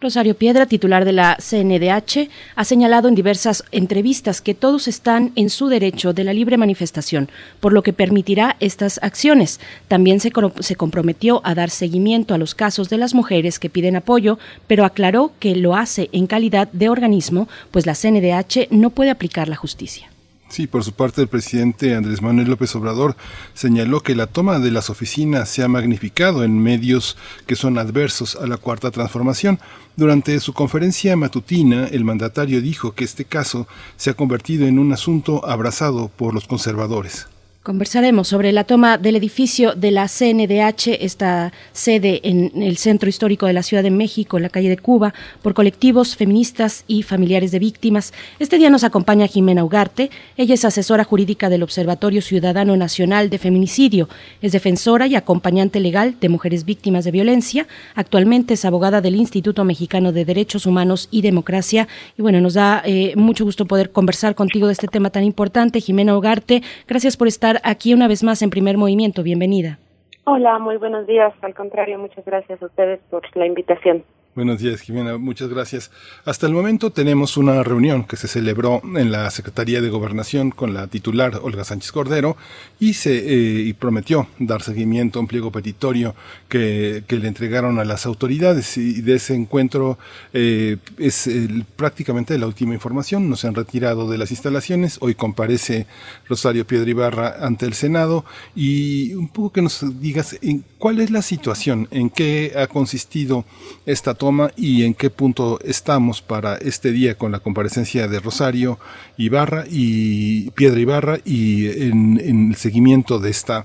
[0.01, 5.49] Rosario Piedra, titular de la CNDH, ha señalado en diversas entrevistas que todos están en
[5.49, 9.59] su derecho de la libre manifestación, por lo que permitirá estas acciones.
[9.89, 14.39] También se, comprometió a dar seguimiento a los casos de las mujeres que piden apoyo,
[14.67, 19.49] pero aclaró que lo hace en calidad de organismo, pues la CNDH no puede aplicar
[19.49, 20.09] la justicia.
[20.49, 23.15] Sí, por su parte el presidente Andrés Manuel López Obrador
[23.53, 28.35] señaló que la toma de las oficinas se ha magnificado en medios que son adversos
[28.35, 29.59] a la cuarta transformación.
[29.95, 34.91] Durante su conferencia matutina, el mandatario dijo que este caso se ha convertido en un
[34.91, 37.27] asunto abrazado por los conservadores.
[37.61, 43.47] Conversaremos sobre la toma del edificio de la CNDH, esta sede en el centro histórico
[43.47, 47.51] de la Ciudad de México, en la calle de Cuba, por colectivos feministas y familiares
[47.51, 48.13] de víctimas.
[48.39, 50.09] Este día nos acompaña Jimena Ugarte.
[50.37, 54.07] Ella es asesora jurídica del Observatorio Ciudadano Nacional de Feminicidio.
[54.41, 57.67] Es defensora y acompañante legal de mujeres víctimas de violencia.
[57.93, 61.89] Actualmente es abogada del Instituto Mexicano de Derechos Humanos y Democracia.
[62.17, 65.81] Y bueno, nos da eh, mucho gusto poder conversar contigo de este tema tan importante.
[65.81, 69.23] Jimena Ugarte, gracias por estar aquí una vez más en primer movimiento.
[69.23, 69.79] Bienvenida.
[70.25, 71.33] Hola, muy buenos días.
[71.41, 74.03] Al contrario, muchas gracias a ustedes por la invitación.
[74.35, 75.17] Buenos días, Jimena.
[75.17, 75.89] Muchas gracias.
[76.23, 80.75] Hasta el momento tenemos una reunión que se celebró en la Secretaría de Gobernación con
[80.75, 82.37] la titular Olga Sánchez Cordero
[82.79, 86.13] y se eh, y prometió dar seguimiento a un pliego petitorio
[86.47, 88.77] que, que le entregaron a las autoridades.
[88.77, 89.97] Y de ese encuentro
[90.31, 91.27] eh, es
[91.75, 93.31] prácticamente la última información.
[93.31, 94.99] No se han retirado de las instalaciones.
[95.01, 95.87] Hoy comparece
[96.27, 98.23] Rosario Piedra Ibarra ante el Senado
[98.55, 103.43] y un poco que nos digas en cuál es la situación, en qué ha consistido
[103.87, 108.77] esta toma y en qué punto estamos para este día con la comparecencia de Rosario
[109.17, 113.63] Ibarra y Piedra Ibarra y en, el seguimiento de esta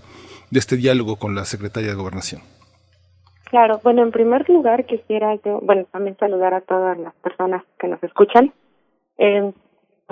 [0.51, 2.41] de este diálogo con la secretaria de Gobernación.
[3.51, 7.89] Claro, bueno, en primer lugar quisiera yo, bueno, también saludar a todas las personas que
[7.89, 8.53] nos escuchan.
[9.19, 9.53] Eh,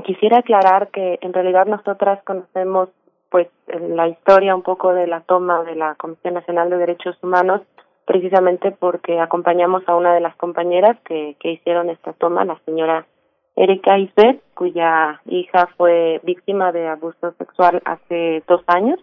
[0.05, 2.89] quisiera aclarar que en realidad nosotras conocemos
[3.31, 7.62] pues la historia un poco de la toma de la Comisión Nacional de Derechos Humanos
[8.06, 13.06] precisamente porque acompañamos a una de las compañeras que, que hicieron esta toma, la señora
[13.54, 18.98] Erika Isbeth, cuya hija fue víctima de abuso sexual hace dos años,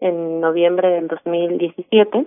[0.00, 2.26] en noviembre del 2017.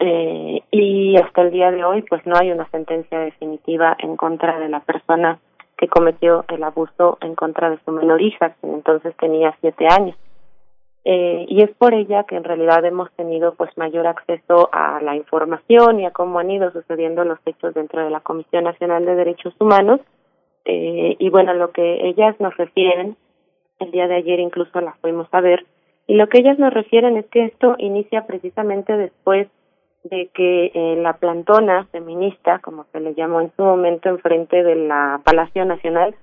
[0.00, 4.58] Eh, y hasta el día de hoy, pues no hay una sentencia definitiva en contra
[4.58, 5.38] de la persona
[5.78, 10.16] que cometió el abuso en contra de su menor hija, que entonces tenía siete años.
[11.04, 15.16] Eh, y es por ella que en realidad hemos tenido pues mayor acceso a la
[15.16, 19.16] información y a cómo han ido sucediendo los hechos dentro de la Comisión Nacional de
[19.16, 20.00] Derechos Humanos.
[20.64, 23.16] Eh, y bueno, lo que ellas nos refieren,
[23.80, 25.66] el día de ayer incluso las fuimos a ver,
[26.06, 29.48] y lo que ellas nos refieren es que esto inicia precisamente después
[30.04, 34.74] de que eh, la plantona feminista, como se le llamó en su momento enfrente de
[34.74, 36.14] la Palacio Nacional,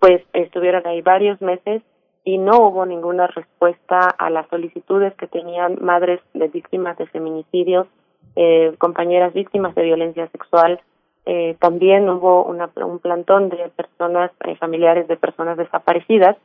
[0.00, 1.82] pues estuvieron ahí varios meses
[2.26, 7.86] y no hubo ninguna respuesta a las solicitudes que tenían madres de víctimas de feminicidio,
[8.34, 10.80] eh, compañeras víctimas de violencia sexual.
[11.24, 16.36] Eh, también hubo una, un plantón de personas, eh, familiares de personas desaparecidas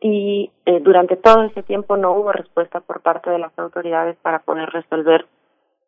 [0.00, 4.38] y eh, durante todo ese tiempo no hubo respuesta por parte de las autoridades para
[4.38, 5.26] poder resolver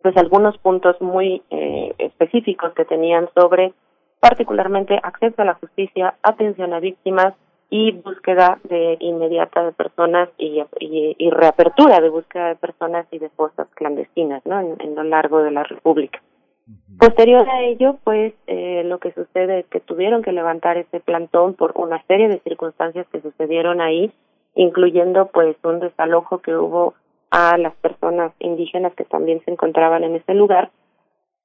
[0.03, 3.75] pues algunos puntos muy eh, específicos que tenían sobre
[4.19, 7.35] particularmente acceso a la justicia, atención a víctimas
[7.69, 13.29] y búsqueda de inmediata de personas y, y, reapertura de búsqueda de personas y de
[13.31, 14.61] fosas clandestinas ¿no?
[14.61, 16.23] en, lo largo de la República.
[16.99, 21.55] Posterior a ello, pues eh, lo que sucede es que tuvieron que levantar ese plantón
[21.55, 24.13] por una serie de circunstancias que sucedieron ahí,
[24.55, 26.95] incluyendo pues un desalojo que hubo
[27.31, 30.71] a las personas indígenas que también se encontraban en ese lugar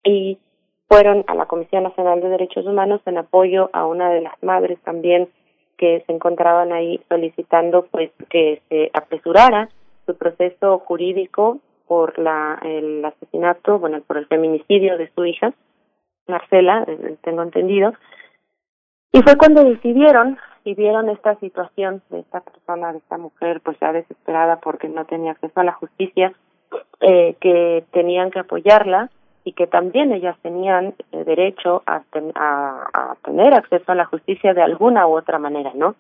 [0.04, 0.40] y
[0.88, 4.80] fueron a la Comisión Nacional de Derechos Humanos en apoyo a una de las madres
[4.84, 5.30] también
[5.82, 9.68] que se encontraban ahí solicitando pues que se apresurara
[10.06, 15.54] su proceso jurídico por la el asesinato, bueno, por el feminicidio de su hija,
[16.28, 16.86] Marcela,
[17.24, 17.94] tengo entendido.
[19.12, 23.76] Y fue cuando decidieron y vieron esta situación de esta persona, de esta mujer, pues
[23.82, 26.32] ya desesperada porque no tenía acceso a la justicia,
[27.00, 29.10] eh, que tenían que apoyarla
[29.44, 32.04] y que también ellas tenían eh, derecho a,
[32.36, 35.96] a, a, tener acceso a la justicia de alguna u otra manera, ¿no?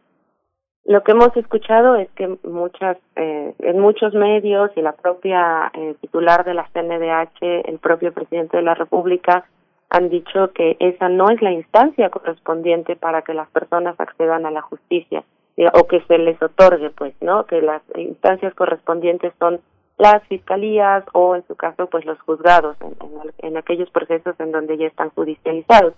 [0.84, 5.96] Lo que hemos escuchado es que muchas, eh, en muchos medios y la propia eh,
[6.02, 9.46] titular de la CNDH, el propio presidente de la República,
[9.90, 14.52] han dicho que esa no es la instancia correspondiente para que las personas accedan a
[14.52, 15.24] la justicia
[15.74, 17.46] o que se les otorgue, pues, ¿no?
[17.46, 19.60] Que las instancias correspondientes son
[20.02, 22.96] las fiscalías o, en su caso, pues los juzgados en,
[23.38, 25.94] en, aquellos procesos en donde ya están judicializados.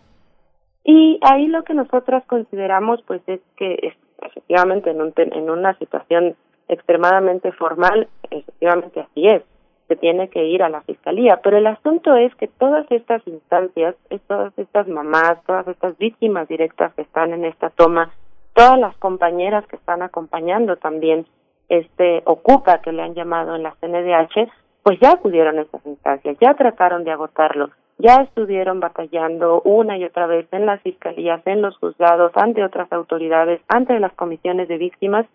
[0.84, 6.36] Y ahí lo que nosotras consideramos, pues, es que efectivamente en, un, en una situación
[6.68, 9.42] extremadamente formal, efectivamente así es
[9.88, 11.40] se tiene que ir a la fiscalía.
[11.42, 13.96] Pero el asunto es que todas estas instancias,
[14.28, 18.12] todas estas mamás, todas estas víctimas directas que están en esta toma,
[18.54, 21.26] todas las compañeras que están acompañando también
[21.70, 24.50] este Ocupa que le han llamado en la CNDH,
[24.84, 30.04] pues ya acudieron a estas instancias, ya trataron de agotarlo, ya estuvieron batallando una y
[30.04, 34.78] otra vez en las fiscalías, en los juzgados, ante otras autoridades, ante las comisiones de
[34.78, 35.26] víctimas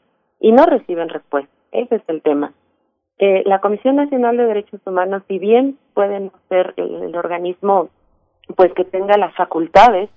[0.41, 1.53] y no reciben respuesta.
[1.73, 2.53] Ese es el tema.
[3.19, 7.89] Eh, la Comisión Nacional de Derechos Humanos, si bien pueden ser el, organismo
[8.57, 10.09] pues que tenga las facultades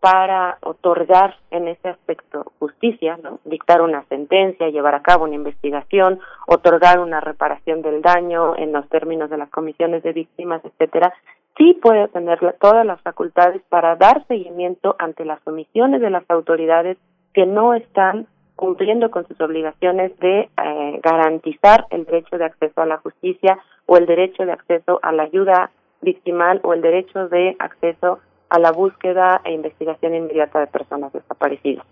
[0.00, 3.40] para otorgar en ese aspecto justicia, ¿no?
[3.44, 8.88] dictar una sentencia, llevar a cabo una investigación, otorgar una reparación del daño en los
[8.88, 11.12] términos de las comisiones de víctimas, etcétera,
[11.56, 16.98] sí puede tener todas las facultades para dar seguimiento ante las omisiones de las autoridades
[17.32, 22.86] que no están cumpliendo con sus obligaciones de eh, garantizar el derecho de acceso a
[22.86, 25.70] la justicia o el derecho de acceso a la ayuda
[26.00, 31.86] victimal o el derecho de acceso a la búsqueda e investigación inmediata de personas desaparecidas.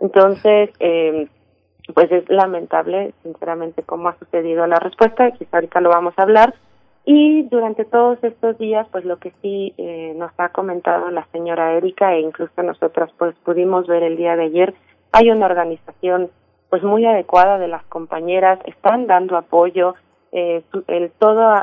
[0.00, 1.28] Entonces, eh,
[1.94, 6.54] pues es lamentable, sinceramente, cómo ha sucedido la respuesta, quizá ahorita lo vamos a hablar.
[7.04, 11.74] Y durante todos estos días, pues lo que sí eh, nos ha comentado la señora
[11.74, 14.74] Erika e incluso nosotras pues pudimos ver el día de ayer
[15.12, 16.30] hay una organización
[16.70, 19.94] pues muy adecuada de las compañeras, están dando apoyo,
[20.32, 21.54] eh, el todo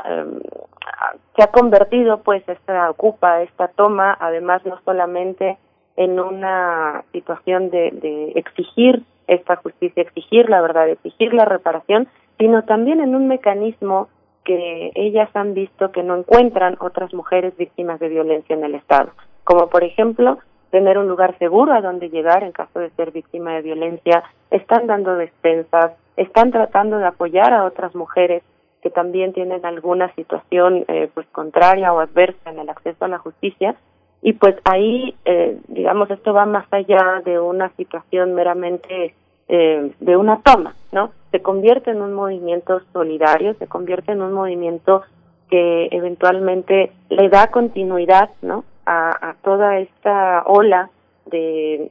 [1.36, 5.58] se ha convertido pues esta ocupa, esta toma, además no solamente
[5.96, 12.64] en una situación de, de exigir esta justicia, exigir la verdad, exigir la reparación, sino
[12.64, 14.08] también en un mecanismo
[14.44, 19.10] que ellas han visto que no encuentran otras mujeres víctimas de violencia en el Estado,
[19.44, 20.38] como por ejemplo
[20.70, 24.86] tener un lugar seguro a donde llegar en caso de ser víctima de violencia, están
[24.86, 28.42] dando despensas, están tratando de apoyar a otras mujeres
[28.82, 33.18] que también tienen alguna situación eh, pues contraria o adversa en el acceso a la
[33.18, 33.76] justicia.
[34.22, 39.14] Y pues ahí eh, digamos esto va más allá de una situación meramente
[39.48, 44.32] eh, de una toma no se convierte en un movimiento solidario se convierte en un
[44.32, 45.02] movimiento
[45.50, 50.90] que eventualmente le da continuidad no a, toda esta ola
[51.26, 51.90] de,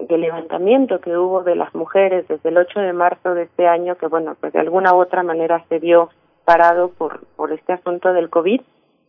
[0.00, 3.96] de levantamiento que hubo de las mujeres desde el 8 de marzo de este año,
[3.96, 6.10] que bueno, pues de alguna u otra manera se vio
[6.46, 8.62] parado por, por este asunto del COVID,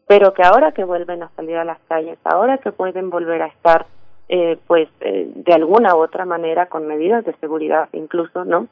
[0.08, 3.48] pero que ahora que vuelven a salir a las calles, ahora que pueden volver a
[3.48, 3.86] estar
[4.28, 8.68] eh, pues eh, de alguna u otra manera con medidas de seguridad incluso, ¿no?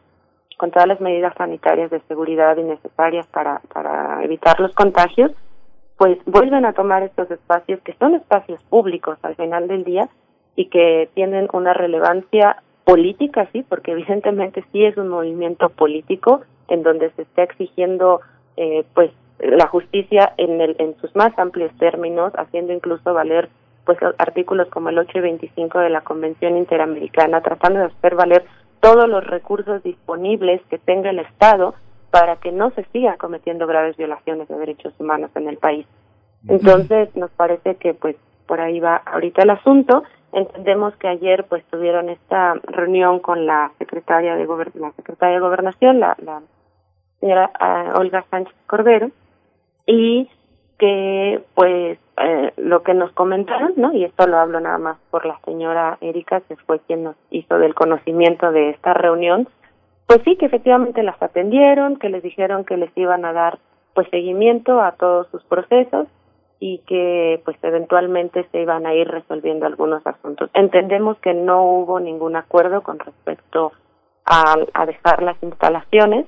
[0.58, 5.32] Con todas las medidas sanitarias de seguridad y necesarias para, para evitar los contagios,
[5.98, 10.10] pues vuelven a tomar estos espacios que son espacios públicos al final del día
[10.56, 16.84] y que tienen una relevancia política, sí, porque evidentemente sí es un movimiento político en
[16.84, 18.22] donde se está exigiendo
[18.58, 23.50] eh, pues la justicia en, el, en sus más amplios términos, haciendo incluso valer
[23.86, 28.46] pues artículos como el 8 y 25 de la Convención Interamericana, tratando de hacer valer
[28.80, 31.76] todos los recursos disponibles que tenga el Estado
[32.10, 35.86] para que no se sigan cometiendo graves violaciones de derechos humanos en el país.
[36.48, 38.16] Entonces, nos parece que pues
[38.48, 40.04] por ahí va ahorita el asunto.
[40.32, 44.46] Entendemos que ayer pues tuvieron esta reunión con la secretaria de
[44.76, 46.42] la secretaria de Gobernación, la, la
[47.26, 47.50] señora
[47.96, 49.10] Olga Sánchez Cordero,
[49.88, 50.30] y
[50.78, 53.94] que pues eh, lo que nos comentaron, ¿no?
[53.94, 57.58] Y esto lo hablo nada más por la señora Erika, que fue quien nos hizo
[57.58, 59.48] del conocimiento de esta reunión,
[60.06, 63.58] pues sí, que efectivamente las atendieron, que les dijeron que les iban a dar
[63.96, 66.08] pues seguimiento a todos sus procesos
[66.60, 70.52] y que pues eventualmente se iban a ir resolviendo algunos asuntos.
[70.54, 73.72] Entendemos que no hubo ningún acuerdo con respecto
[74.26, 76.28] a, a dejar las instalaciones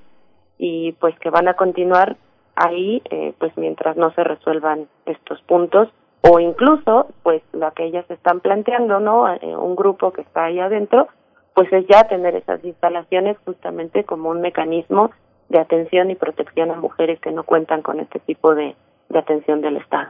[0.58, 2.18] y pues que van a continuar
[2.56, 5.90] ahí eh, pues mientras no se resuelvan estos puntos
[6.22, 10.60] o incluso pues lo que ellas están planteando no eh, un grupo que está ahí
[10.60, 11.08] adentro
[11.54, 15.12] pues es ya tener esas instalaciones justamente como un mecanismo
[15.50, 18.76] de atención y protección a mujeres que no cuentan con este tipo de,
[19.10, 20.10] de atención del Estado.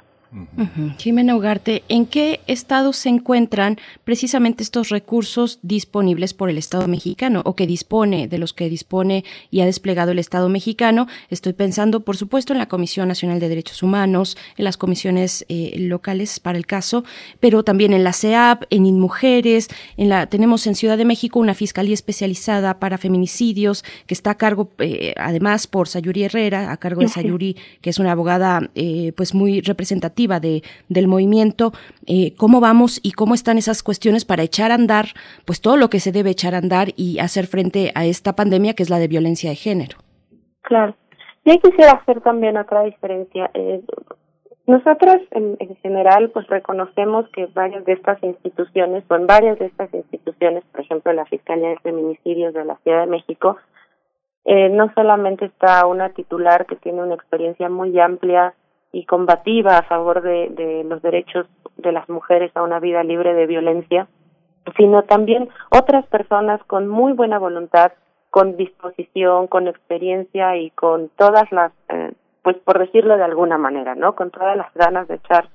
[0.97, 7.41] Jimena Ugarte, ¿en qué estado se encuentran precisamente estos recursos disponibles por el Estado mexicano
[7.45, 11.07] o que dispone, de los que dispone y ha desplegado el Estado mexicano?
[11.29, 15.75] Estoy pensando, por supuesto, en la Comisión Nacional de Derechos Humanos, en las comisiones eh,
[15.79, 17.05] locales para el caso,
[17.39, 21.53] pero también en la CEAP, en InMujeres, en la, tenemos en Ciudad de México una
[21.53, 27.01] fiscalía especializada para feminicidios que está a cargo, eh, además, por Sayuri Herrera, a cargo
[27.01, 31.71] de Sayuri, que es una abogada eh, pues muy representativa de, del movimiento,
[32.07, 35.05] eh, cómo vamos y cómo están esas cuestiones para echar a andar,
[35.45, 38.73] pues todo lo que se debe echar a andar y hacer frente a esta pandemia
[38.73, 39.97] que es la de violencia de género.
[40.61, 40.95] Claro.
[41.45, 43.51] Y ahí quisiera hacer también otra diferencia.
[43.53, 43.81] Eh,
[44.65, 49.67] nosotros en, en, general pues reconocemos que varias de estas instituciones, o en varias de
[49.67, 53.57] estas instituciones, por ejemplo la Fiscalía de Feminicidios de la Ciudad de México,
[54.49, 58.53] eh, no solamente está una titular que tiene una experiencia muy amplia
[58.91, 61.47] y combativa a favor de, de los derechos
[61.77, 64.07] de las mujeres a una vida libre de violencia,
[64.75, 67.91] sino también otras personas con muy buena voluntad,
[68.29, 73.95] con disposición, con experiencia y con todas las, eh, pues por decirlo de alguna manera,
[73.95, 74.15] ¿no?
[74.15, 75.49] Con todas las ganas de echar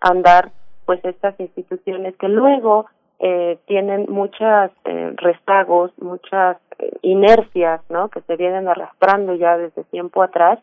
[0.00, 0.50] a andar,
[0.86, 2.86] pues estas instituciones que luego
[3.24, 8.08] eh, tienen muchas eh, rezagos, muchas eh, inercias, ¿no?
[8.08, 10.58] Que se vienen arrastrando ya desde tiempo atrás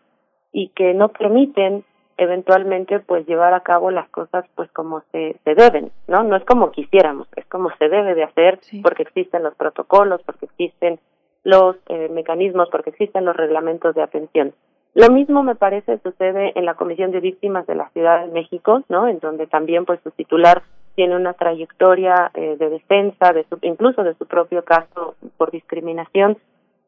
[0.52, 1.86] y que no permiten
[2.20, 6.24] eventualmente pues llevar a cabo las cosas pues como se, se deben, ¿no?
[6.24, 10.46] No es como quisiéramos, es como se debe de hacer porque existen los protocolos, porque
[10.46, 11.00] existen
[11.44, 14.54] los eh, mecanismos, porque existen los reglamentos de atención.
[14.96, 18.84] Lo mismo me parece sucede en la Comisión de Víctimas de la Ciudad de México,
[18.90, 19.08] ¿no?
[19.08, 20.64] En donde también pues su titular
[20.96, 26.38] tiene una trayectoria eh, de defensa, de su, incluso de su propio caso por discriminación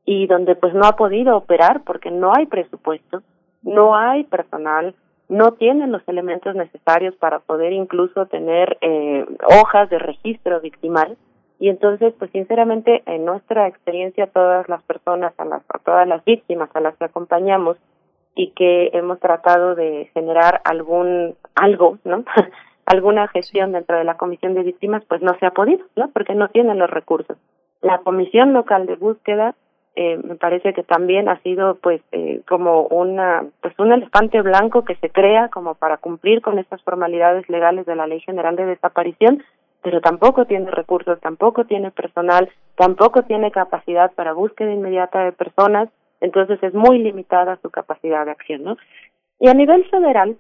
[0.04, 3.22] y donde pues no ha podido operar porque no hay presupuesto,
[3.62, 4.96] no hay personal,
[5.32, 9.26] no tienen los elementos necesarios para poder incluso tener eh,
[9.62, 11.18] hojas de registro victimal.
[11.58, 16.26] Y entonces pues sinceramente en nuestra experiencia todas las personas a las a todas las
[16.26, 17.78] víctimas a las que acompañamos
[18.36, 22.26] y que hemos tratado de generar algún algo no
[22.86, 26.36] alguna gestión dentro de la comisión de víctimas pues no se ha podido no porque
[26.36, 27.38] no tienen los recursos.
[27.82, 29.56] La comisión local de búsqueda
[29.96, 34.86] eh, me parece que también ha sido pues eh, como una pues un elefante blanco
[34.86, 38.66] que se crea como para cumplir con estas formalidades legales de la ley general de
[38.66, 39.44] desaparición
[39.84, 45.90] pero tampoco tiene recursos tampoco tiene personal tampoco tiene capacidad para búsqueda inmediata de personas
[46.22, 48.78] entonces es muy limitada su capacidad de acción no
[49.40, 50.38] y a nivel federal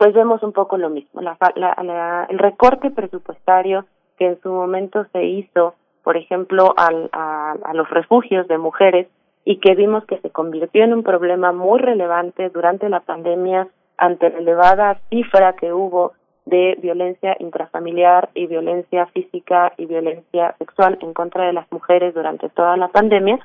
[0.00, 1.20] pues vemos un poco lo mismo.
[1.20, 3.84] La, la, la el recorte presupuestario
[4.16, 5.74] que en su momento se hizo
[6.10, 9.06] por ejemplo, al, a, a los refugios de mujeres
[9.44, 14.28] y que vimos que se convirtió en un problema muy relevante durante la pandemia ante
[14.28, 16.14] la elevada cifra que hubo
[16.46, 22.48] de violencia intrafamiliar y violencia física y violencia sexual en contra de las mujeres durante
[22.48, 23.38] toda la pandemia,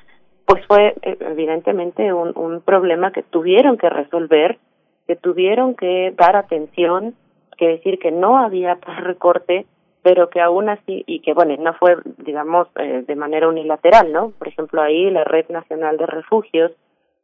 [0.44, 4.58] pues fue eh, evidentemente un, un problema que tuvieron que resolver,
[5.06, 7.14] que tuvieron que dar atención,
[7.58, 8.74] que decir que no había
[9.04, 9.66] recorte
[10.06, 14.30] pero que aún así, y que bueno, no fue, digamos, eh, de manera unilateral, ¿no?
[14.38, 16.70] Por ejemplo, ahí la Red Nacional de Refugios,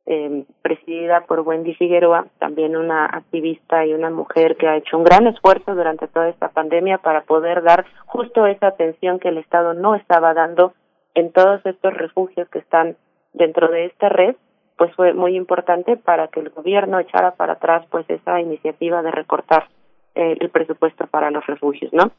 [0.06, 5.04] eh, presidida por Wendy Figueroa, también una activista y una mujer que ha hecho un
[5.04, 9.74] gran esfuerzo durante toda esta pandemia para poder dar justo esa atención que el Estado
[9.74, 10.72] no estaba dando
[11.14, 12.96] en todos estos refugios que están
[13.32, 14.34] dentro de esta red,
[14.76, 19.12] pues fue muy importante para que el gobierno echara para atrás pues esa iniciativa de
[19.12, 19.68] recortar
[20.16, 22.10] eh, el presupuesto para los refugios, ¿no?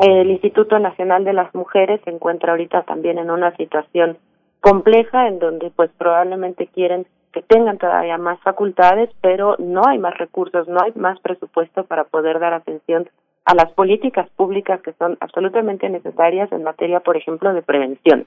[0.00, 4.18] El Instituto Nacional de las Mujeres se encuentra ahorita también en una situación
[4.60, 10.16] compleja en donde pues probablemente quieren que tengan todavía más facultades, pero no hay más
[10.18, 13.08] recursos, no hay más presupuesto para poder dar atención
[13.44, 18.26] a las políticas públicas que son absolutamente necesarias en materia, por ejemplo, de prevención,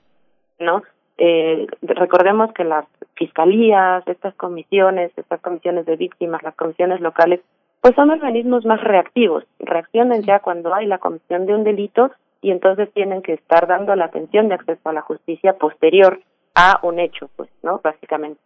[0.59, 0.81] ¿no?
[1.17, 7.41] Eh, recordemos que las fiscalías, estas comisiones, estas comisiones de víctimas, las comisiones locales,
[7.81, 12.51] pues son organismos más reactivos, reaccionan ya cuando hay la comisión de un delito y
[12.51, 16.21] entonces tienen que estar dando la atención de acceso a la justicia posterior
[16.55, 17.81] a un hecho, pues, ¿no?
[17.83, 18.39] Básicamente.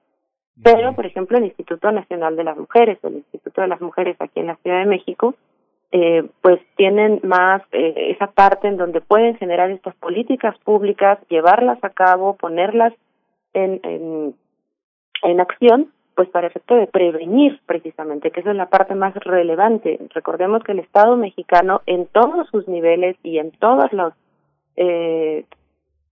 [0.63, 4.39] Pero, por ejemplo, el Instituto Nacional de las Mujeres, el Instituto de las Mujeres aquí
[4.39, 5.35] en la Ciudad de México,
[5.91, 11.81] eh, pues tienen más eh, esa parte en donde pueden generar estas políticas públicas, llevarlas
[11.83, 12.93] a cabo, ponerlas
[13.53, 14.35] en, en,
[15.23, 19.99] en acción pues para efecto de prevenir precisamente, que esa es la parte más relevante.
[20.13, 24.13] Recordemos que el Estado mexicano en todos sus niveles y en todas las
[24.77, 25.45] eh,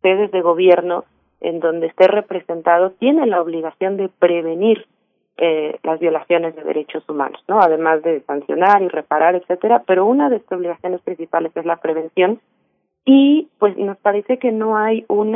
[0.02, 1.06] sedes de gobierno
[1.40, 4.86] en donde esté representado tiene la obligación de prevenir
[5.38, 7.60] eh, las violaciones de derechos humanos, ¿no?
[7.60, 12.40] Además de sancionar y reparar, etcétera, pero una de sus obligaciones principales es la prevención
[13.06, 15.36] y pues nos parece que no hay un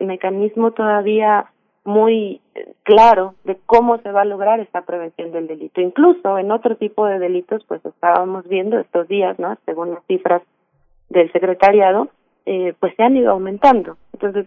[0.00, 1.46] mecanismo todavía
[1.86, 5.80] muy eh, claro de cómo se va a lograr esta prevención del delito.
[5.80, 9.56] Incluso en otro tipo de delitos, pues estábamos viendo estos días, ¿no?
[9.64, 10.42] Según las cifras
[11.08, 12.08] del secretariado,
[12.44, 13.96] eh, pues se han ido aumentando.
[14.12, 14.46] Entonces,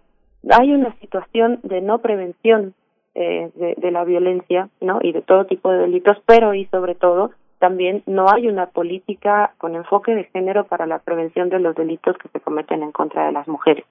[0.50, 2.74] hay una situación de no prevención
[3.16, 5.00] eh, de, de la violencia, ¿no?
[5.02, 9.54] Y de todo tipo de delitos, pero y sobre todo también no hay una política
[9.58, 13.26] con enfoque de género para la prevención de los delitos que se cometen en contra
[13.26, 13.86] de las mujeres.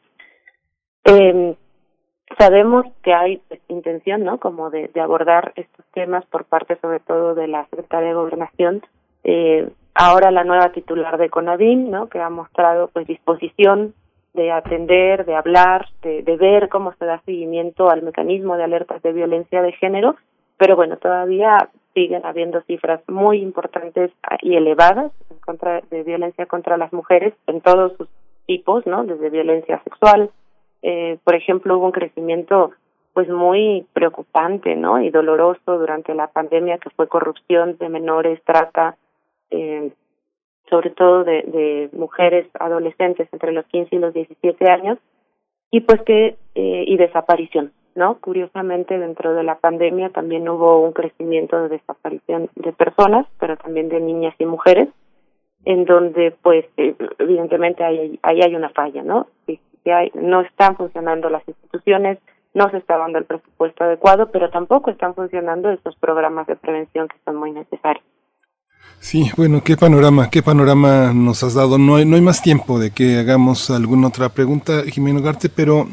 [1.05, 1.55] Eh,
[2.37, 4.39] Sabemos que hay intención, ¿no?
[4.39, 8.83] Como de, de abordar estos temas por parte, sobre todo, de la Secretaría de Gobernación.
[9.25, 12.09] Eh, ahora la nueva titular de CONAVIM, ¿no?
[12.09, 13.95] Que ha mostrado, pues, disposición
[14.35, 19.03] de atender, de hablar, de, de ver cómo se da seguimiento al mecanismo de alertas
[19.03, 20.17] de violencia de género,
[20.59, 25.13] pero bueno, todavía siguen habiendo cifras muy importantes y elevadas
[25.45, 28.09] contra de violencia contra las mujeres en todos sus
[28.47, 29.05] tipos, ¿no?
[29.05, 30.31] Desde violencia sexual,
[30.83, 32.73] eh, por ejemplo, hubo un crecimiento
[33.13, 35.03] pues muy preocupante, ¿no?
[35.03, 38.97] Y doloroso durante la pandemia que fue corrupción de menores, trata,
[39.51, 39.91] eh,
[40.71, 44.99] sobre todo de, de mujeres adolescentes entre los 15 y los 17 años,
[45.71, 48.19] y pues que, eh, y desaparición, ¿no?
[48.21, 53.89] Curiosamente, dentro de la pandemia también hubo un crecimiento de desaparición de personas, pero también
[53.89, 54.89] de niñas y mujeres,
[55.65, 59.27] en donde, pues, eh, evidentemente ahí, ahí hay una falla, ¿no?
[59.47, 59.61] Sí,
[60.15, 62.19] no están funcionando las instituciones,
[62.55, 67.09] no se está dando el presupuesto adecuado, pero tampoco están funcionando estos programas de prevención
[67.09, 68.05] que son muy necesarios.
[69.01, 71.79] Sí, bueno, qué panorama, qué panorama nos has dado.
[71.79, 75.87] No hay, no hay más tiempo de que hagamos alguna otra pregunta, Jimeno Garte, pero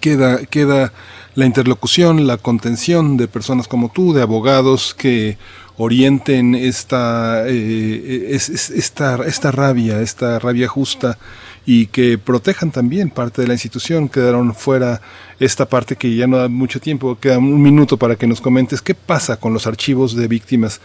[0.00, 0.92] queda, queda
[1.34, 5.38] la interlocución, la contención de personas como tú, de abogados que
[5.78, 11.16] orienten esta, eh, esta, esta rabia, esta rabia justa
[11.70, 14.08] y que protejan también parte de la institución.
[14.08, 15.02] Quedaron fuera
[15.38, 18.80] esta parte que ya no da mucho tiempo, queda un minuto para que nos comentes
[18.80, 20.80] qué pasa con los archivos de víctimas.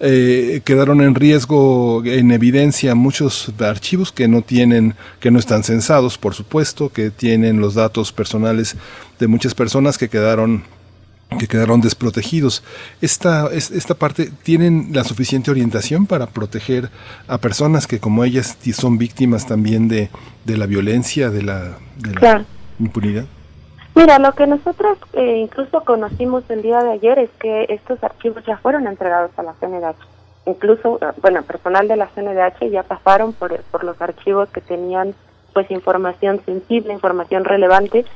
[0.00, 6.16] Eh, quedaron en riesgo, en evidencia, muchos archivos que no tienen, que no están censados,
[6.16, 8.76] por supuesto, que tienen los datos personales
[9.18, 10.62] de muchas personas que quedaron
[11.38, 12.62] que quedaron desprotegidos.
[13.00, 16.90] Esta, esta parte, ¿tienen la suficiente orientación para proteger
[17.28, 20.10] a personas que como ellas son víctimas también de,
[20.44, 22.44] de la violencia, de la, de la
[22.78, 23.24] impunidad?
[23.94, 28.42] Mira, lo que nosotros eh, incluso conocimos el día de ayer es que estos archivos
[28.46, 29.96] ya fueron entregados a la CNDH.
[30.46, 35.14] Incluso, bueno, personal de la CNDH ya pasaron por, por los archivos que tenían
[35.52, 38.06] pues información sensible, información relevante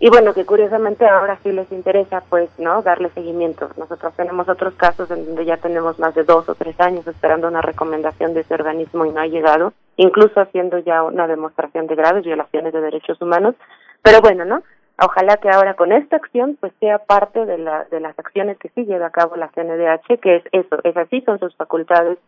[0.00, 2.82] y bueno, que curiosamente ahora sí les interesa, pues, ¿no?
[2.82, 3.70] Darle seguimiento.
[3.76, 7.48] Nosotros tenemos otros casos en donde ya tenemos más de dos o tres años esperando
[7.48, 11.94] una recomendación de ese organismo y no ha llegado, incluso haciendo ya una demostración de
[11.94, 13.54] graves violaciones de derechos humanos.
[14.02, 14.62] Pero bueno, ¿no?
[15.00, 18.68] Ojalá que ahora con esta acción, pues, sea parte de, la, de las acciones que
[18.70, 22.18] sí lleva a cabo la CNDH, que es eso, es así, son sus facultades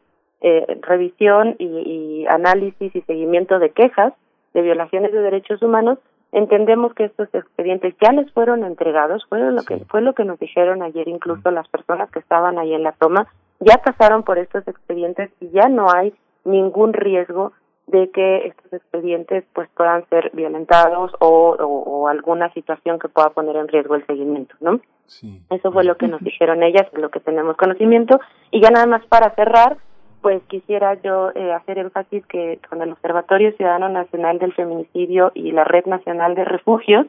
[0.42, 4.12] eh, revisión y, análisis y seguimiento de quejas
[4.52, 5.98] de violaciones de derechos humanos,
[6.36, 10.38] entendemos que estos expedientes ya les fueron entregados, fue lo que fue lo que nos
[10.38, 13.26] dijeron ayer incluso las personas que estaban ahí en la toma,
[13.58, 16.12] ya pasaron por estos expedientes y ya no hay
[16.44, 17.52] ningún riesgo
[17.86, 23.56] de que estos expedientes pues puedan ser violentados o, o, alguna situación que pueda poner
[23.56, 24.80] en riesgo el seguimiento, ¿no?
[25.50, 28.20] Eso fue lo que nos dijeron ellas, lo que tenemos conocimiento.
[28.50, 29.76] Y ya nada más para cerrar,
[30.26, 35.52] pues quisiera yo eh, hacer énfasis que con el Observatorio Ciudadano Nacional del Feminicidio y
[35.52, 37.06] la Red Nacional de Refugios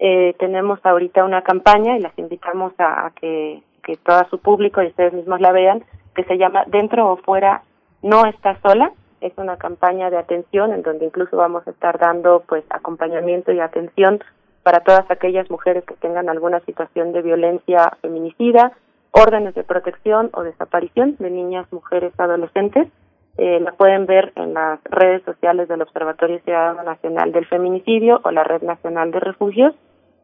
[0.00, 4.82] eh, tenemos ahorita una campaña y las invitamos a, a que, que todo su público
[4.82, 7.62] y ustedes mismos la vean, que se llama Dentro o Fuera
[8.02, 8.90] No Está Sola.
[9.20, 13.60] Es una campaña de atención en donde incluso vamos a estar dando pues acompañamiento y
[13.60, 14.24] atención
[14.64, 18.72] para todas aquellas mujeres que tengan alguna situación de violencia feminicida,
[19.12, 22.88] órdenes de protección o desaparición de niñas, mujeres, adolescentes.
[23.38, 28.30] Eh, la pueden ver en las redes sociales del Observatorio Ciudadano Nacional del Feminicidio o
[28.30, 29.74] la Red Nacional de Refugios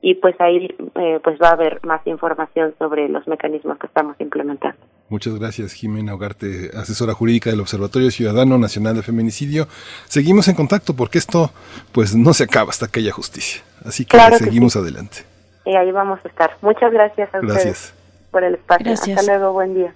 [0.03, 4.17] y pues ahí eh, pues va a haber más información sobre los mecanismos que estamos
[4.21, 4.79] implementando.
[5.09, 9.67] Muchas gracias, Jimena Hogarte, asesora jurídica del Observatorio Ciudadano Nacional de Feminicidio.
[10.07, 11.51] Seguimos en contacto porque esto
[11.93, 13.63] pues no se acaba hasta que haya justicia.
[13.85, 15.19] Así que seguimos adelante.
[15.65, 16.57] Y ahí vamos a estar.
[16.61, 17.95] Muchas gracias a ustedes
[18.37, 18.93] por el espacio.
[18.93, 19.95] Hasta luego, buen día.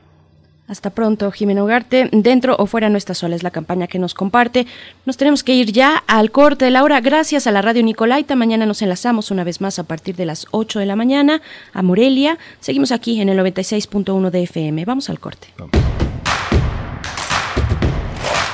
[0.66, 2.08] Hasta pronto, Jimena Ugarte.
[2.10, 4.66] Dentro o fuera no está sola es la campaña que nos comparte.
[5.04, 7.02] Nos tenemos que ir ya al corte de la hora.
[7.02, 8.36] Gracias a la radio Nicolaita.
[8.36, 11.42] Mañana nos enlazamos una vez más a partir de las 8 de la mañana
[11.74, 12.38] a Morelia.
[12.60, 14.86] Seguimos aquí en el 96.1 de FM.
[14.86, 15.48] Vamos al corte.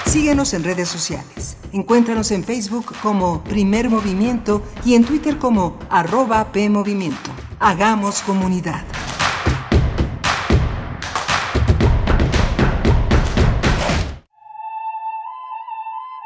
[0.04, 1.58] Síguenos en redes sociales.
[1.72, 7.30] Encuéntranos en Facebook como Primer Movimiento y en Twitter como arroba PMovimiento.
[7.60, 8.82] Hagamos comunidad.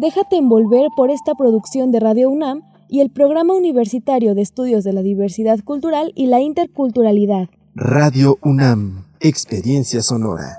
[0.00, 4.94] Déjate envolver por esta producción de Radio UNAM y el Programa Universitario de Estudios de
[4.94, 7.50] la Diversidad Cultural y la Interculturalidad.
[7.74, 10.56] Radio UNAM, Experiencia Sonora.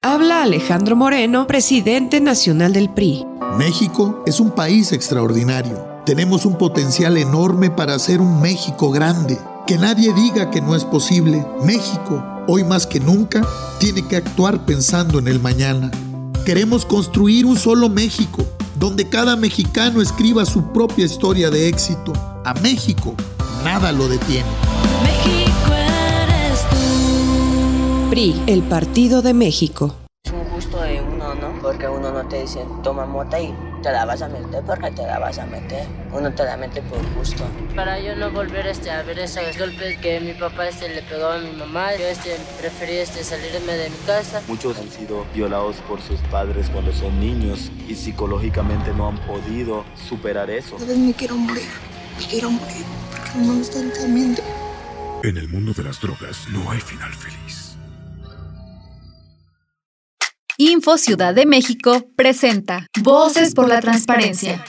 [0.00, 3.26] Habla Alejandro Moreno, presidente nacional del PRI.
[3.58, 5.86] México es un país extraordinario.
[6.06, 9.36] Tenemos un potencial enorme para hacer un México grande
[9.66, 11.44] que nadie diga que no es posible.
[11.64, 13.42] México, hoy más que nunca,
[13.80, 15.90] tiene que actuar pensando en el mañana.
[16.44, 18.46] Queremos construir un solo México,
[18.78, 22.12] donde cada mexicano escriba su propia historia de éxito.
[22.44, 23.14] A México,
[23.64, 24.48] nada lo detiene.
[25.02, 28.10] México eres tú.
[28.10, 30.05] PRI, el Partido de México.
[32.28, 35.46] Te dice, toma mota y te la vas a meter porque te la vas a
[35.46, 35.86] meter.
[36.12, 37.44] Uno te la mete por gusto.
[37.74, 41.26] Para yo no volver este, a ver esos golpes que mi papá este, le pegó
[41.26, 44.42] a mi mamá, yo este, preferí este, salirme de mi casa.
[44.48, 49.84] Muchos han sido violados por sus padres cuando son niños y psicológicamente no han podido
[50.08, 50.76] superar eso.
[50.76, 51.68] A me quiero morir,
[52.18, 54.42] me quiero morir porque no me están entendiendo.
[55.22, 57.45] En el mundo de las drogas no hay final feliz.
[60.58, 64.64] Info Ciudad de México presenta Voces por la Transparencia.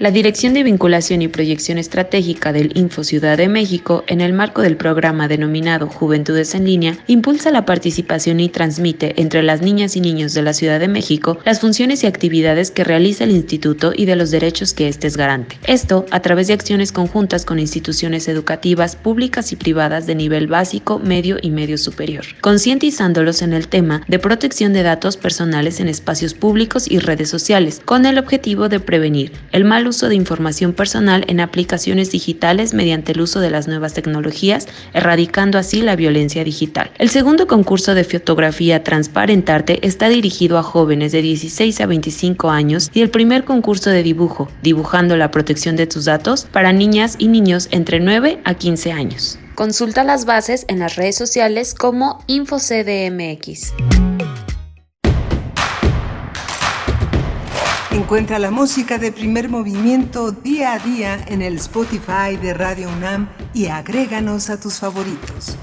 [0.00, 4.62] La Dirección de Vinculación y Proyección Estratégica del Info Ciudad de México, en el marco
[4.62, 10.00] del programa denominado Juventudes en Línea, impulsa la participación y transmite entre las niñas y
[10.00, 14.06] niños de la Ciudad de México las funciones y actividades que realiza el instituto y
[14.06, 15.58] de los derechos que éste es garante.
[15.66, 20.98] Esto a través de acciones conjuntas con instituciones educativas públicas y privadas de nivel básico,
[20.98, 26.32] medio y medio superior, concientizándolos en el tema de protección de datos personales en espacios
[26.32, 31.24] públicos y redes sociales, con el objetivo de prevenir el mal uso de información personal
[31.28, 36.90] en aplicaciones digitales mediante el uso de las nuevas tecnologías, erradicando así la violencia digital.
[36.98, 42.90] El segundo concurso de fotografía Transparentarte está dirigido a jóvenes de 16 a 25 años
[42.94, 47.28] y el primer concurso de dibujo, dibujando la protección de tus datos para niñas y
[47.28, 49.38] niños entre 9 a 15 años.
[49.54, 53.74] Consulta las bases en las redes sociales como InfoCDMX.
[58.10, 63.28] Encuentra la música de primer movimiento día a día en el Spotify de Radio UNAM
[63.54, 65.56] y agréganos a tus favoritos.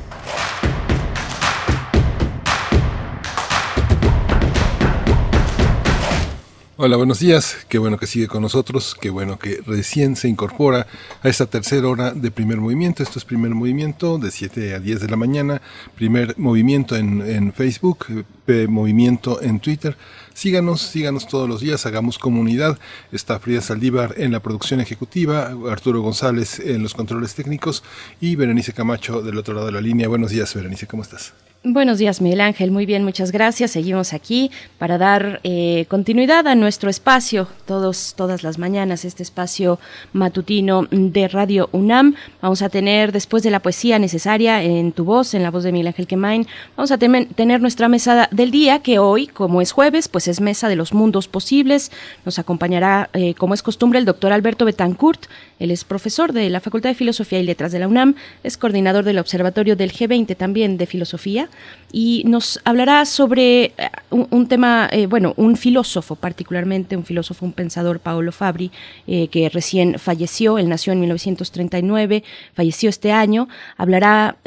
[6.80, 7.66] Hola, buenos días.
[7.68, 8.96] Qué bueno que sigue con nosotros.
[9.02, 10.86] Qué bueno que recién se incorpora
[11.24, 13.04] a esta tercera hora de primer movimiento.
[13.04, 15.62] Esto es primer movimiento de 7 a 10 de la mañana.
[15.96, 18.06] Primer movimiento en, en Facebook,
[18.46, 19.98] eh, movimiento en Twitter.
[20.38, 22.78] Síganos, síganos todos los días, hagamos comunidad.
[23.12, 27.84] Está Frida Saldívar en la producción ejecutiva, Arturo González en los controles técnicos
[28.22, 30.08] y Berenice Camacho del otro lado de la línea.
[30.08, 31.34] Buenos días, Berenice, ¿cómo estás?
[31.64, 32.70] Buenos días, Miguel Ángel.
[32.70, 33.72] Muy bien, muchas gracias.
[33.72, 39.80] Seguimos aquí para dar eh, continuidad a nuestro espacio, todos, todas las mañanas, este espacio
[40.14, 42.16] matutino de Radio UNAM.
[42.42, 45.72] Vamos a tener, después de la poesía necesaria en tu voz, en la voz de
[45.72, 46.48] Miguel Ángel Quemain,
[46.78, 50.70] vamos a tener nuestra mesa del día, que hoy, como es jueves, pues es mesa
[50.70, 51.92] de los mundos posibles.
[52.24, 55.26] Nos acompañará, eh, como es costumbre, el doctor Alberto Betancourt.
[55.60, 58.14] Él es profesor de la Facultad de Filosofía y Letras de la UNAM,
[58.44, 61.47] es coordinador del Observatorio del G20 también de Filosofía
[61.92, 63.74] y nos hablará sobre eh,
[64.10, 68.72] un, tema, eh, bueno, un filósofo particularmente, un filósofo, un pensador, Paolo Fabri,
[69.08, 73.48] eh, que recién falleció, él nació en 1939, falleció este año,
[73.78, 74.38] hablará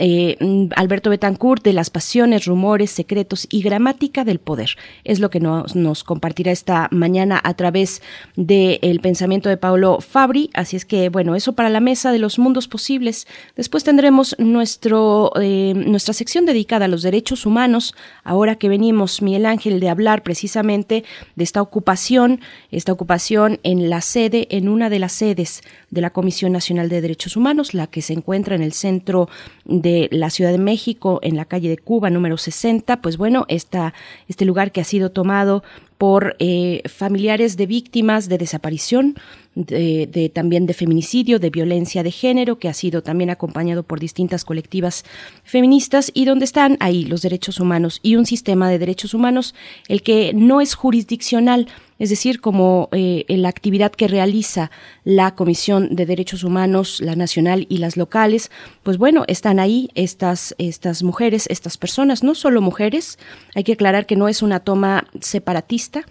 [0.76, 4.76] Alberto Betancourt de las pasiones, rumores, secretos y gramática del poder.
[5.04, 8.02] Es lo que nos, nos compartirá esta mañana a través
[8.36, 12.38] del pensamiento de Paolo Fabri, así es que, bueno, eso para la mesa de los
[12.38, 13.26] mundos posibles.
[13.56, 17.94] Después tendremos nuestro, nuestra sección dedicada a los derechos humanos,
[18.24, 21.04] ahora que venimos, Miguel Ángel, de hablar precisamente
[21.36, 22.40] de esta ocupación,
[22.70, 27.00] esta ocupación en la sede, en una de las sedes de la Comisión Nacional de
[27.00, 29.28] Derechos Humanos, la que se encuentra en el centro
[29.64, 33.94] de la Ciudad de México, en la calle de Cuba, número 60, pues bueno, esta,
[34.28, 35.62] este lugar que ha sido tomado
[35.98, 39.16] por eh, familiares de víctimas de desaparición,
[39.54, 44.44] de, también de feminicidio, de violencia de género, que ha sido también acompañado por distintas
[44.44, 45.04] colectivas
[45.42, 49.54] feministas y donde están ahí los derechos humanos y un sistema de derechos humanos,
[49.88, 51.66] el que no es jurisdiccional,
[51.98, 54.70] es decir, como eh, la actividad que realiza
[55.04, 58.50] la Comisión de Derechos Humanos, la nacional y las locales,
[58.82, 63.18] pues bueno, están ahí estas, estas mujeres, estas personas, no solo mujeres,
[63.54, 66.06] hay que aclarar que no es una toma separatista,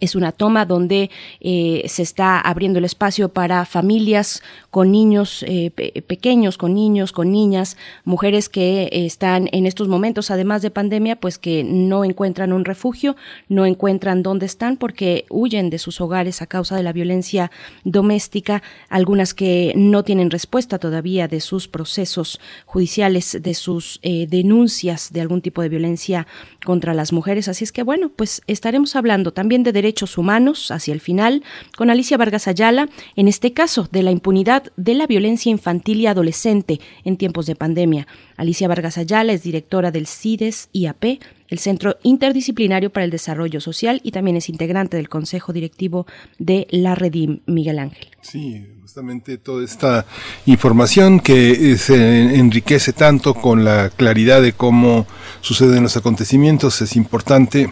[0.00, 1.10] es una toma donde
[1.40, 5.70] eh, se está abriendo el espacio para familias con niños eh,
[6.06, 11.38] pequeños, con niños, con niñas, mujeres que están en estos momentos, además de pandemia, pues
[11.38, 13.16] que no encuentran un refugio,
[13.48, 17.50] no encuentran dónde están porque huyen de sus hogares a causa de la violencia
[17.84, 25.12] doméstica, algunas que no tienen respuesta todavía de sus procesos judiciales, de sus eh, denuncias
[25.12, 26.26] de algún tipo de violencia
[26.64, 27.48] contra las mujeres.
[27.48, 31.42] Así es que bueno, pues estaremos hablando también de derechos humanos hacia el final
[31.76, 36.06] con Alicia Vargas Ayala, en este caso de la impunidad de la violencia infantil y
[36.06, 38.06] adolescente en tiempos de pandemia.
[38.36, 44.00] Alicia Vargas Ayala es directora del CIDES IAP, el Centro Interdisciplinario para el Desarrollo Social,
[44.02, 46.06] y también es integrante del Consejo Directivo
[46.38, 48.08] de la Redim Miguel Ángel.
[48.22, 50.06] Sí, justamente toda esta
[50.46, 55.06] información que se enriquece tanto con la claridad de cómo
[55.40, 57.70] suceden los acontecimientos es importante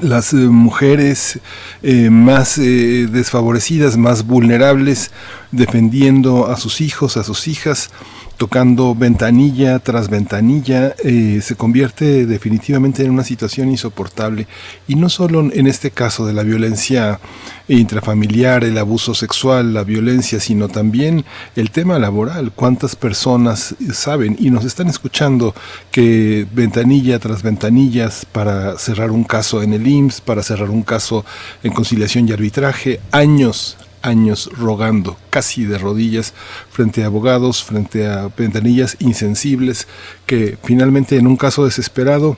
[0.00, 1.40] las eh, mujeres
[1.82, 5.10] eh, más eh, desfavorecidas, más vulnerables,
[5.50, 7.90] defendiendo a sus hijos, a sus hijas,
[8.40, 14.46] tocando ventanilla tras ventanilla, eh, se convierte definitivamente en una situación insoportable.
[14.88, 17.20] Y no solo en este caso de la violencia
[17.68, 22.50] intrafamiliar, el abuso sexual, la violencia, sino también el tema laboral.
[22.50, 25.54] ¿Cuántas personas saben y nos están escuchando
[25.90, 31.26] que ventanilla tras ventanillas para cerrar un caso en el IMSS, para cerrar un caso
[31.62, 36.34] en conciliación y arbitraje, años, años rogando, casi de rodillas,
[36.70, 39.86] frente a abogados, frente a ventanillas insensibles,
[40.26, 42.36] que finalmente en un caso desesperado,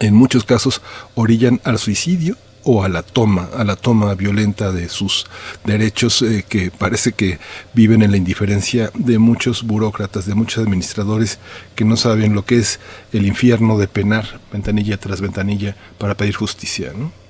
[0.00, 0.82] en muchos casos,
[1.14, 5.26] orillan al suicidio o a la toma, a la toma violenta de sus
[5.64, 7.38] derechos eh, que parece que
[7.74, 11.38] viven en la indiferencia de muchos burócratas, de muchos administradores
[11.74, 12.80] que no saben lo que es
[13.12, 17.23] el infierno de penar ventanilla tras ventanilla para pedir justicia, ¿no?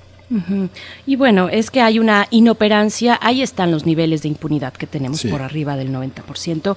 [1.05, 5.23] Y bueno, es que hay una inoperancia, ahí están los niveles de impunidad que tenemos
[5.23, 6.75] por arriba del 90%.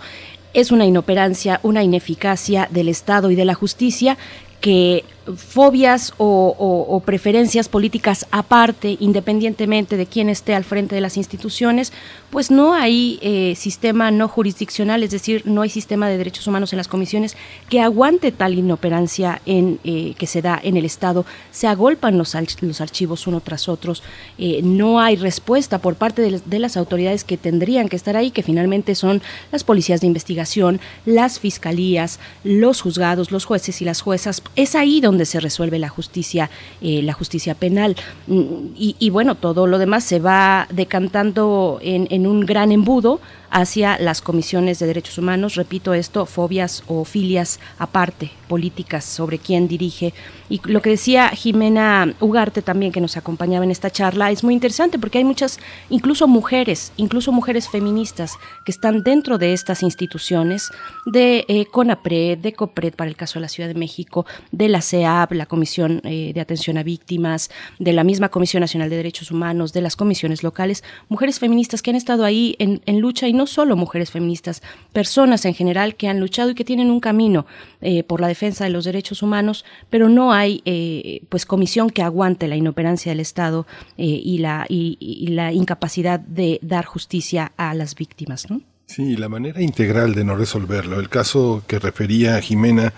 [0.54, 4.16] Es una inoperancia, una ineficacia del Estado y de la justicia
[4.60, 5.04] que
[5.36, 11.92] fobias o, preferencias políticas aparte, independientemente de quién esté al frente de las instituciones,
[12.30, 16.72] pues no hay eh, sistema no jurisdiccional, es decir, no hay sistema de derechos humanos
[16.72, 17.36] en las comisiones
[17.68, 21.24] que aguante tal inoperancia en, eh, que se da en el Estado.
[21.50, 24.02] Se agolpan los, los archivos uno tras otros,
[24.38, 28.30] eh, no hay respuesta por parte de, de las autoridades que tendrían que estar ahí,
[28.30, 29.22] que finalmente son
[29.52, 34.42] las policías de investigación, las fiscalías, los juzgados, los jueces y las juezas.
[34.56, 36.50] Es ahí donde se resuelve la justicia,
[36.80, 37.96] eh, la justicia penal.
[38.26, 43.20] Mm, y, bueno, todo lo demás se va decantando en un gran embudo
[43.50, 49.68] hacia las comisiones de derechos humanos, repito esto, fobias o filias aparte, políticas sobre quién
[49.68, 50.14] dirige.
[50.48, 54.54] Y lo que decía Jimena Ugarte también, que nos acompañaba en esta charla, es muy
[54.54, 55.58] interesante porque hay muchas,
[55.90, 58.32] incluso mujeres, incluso mujeres feministas
[58.64, 60.70] que están dentro de estas instituciones,
[61.06, 64.80] de eh, CONAPRED, de COPRED para el caso de la Ciudad de México, de la
[64.80, 69.30] CEAP, la Comisión eh, de Atención a Víctimas, de la misma Comisión Nacional de Derechos
[69.30, 73.32] Humanos, de las comisiones locales, mujeres feministas que han estado ahí en, en lucha y
[73.38, 74.62] no solo mujeres feministas,
[74.92, 77.46] personas en general que han luchado y que tienen un camino
[77.80, 82.02] eh, por la defensa de los derechos humanos, pero no hay eh, pues comisión que
[82.02, 83.66] aguante la inoperancia del Estado
[83.96, 88.50] eh, y, la, y, la incapacidad de dar justicia a las víctimas.
[88.50, 88.60] ¿no?
[88.86, 90.98] Sí, la manera integral de no resolverlo.
[90.98, 92.92] El caso que refería Jimena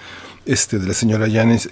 [0.47, 1.69] este, de la señora Llanes,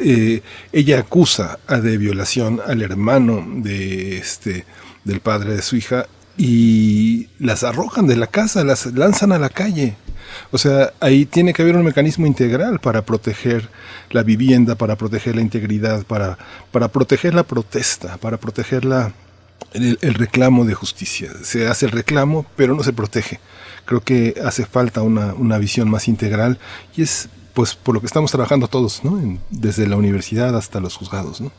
[0.73, 4.67] ella acusa a de violación al hermano de este
[5.05, 6.07] del padre de su hija
[6.39, 9.97] y las arrojan de la casa, las lanzan a la calle.
[10.53, 13.69] O sea, ahí tiene que haber un mecanismo integral para proteger
[14.11, 16.39] la vivienda, para proteger la integridad, para,
[16.71, 19.13] para proteger la protesta, para proteger la,
[19.73, 21.33] el, reclamo de justicia.
[21.43, 23.41] Se hace el reclamo, pero no se protege.
[23.85, 26.59] Creo que hace falta una, una visión más integral
[26.97, 29.21] y es pues por lo que estamos trabajando todos, ¿no?
[29.51, 31.51] desde la universidad hasta los juzgados, ¿no?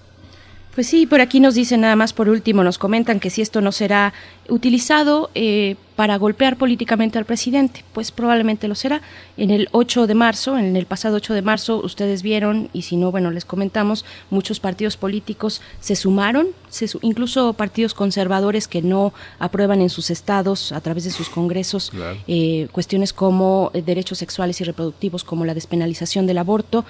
[0.80, 3.60] Pues sí, por aquí nos dicen nada más por último, nos comentan que si esto
[3.60, 4.14] no será
[4.48, 9.02] utilizado eh, para golpear políticamente al presidente, pues probablemente lo será.
[9.36, 12.96] En el 8 de marzo, en el pasado 8 de marzo, ustedes vieron, y si
[12.96, 16.48] no, bueno, les comentamos, muchos partidos políticos se sumaron,
[17.02, 21.92] incluso partidos conservadores que no aprueban en sus estados, a través de sus congresos,
[22.30, 26.86] eh, cuestiones como eh, derechos sexuales y reproductivos, como la despenalización del aborto,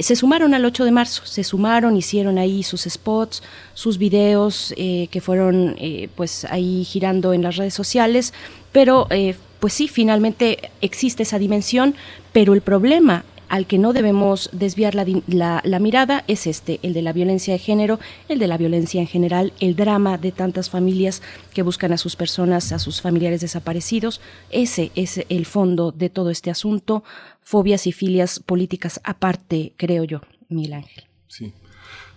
[0.00, 3.42] se sumaron al 8 de marzo, se sumaron, hicieron ahí sus spots,
[3.74, 5.76] sus videos que fueron
[6.16, 8.32] pues ahí girando en las redes sociales,
[8.72, 11.94] pero eh, pues sí, finalmente existe esa dimensión,
[12.32, 17.12] pero el problema al que no debemos desviar la, mirada es este, el de la
[17.12, 21.22] violencia de género, el de la violencia en general, el drama de tantas familias
[21.54, 24.20] que buscan a sus personas, a sus familiares desaparecidos.
[24.50, 27.04] Ese es el fondo de todo este asunto,
[27.40, 31.04] fobias y filias políticas aparte, creo yo, Miguel Ángel.
[31.28, 31.52] Sí,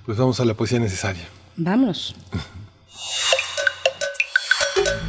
[0.06, 1.28] pues vamos a la poesía necesaria.
[1.56, 2.16] Vamos.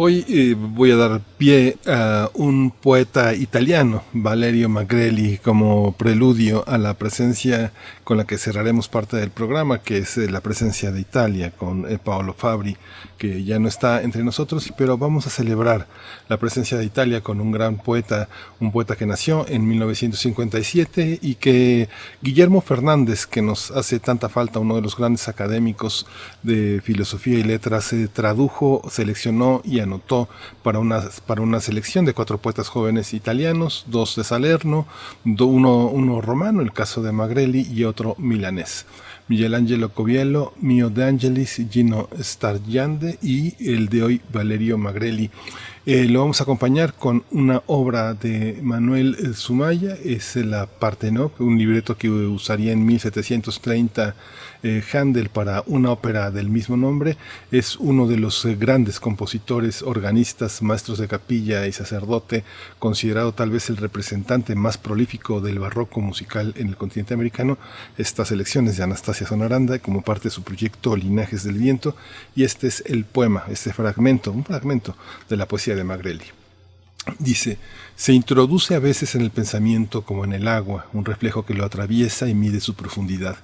[0.00, 6.78] Hoy eh, voy a dar pie a un poeta italiano, Valerio Magrelli, como preludio a
[6.78, 7.72] la presencia
[8.04, 11.90] con la que cerraremos parte del programa, que es eh, la presencia de Italia con
[11.90, 12.76] eh, Paolo Fabri,
[13.18, 15.88] que ya no está entre nosotros, pero vamos a celebrar
[16.28, 18.28] la presencia de Italia con un gran poeta,
[18.60, 21.88] un poeta que nació en 1957 y que
[22.22, 26.06] Guillermo Fernández, que nos hace tanta falta, uno de los grandes académicos
[26.44, 30.28] de filosofía y letras, se tradujo, seleccionó y anotó
[30.62, 34.86] para una, para una selección de cuatro poetas jóvenes italianos, dos de Salerno,
[35.24, 38.86] uno, uno romano, el caso de Magrelli, y otro milanés.
[39.28, 45.30] Michelangelo Coviello, Mio De Angelis, Gino Stargiande y el de hoy Valerio Magrelli.
[45.84, 51.30] Eh, lo vamos a acompañar con una obra de Manuel Sumaya, es la parte no
[51.38, 54.14] un libreto que usaría en 1730
[54.62, 57.16] eh, Handel para una ópera del mismo nombre.
[57.50, 62.44] Es uno de los eh, grandes compositores, organistas, maestros de capilla y sacerdote,
[62.78, 67.58] considerado tal vez el representante más prolífico del barroco musical en el continente americano.
[67.96, 71.96] Estas elecciones de Anastasia Sonaranda como parte de su proyecto Linajes del Viento
[72.34, 74.96] y este es el poema, este fragmento, un fragmento
[75.28, 76.24] de la poesía de Magrelli.
[77.18, 77.58] Dice,
[77.96, 81.64] se introduce a veces en el pensamiento como en el agua, un reflejo que lo
[81.64, 83.38] atraviesa y mide su profundidad.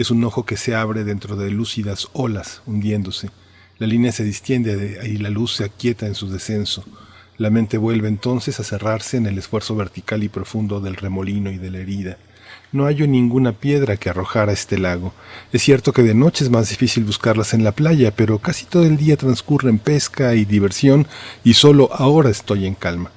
[0.00, 3.28] Es un ojo que se abre dentro de lúcidas olas, hundiéndose.
[3.76, 6.86] La línea se distiende y la luz se aquieta en su descenso.
[7.36, 11.58] La mente vuelve entonces a cerrarse en el esfuerzo vertical y profundo del remolino y
[11.58, 12.16] de la herida.
[12.72, 15.12] No hallo ninguna piedra que arrojar a este lago.
[15.52, 18.84] Es cierto que de noche es más difícil buscarlas en la playa, pero casi todo
[18.84, 21.06] el día transcurre en pesca y diversión
[21.44, 23.10] y solo ahora estoy en calma.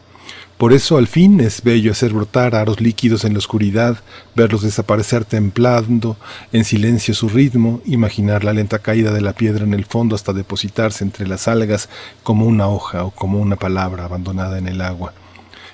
[0.57, 3.97] Por eso al fin es bello hacer brotar aros líquidos en la oscuridad,
[4.35, 6.15] verlos desaparecer templando
[6.51, 10.31] en silencio su ritmo, imaginar la lenta caída de la piedra en el fondo hasta
[10.31, 11.89] depositarse entre las algas
[12.21, 15.13] como una hoja o como una palabra abandonada en el agua.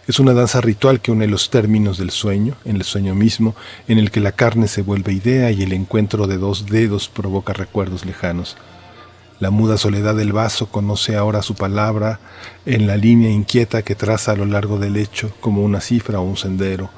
[0.08, 3.56] Es una danza ritual que une los términos del sueño, en el sueño mismo,
[3.88, 7.54] en el que la carne se vuelve idea y el encuentro de dos dedos provoca
[7.54, 8.58] recuerdos lejanos.
[9.40, 12.20] La muda soledad del vaso conoce ahora su palabra
[12.66, 16.24] en la línea inquieta que traza a lo largo del lecho como una cifra o
[16.24, 16.90] un sendero,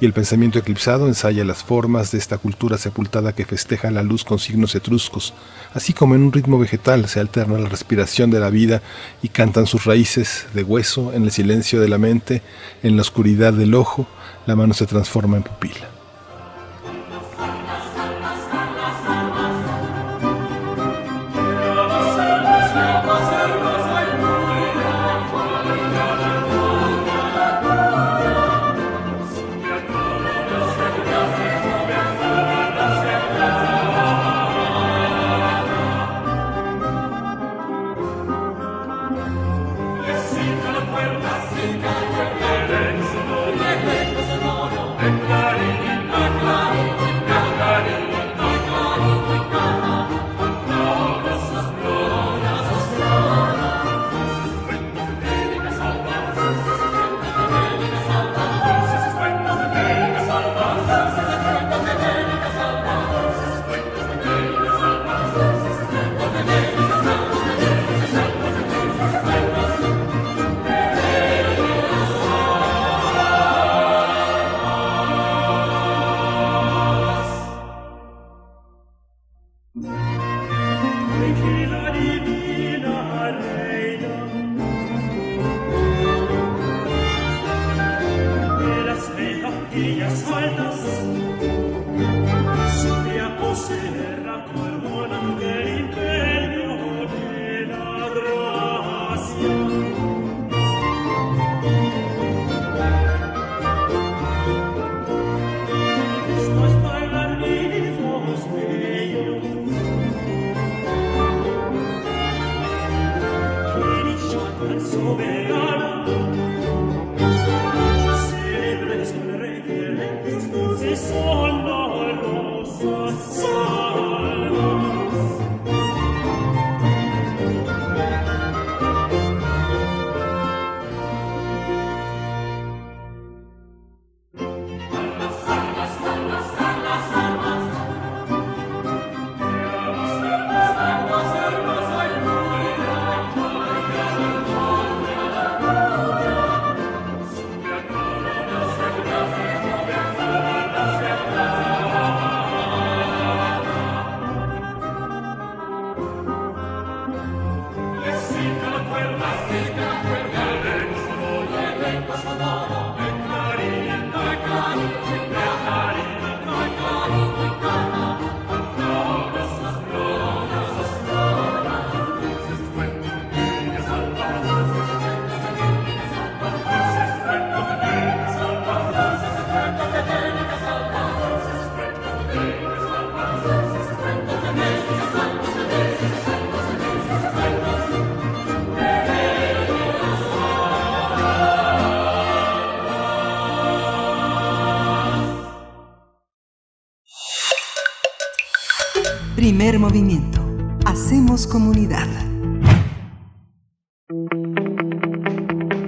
[0.00, 4.22] y el pensamiento eclipsado ensaya las formas de esta cultura sepultada que festeja la luz
[4.22, 5.34] con signos etruscos,
[5.74, 8.80] así como en un ritmo vegetal se alterna la respiración de la vida
[9.20, 12.42] y cantan sus raíces de hueso en el silencio de la mente,
[12.84, 14.06] en la oscuridad del ojo,
[14.46, 15.97] la mano se transforma en pupila.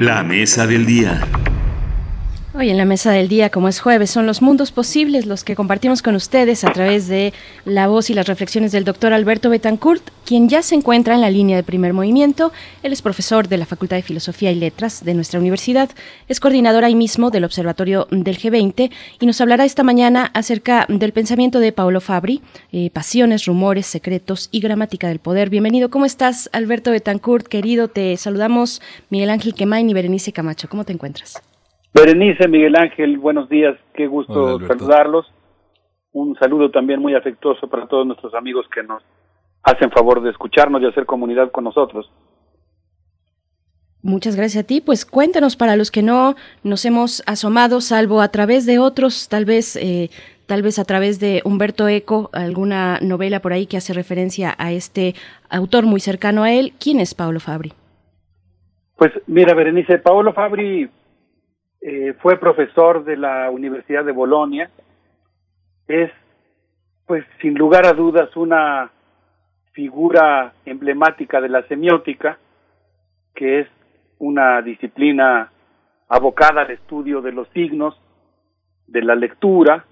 [0.00, 1.29] La mesa del día.
[2.60, 5.56] Hoy en la mesa del día, como es jueves, son los mundos posibles los que
[5.56, 7.32] compartimos con ustedes a través de
[7.64, 11.30] la voz y las reflexiones del doctor Alberto Betancourt, quien ya se encuentra en la
[11.30, 12.52] línea de primer movimiento.
[12.82, 15.88] Él es profesor de la Facultad de Filosofía y Letras de nuestra universidad,
[16.28, 21.14] es coordinador ahí mismo del Observatorio del G20 y nos hablará esta mañana acerca del
[21.14, 22.42] pensamiento de Paolo Fabri,
[22.72, 25.48] eh, pasiones, rumores, secretos y gramática del poder.
[25.48, 27.46] Bienvenido, ¿cómo estás, Alberto Betancourt?
[27.46, 30.68] Querido, te saludamos Miguel Ángel Quemain y Berenice Camacho.
[30.68, 31.40] ¿Cómo te encuentras?
[31.92, 35.26] Berenice, Miguel Ángel, buenos días, qué gusto saludarlos.
[36.12, 39.02] Un saludo también muy afectuoso para todos nuestros amigos que nos
[39.62, 42.10] hacen favor de escucharnos y hacer comunidad con nosotros.
[44.02, 44.80] Muchas gracias a ti.
[44.80, 49.44] Pues cuéntanos para los que no nos hemos asomado, salvo a través de otros, tal
[49.44, 50.10] vez, eh,
[50.46, 54.72] tal vez a través de Humberto Eco, alguna novela por ahí que hace referencia a
[54.72, 55.14] este
[55.50, 56.72] autor muy cercano a él.
[56.80, 57.72] ¿Quién es Paolo Fabri?
[58.96, 60.88] Pues mira, Berenice, Paolo Fabri
[61.80, 64.70] eh, fue profesor de la Universidad de Bolonia.
[65.88, 66.10] Es,
[67.06, 68.90] pues, sin lugar a dudas, una
[69.72, 72.38] figura emblemática de la semiótica,
[73.34, 73.68] que es
[74.18, 75.50] una disciplina
[76.08, 77.98] abocada al estudio de los signos,
[78.86, 79.84] de la lectura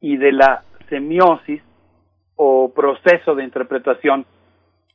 [0.00, 1.62] y de la semiosis
[2.36, 4.26] o proceso de interpretación.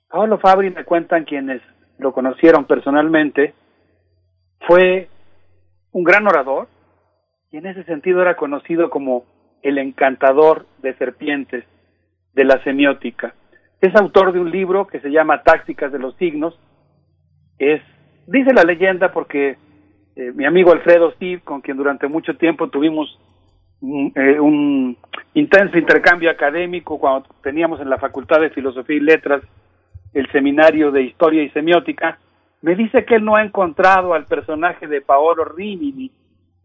[0.10, 1.62] Pablo Fabri me cuentan quienes
[2.00, 3.54] lo conocieron personalmente,
[4.68, 5.10] fue
[5.98, 6.68] un gran orador
[7.52, 9.26] y en ese sentido era conocido como
[9.64, 11.66] el encantador de serpientes
[12.34, 13.34] de la semiótica.
[13.82, 16.60] Es autor de un libro que se llama Tácticas de los signos.
[17.58, 17.82] Es
[18.28, 19.58] dice la leyenda porque
[20.16, 23.20] eh, mi amigo Alfredo Steve, con quien durante mucho tiempo tuvimos
[23.82, 24.98] eh, un
[25.34, 29.42] intenso intercambio académico cuando teníamos en la Facultad de Filosofía y Letras
[30.14, 32.20] el seminario de Historia y Semiótica,
[32.68, 36.12] me dice que él no ha encontrado al personaje de Paolo Rimini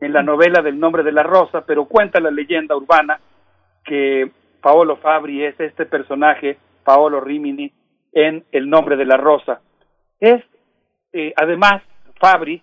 [0.00, 3.20] en la novela del nombre de la rosa, pero cuenta la leyenda urbana
[3.84, 7.72] que Paolo Fabri es este personaje, Paolo Rimini,
[8.12, 9.60] en El nombre de la rosa.
[10.18, 10.42] Es
[11.12, 11.80] eh, además,
[12.18, 12.60] Fabri,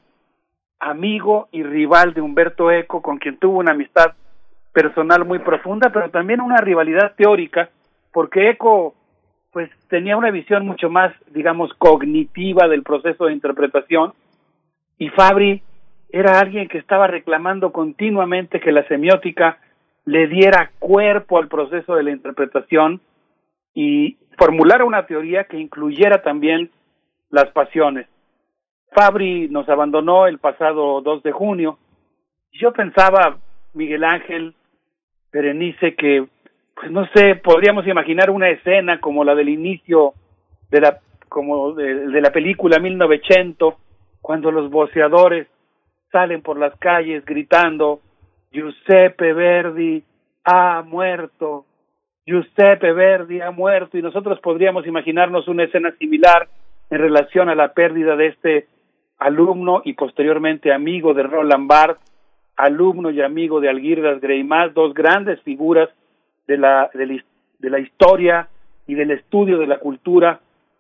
[0.78, 4.16] amigo y rival de Humberto Eco, con quien tuvo una amistad
[4.74, 7.70] personal muy profunda, pero también una rivalidad teórica,
[8.12, 8.96] porque Eco
[9.52, 14.14] pues tenía una visión mucho más, digamos, cognitiva del proceso de interpretación
[14.98, 15.64] y Fabri
[16.12, 19.60] era alguien que estaba reclamando continuamente que la semiótica
[20.06, 23.00] le diera cuerpo al proceso de la interpretación
[23.74, 26.72] y formulara una teoría que incluyera también
[27.30, 28.08] las pasiones.
[28.92, 31.78] Fabri nos abandonó el pasado 2 de junio.
[32.52, 33.38] Yo pensaba,
[33.74, 34.56] Miguel Ángel,
[35.32, 36.26] Berenice, que,
[36.80, 40.14] pues no sé, podríamos imaginar una escena como la del inicio
[40.72, 43.74] de la, como de, la película 1900,
[44.22, 45.48] cuando los voceadores
[46.10, 48.00] salen por las calles gritando,
[48.52, 50.04] Giuseppe Verdi
[50.46, 51.66] ha muerto,
[52.26, 56.48] Giuseppe Verdi ha muerto, y nosotros podríamos imaginarnos una escena similar
[56.90, 58.68] en relación a la pérdida de este
[59.18, 62.10] alumno y posteriormente amigo de Roland Barthes,
[62.56, 65.90] alumno y amigo de Alguirdas Greimas, dos grandes figuras
[66.50, 68.50] de la, de la, historia
[68.88, 70.40] y del estudio de la cultura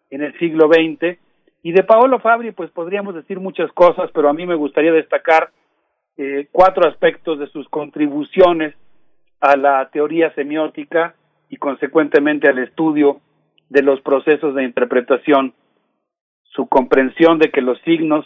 [0.09, 1.19] en el siglo XX.
[1.61, 5.51] Y de Paolo Fabri, pues podríamos decir muchas cosas, pero a mí me gustaría destacar
[6.17, 8.73] eh, cuatro aspectos de sus contribuciones
[9.41, 11.13] a la teoría semiótica
[11.49, 13.21] y consecuentemente al estudio
[13.69, 15.53] de los procesos de interpretación
[16.45, 18.25] su comprensión de que los signos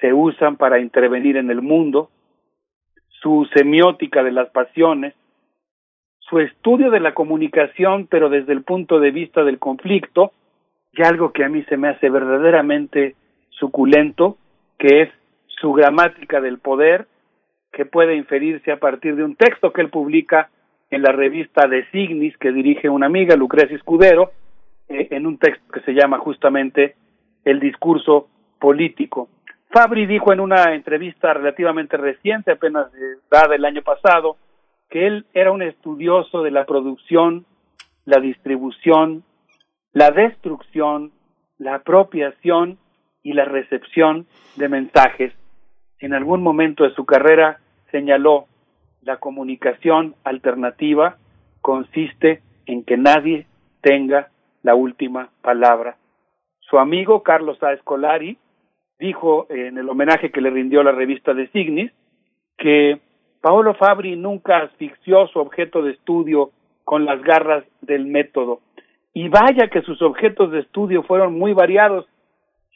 [0.00, 2.08] se usan para intervenir en el mundo,
[3.20, 5.14] su semiótica de las pasiones,
[6.32, 10.32] su estudio de la comunicación, pero desde el punto de vista del conflicto,
[10.90, 13.16] y algo que a mí se me hace verdaderamente
[13.50, 14.38] suculento,
[14.78, 15.10] que es
[15.60, 17.06] su gramática del poder,
[17.70, 20.48] que puede inferirse a partir de un texto que él publica
[20.88, 24.30] en la revista de Signis, que dirige una amiga, Lucrecia Escudero,
[24.88, 26.94] eh, en un texto que se llama justamente
[27.44, 28.28] el discurso
[28.58, 29.28] político.
[29.68, 32.86] Fabri dijo en una entrevista relativamente reciente, apenas
[33.30, 34.38] dada el año pasado,
[34.92, 37.46] que él era un estudioso de la producción,
[38.04, 39.24] la distribución,
[39.94, 41.12] la destrucción,
[41.56, 42.78] la apropiación
[43.22, 45.32] y la recepción de mensajes.
[45.98, 47.58] En algún momento de su carrera
[47.90, 48.44] señaló,
[49.00, 51.16] la comunicación alternativa
[51.62, 53.46] consiste en que nadie
[53.80, 54.28] tenga
[54.62, 55.96] la última palabra.
[56.60, 57.72] Su amigo Carlos A.
[57.72, 58.36] Escolari
[58.98, 61.92] dijo en el homenaje que le rindió la revista de Signis
[62.58, 63.00] que
[63.42, 66.52] Paolo Fabri nunca asfixió su objeto de estudio
[66.84, 68.60] con las garras del método.
[69.12, 72.06] Y vaya que sus objetos de estudio fueron muy variados.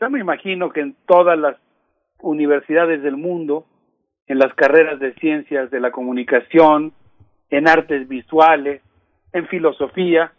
[0.00, 1.56] Yo me imagino que en todas las
[2.20, 3.64] universidades del mundo,
[4.26, 6.92] en las carreras de ciencias de la comunicación,
[7.48, 8.82] en artes visuales,
[9.32, 10.32] en filosofía,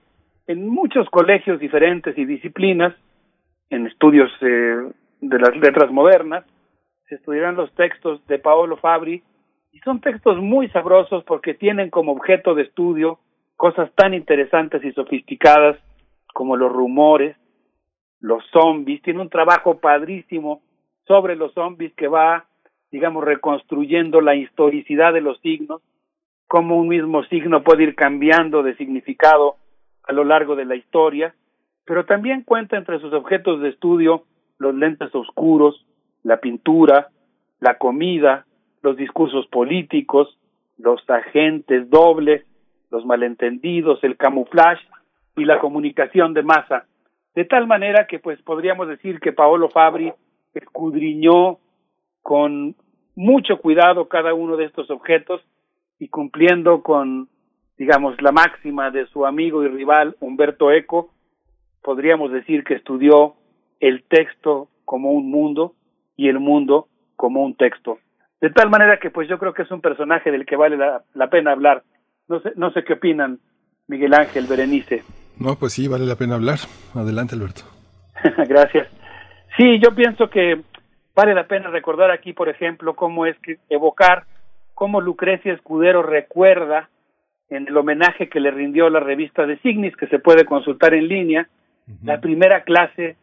[0.46, 2.94] en muchos colegios diferentes y disciplinas,
[3.70, 4.92] en estudios eh,
[5.22, 6.44] de las letras modernas,
[7.08, 9.24] se estudiarán los textos de Paolo Fabri
[9.72, 13.20] y son textos muy sabrosos porque tienen como objeto de estudio
[13.56, 15.78] cosas tan interesantes y sofisticadas
[16.34, 17.36] como los rumores,
[18.20, 20.62] los zombies, tiene un trabajo padrísimo
[21.08, 22.46] sobre los zombies que va,
[22.92, 25.82] digamos, reconstruyendo la historicidad de los signos,
[26.48, 29.58] cómo un mismo signo puede ir cambiando de significado
[30.04, 31.34] a lo largo de la historia,
[31.86, 34.24] pero también cuenta entre sus objetos de estudio
[34.58, 35.86] los lentes oscuros,
[36.24, 37.10] la pintura,
[37.60, 38.46] la comida,
[38.88, 40.38] los discursos políticos,
[40.78, 42.46] los agentes dobles,
[42.90, 44.88] los malentendidos, el camuflaje
[45.36, 46.86] y la comunicación de masa.
[47.36, 50.14] De tal manera que pues podríamos decir que Paolo Fabri
[50.54, 51.58] escudriñó
[52.22, 52.76] con
[53.16, 55.42] mucho cuidado cada uno de estos objetos
[56.00, 57.28] y cumpliendo con,
[57.78, 61.12] digamos, la máxima de su amigo y rival Humberto Eco,
[61.84, 63.36] podríamos decir que estudió
[63.82, 65.74] el texto como un mundo
[66.16, 68.00] y el mundo como un texto.
[68.42, 71.04] De tal manera que pues yo creo que es un personaje del que vale la,
[71.14, 71.84] la pena hablar.
[72.28, 73.40] No sé, no sé qué opinan
[73.88, 75.04] Miguel Ángel, Berenice.
[75.40, 76.60] No, pues sí, vale la pena hablar.
[76.94, 77.62] Adelante, Alberto.
[78.48, 78.88] Gracias.
[79.56, 80.62] Sí, yo pienso que
[81.16, 84.26] vale la pena recordar aquí, por ejemplo, cómo es que evocar
[84.76, 86.90] cómo Lucrecia Escudero recuerda
[87.50, 91.08] en el homenaje que le rindió la revista de Signis, que se puede consultar en
[91.08, 91.48] línea,
[92.04, 93.16] la primera clase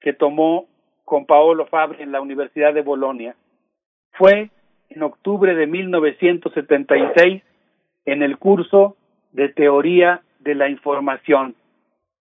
[0.00, 0.66] que tomó
[1.04, 3.34] con Paolo Fabri en la Universidad de Bolonia.
[4.12, 4.50] Fue
[4.90, 7.42] en octubre de 1976
[8.04, 8.96] en el curso
[9.32, 11.54] de Teoría de la Información.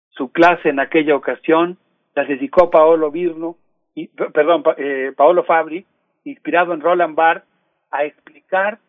[0.09, 1.77] Su clase en aquella ocasión
[2.15, 3.57] la dedicó Paolo Virno,
[3.93, 5.85] y, perdón, eh, Paolo Fabri,
[6.23, 7.47] inspirado en Roland Barthes,
[7.91, 8.79] a explicar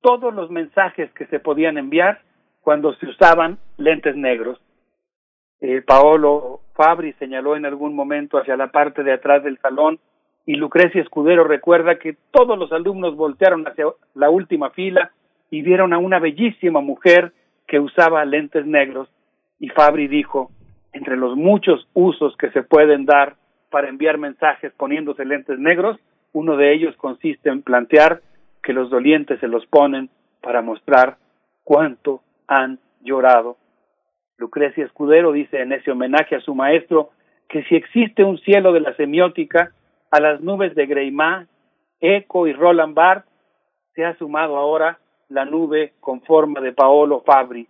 [0.00, 2.22] todos los mensajes que se podían enviar
[2.60, 4.60] cuando se usaban lentes negros.
[5.60, 9.98] Eh, Paolo Fabri señaló en algún momento hacia la parte de atrás del salón
[10.50, 15.12] y Lucrecia Escudero recuerda que todos los alumnos voltearon hacia la última fila
[15.48, 17.30] y vieron a una bellísima mujer
[17.68, 19.08] que usaba lentes negros
[19.60, 20.50] y Fabri dijo,
[20.92, 23.36] entre los muchos usos que se pueden dar
[23.70, 26.00] para enviar mensajes poniéndose lentes negros,
[26.32, 28.20] uno de ellos consiste en plantear
[28.60, 30.10] que los dolientes se los ponen
[30.42, 31.18] para mostrar
[31.62, 33.56] cuánto han llorado.
[34.36, 37.10] Lucrecia Escudero dice en ese homenaje a su maestro
[37.48, 39.74] que si existe un cielo de la semiótica,
[40.10, 41.46] a las nubes de Greymá,
[42.00, 43.30] Eco y Roland Barthes
[43.94, 44.98] se ha sumado ahora
[45.28, 47.68] la nube con forma de Paolo Fabri.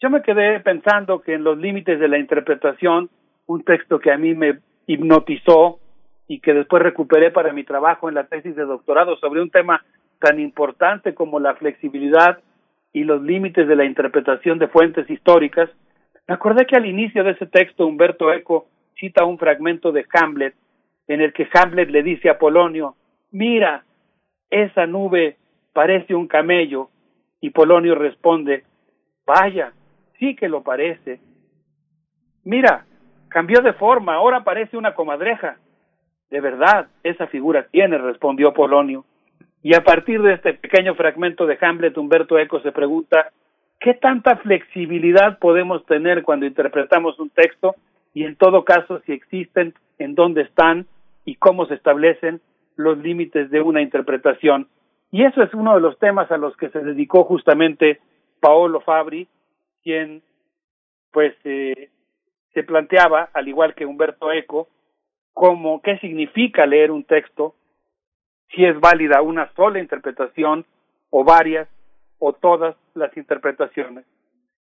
[0.00, 3.10] Yo me quedé pensando que en los límites de la interpretación,
[3.46, 5.78] un texto que a mí me hipnotizó
[6.26, 9.84] y que después recuperé para mi trabajo en la tesis de doctorado sobre un tema
[10.20, 12.38] tan importante como la flexibilidad
[12.92, 15.70] y los límites de la interpretación de fuentes históricas,
[16.26, 20.54] me acordé que al inicio de ese texto Humberto Eco cita un fragmento de Hamlet
[21.06, 22.94] en el que Hamlet le dice a Polonio,
[23.32, 23.84] mira,
[24.50, 25.36] esa nube
[25.72, 26.90] parece un camello.
[27.40, 28.64] Y Polonio responde,
[29.26, 29.72] vaya,
[30.18, 31.20] sí que lo parece.
[32.44, 32.84] Mira,
[33.28, 35.58] cambió de forma, ahora parece una comadreja.
[36.30, 39.04] De verdad, esa figura tiene, respondió Polonio.
[39.62, 43.30] Y a partir de este pequeño fragmento de Hamlet, Humberto Eco se pregunta,
[43.78, 47.74] ¿qué tanta flexibilidad podemos tener cuando interpretamos un texto?
[48.12, 50.86] Y en todo caso, si existen, en dónde están
[51.24, 52.40] y cómo se establecen
[52.76, 54.68] los límites de una interpretación.
[55.12, 58.00] Y eso es uno de los temas a los que se dedicó justamente
[58.40, 59.28] Paolo Fabri,
[59.82, 60.22] quien
[61.12, 61.90] pues eh,
[62.54, 64.68] se planteaba, al igual que Humberto Eco,
[65.32, 67.54] como qué significa leer un texto,
[68.54, 70.64] si es válida una sola interpretación
[71.10, 71.68] o varias
[72.18, 74.04] o todas las interpretaciones.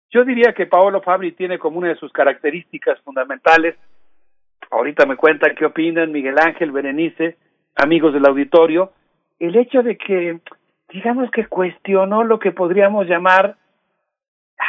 [0.09, 3.75] Yo diría que Paolo Fabri tiene como una de sus características fundamentales,
[4.71, 7.37] ahorita me cuentan qué opinan Miguel Ángel, Berenice,
[7.75, 8.91] amigos del auditorio,
[9.39, 10.39] el hecho de que,
[10.89, 13.57] digamos que cuestionó lo que podríamos llamar,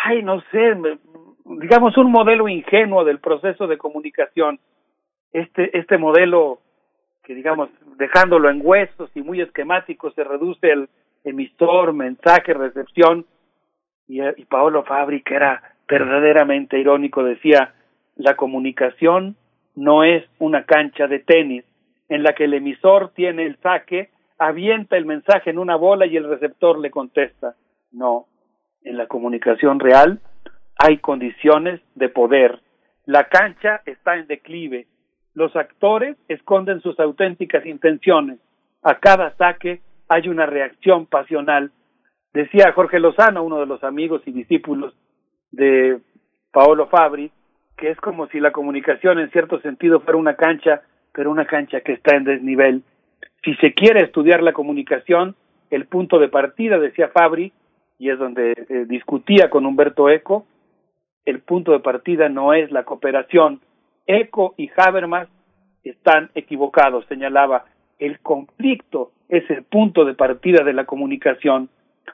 [0.05, 0.76] ay, no sé,
[1.44, 4.58] digamos un modelo ingenuo del proceso de comunicación.
[5.33, 6.60] Este, este modelo
[7.23, 7.68] que, digamos,
[7.99, 10.89] dejándolo en huesos y muy esquemático, se reduce el
[11.25, 13.26] emisor, mensaje, recepción.
[14.09, 17.75] Y, Paolo Fabri, que era verdaderamente irónico, decía,
[18.17, 19.37] la comunicación
[19.77, 21.65] no es una cancha de tenis
[22.09, 26.17] en la que el emisor tiene el saque avienta el mensaje en una bola y
[26.17, 27.55] el receptor le contesta.
[27.93, 28.27] No,
[28.83, 30.20] en la comunicación real
[30.78, 32.61] hay condiciones de poder.
[33.05, 34.87] La cancha está en declive.
[35.35, 38.39] Los actores esconden sus auténticas intenciones.
[38.83, 41.73] A cada saque hay una reacción pasional.
[42.32, 44.94] Decía Jorge Lozano, uno de los amigos y discípulos
[45.50, 45.98] de
[46.52, 47.31] Paolo Fabri,
[47.76, 50.82] que es como si la comunicación en cierto sentido fuera una cancha,
[51.12, 52.82] pero una cancha que está en desnivel.
[53.44, 55.36] Si se quiere estudiar la comunicación,
[55.70, 57.52] el punto de partida, decía Fabri,
[57.98, 60.47] y es donde eh, discutía con Humberto Eco,
[61.24, 63.60] el punto de partida no es la cooperación.
[64.07, 65.28] Eco y Habermas
[65.84, 67.66] están equivocados, señalaba.
[67.98, 71.68] El conflicto es el punto de partida de la comunicación.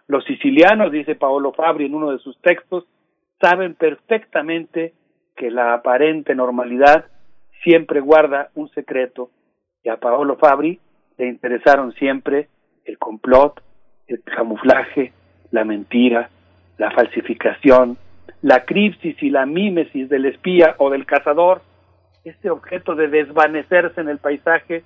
[0.06, 2.84] Los sicilianos, dice Paolo Fabri en uno de sus textos,
[3.40, 4.92] saben perfectamente
[5.36, 7.06] que la aparente normalidad
[7.62, 9.30] siempre guarda un secreto
[9.82, 10.78] Y a Paolo Fabri
[11.18, 12.48] le interesaron siempre
[12.84, 13.62] el complot,
[14.06, 15.12] el camuflaje,
[15.50, 16.30] la mentira,
[16.78, 17.96] la falsificación,
[18.42, 21.62] la cripsis y la mímesis del espía o del cazador,
[22.24, 24.82] este objeto de desvanecerse en el paisaje,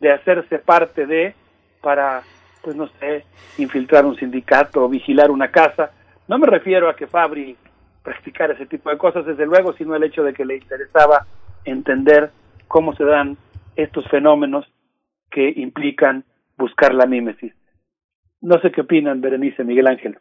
[0.00, 1.34] de hacerse parte de,
[1.80, 2.22] para,
[2.62, 3.24] pues no sé,
[3.58, 5.90] infiltrar un sindicato vigilar una casa.
[6.28, 7.56] No me refiero a que Fabri
[8.02, 11.26] practicara ese tipo de cosas, desde luego, sino el hecho de que le interesaba
[11.64, 12.30] entender
[12.68, 13.36] cómo se dan
[13.76, 14.66] estos fenómenos
[15.30, 16.24] que implican
[16.56, 17.52] buscar la mímesis.
[18.40, 20.18] No sé qué opinan, Berenice, Miguel Ángel.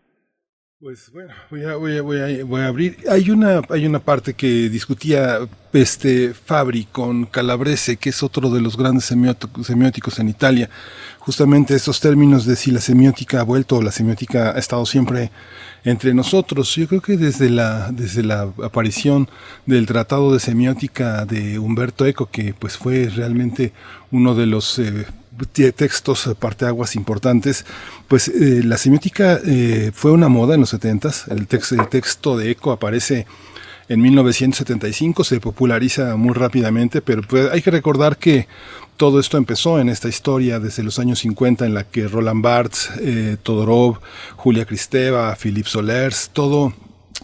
[0.82, 2.99] Pues bueno, voy a, voy a, voy a, voy a abrir.
[3.09, 5.40] Hay una, hay una parte que discutía
[5.74, 10.69] este Fabri con Calabrese, que es otro de los grandes semióticos en Italia.
[11.19, 15.32] Justamente estos términos de si la semiótica ha vuelto o la semiótica ha estado siempre
[15.83, 16.74] entre nosotros.
[16.74, 19.30] Yo creo que desde la, desde la aparición
[19.66, 23.74] del Tratado de Semiótica de Humberto Eco, que pues fue realmente
[24.11, 25.06] uno de los eh,
[25.48, 27.66] textos eh, parteaguas importantes,
[28.08, 32.72] pues eh, la semiótica eh, fue una moda en los 70 el, texto de Eco
[32.72, 33.26] aparece
[33.88, 38.48] en 1975, se populariza muy rápidamente, pero pues, hay que recordar que
[38.98, 42.92] todo esto empezó en esta historia desde los años 50 en la que Roland Barthes,
[43.42, 44.00] Todorov,
[44.35, 46.74] Julia Kristeva, Philippe Solers, todo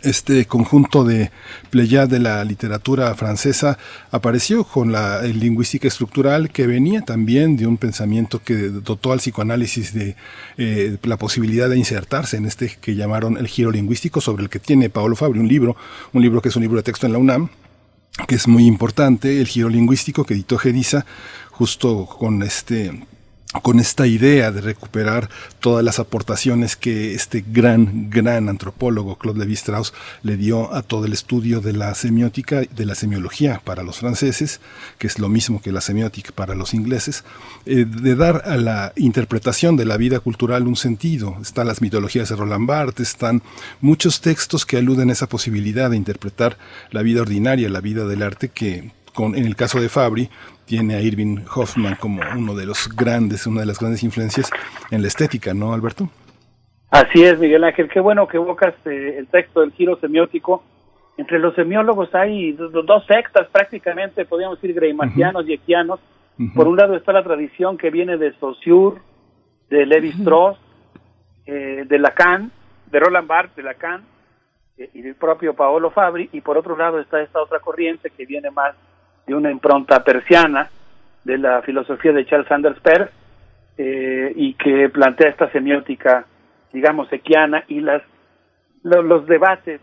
[0.01, 1.31] este conjunto de
[1.69, 3.77] pleyad de la literatura francesa
[4.11, 9.93] apareció con la lingüística estructural que venía también de un pensamiento que dotó al psicoanálisis
[9.93, 10.15] de
[10.57, 14.59] eh, la posibilidad de insertarse en este que llamaron el giro lingüístico sobre el que
[14.59, 15.75] tiene Paolo Fabri un libro,
[16.13, 17.49] un libro que es un libro de texto en la UNAM,
[18.27, 21.05] que es muy importante, el giro lingüístico que editó Gediza,
[21.51, 22.91] justo con este
[23.61, 29.93] con esta idea de recuperar todas las aportaciones que este gran, gran antropólogo Claude Lévi-Strauss
[30.23, 34.59] le dio a todo el estudio de la semiótica, de la semiología para los franceses,
[34.97, 37.23] que es lo mismo que la semiótica para los ingleses,
[37.65, 41.37] eh, de dar a la interpretación de la vida cultural un sentido.
[41.41, 43.41] Están las mitologías de Roland Barthes, están
[43.81, 46.57] muchos textos que aluden a esa posibilidad de interpretar
[46.91, 50.29] la vida ordinaria, la vida del arte que con, en el caso de Fabri,
[50.65, 54.51] tiene a Irving Hoffman como uno de los grandes, una de las grandes influencias
[54.91, 56.09] en la estética, ¿no, Alberto?
[56.89, 57.89] Así es, Miguel Ángel.
[57.89, 60.63] Qué bueno que evocas eh, el texto del giro semiótico.
[61.17, 65.99] Entre los semiólogos hay dos sectas prácticamente, podríamos decir greimartianos y equianos.
[66.53, 68.99] Por un lado está la tradición que viene de Saussure,
[69.69, 70.57] de Levi Strauss,
[71.45, 72.51] eh, de Lacan,
[72.91, 74.03] de Roland Barthes, de Lacan
[74.77, 76.29] eh, y del propio Paolo Fabri.
[76.33, 78.75] Y por otro lado está esta otra corriente que viene más
[79.25, 80.69] de una impronta persiana
[81.23, 83.11] de la filosofía de Charles Sanders Peirce
[83.77, 86.25] eh, y que plantea esta semiótica,
[86.71, 88.01] digamos, equiana y las
[88.83, 89.81] los debates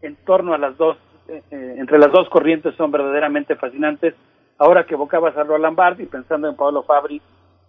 [0.00, 0.96] en torno a las dos,
[1.28, 4.14] eh, eh, entre las dos corrientes son verdaderamente fascinantes.
[4.58, 7.20] Ahora que evocabas a Roland Barthes y pensando en Pablo Fabri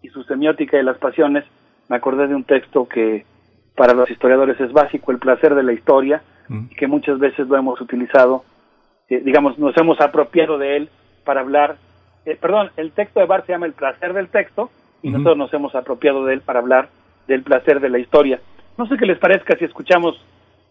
[0.03, 1.43] y su semiótica de las pasiones,
[1.87, 3.25] me acordé de un texto que
[3.75, 6.65] para los historiadores es básico, el placer de la historia, mm.
[6.69, 8.43] y que muchas veces lo hemos utilizado,
[9.09, 10.89] digamos, nos hemos apropiado de él
[11.23, 11.77] para hablar,
[12.25, 14.69] eh, perdón, el texto de Bar se llama El placer del texto
[15.01, 16.89] y nosotros nos hemos apropiado de él para hablar
[17.27, 18.39] del placer de la historia.
[18.77, 20.19] No sé qué les parezca si escuchamos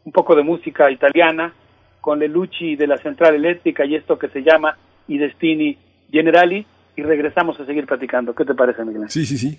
[0.05, 1.53] un poco de música italiana
[2.01, 4.77] con Lelucci de la Central Eléctrica y esto que se llama
[5.09, 5.77] I Destini
[6.11, 8.35] Generali y regresamos a seguir platicando.
[8.35, 9.09] ¿Qué te parece, Miguel?
[9.09, 9.59] Sí, sí, sí.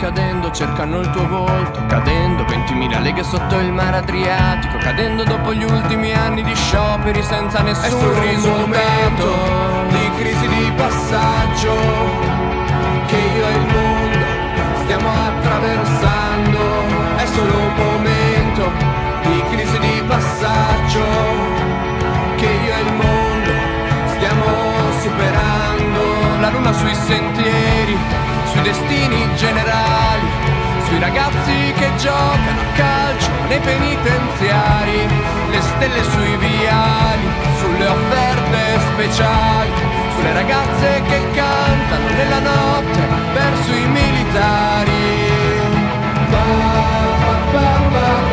[0.00, 5.62] Cadendo cercano il tuo volto Cadendo 20.000 leghe sotto il mare Adriatico Cadendo dopo gli
[5.62, 9.26] ultimi anni di scioperi senza nessun risultato
[9.88, 11.74] Di crisi di passaggio
[13.06, 14.40] Che io e il mondo
[14.90, 16.58] stiamo attraversando.
[17.16, 18.72] È solo un momento
[19.22, 21.04] di crisi di passaggio
[22.36, 23.52] Che io e il mondo
[24.16, 24.46] stiamo
[25.00, 26.40] superando.
[26.40, 27.69] La luna sui sentieri
[28.60, 30.28] sui destini generali,
[30.86, 35.08] sui ragazzi che giocano a calcio nei penitenziari,
[35.50, 39.70] le stelle sui viali, sulle offerte speciali,
[40.14, 43.00] sulle ragazze che cantano nella notte
[43.32, 45.28] verso i militari.
[46.30, 46.44] Ba,
[47.52, 48.29] ba, ba,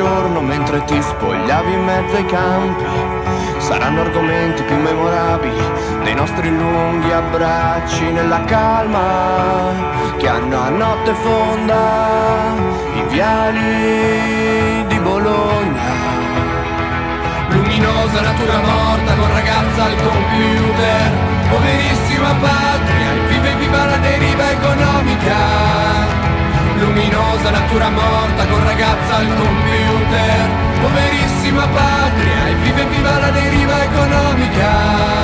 [0.00, 2.84] giorno mentre ti spogliavi in mezzo ai campi.
[3.58, 5.62] Saranno argomenti più memorabili
[6.04, 9.74] dei nostri lunghi abbracci nella calma
[10.16, 12.54] che hanno a notte fonda
[12.94, 15.88] i viali di Bologna.
[17.50, 25.36] Luminosa natura morta con ragazza al computer Poverissima patria, vive viva la deriva economica.
[26.78, 29.59] Luminosa natura morta con ragazza al computer
[31.58, 35.20] Patria, vive viva la deriva economica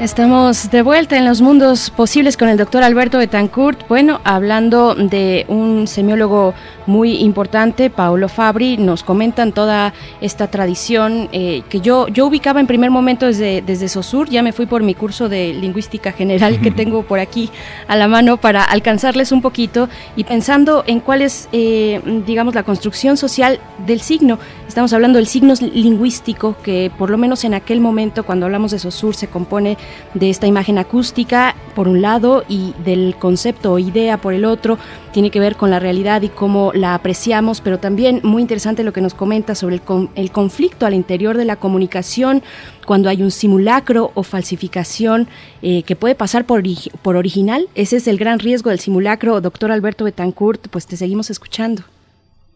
[0.00, 3.86] Estamos de vuelta en los mundos posibles con el doctor Alberto Betancourt.
[3.88, 6.54] Bueno, hablando de un semiólogo
[6.88, 12.66] muy importante, Paolo Fabri, nos comentan toda esta tradición eh, que yo, yo ubicaba en
[12.66, 16.70] primer momento desde, desde Sosur, ya me fui por mi curso de lingüística general que
[16.70, 17.50] tengo por aquí
[17.86, 22.62] a la mano para alcanzarles un poquito y pensando en cuál es, eh, digamos, la
[22.62, 24.38] construcción social del signo.
[24.66, 28.78] Estamos hablando del signo lingüístico que por lo menos en aquel momento cuando hablamos de
[28.78, 29.76] Sosur se compone
[30.14, 34.78] de esta imagen acústica por un lado y del concepto o idea por el otro.
[35.18, 38.92] Tiene que ver con la realidad y cómo la apreciamos, pero también muy interesante lo
[38.92, 39.82] que nos comenta sobre el,
[40.14, 42.40] el conflicto al interior de la comunicación
[42.86, 45.26] cuando hay un simulacro o falsificación
[45.60, 46.62] eh, que puede pasar por,
[47.02, 47.66] por original.
[47.74, 49.40] Ese es el gran riesgo del simulacro.
[49.40, 51.82] Doctor Alberto Betancourt, pues te seguimos escuchando.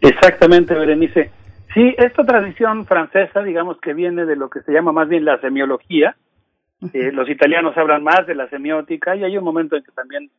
[0.01, 1.33] Exactamente, Berenice.
[1.75, 5.41] Sí, esta tradición francesa, digamos que viene de lo que se llama más bien la
[5.41, 6.15] semiología,
[6.93, 10.31] eh, los italianos hablan más de la semiótica y hay un momento en que también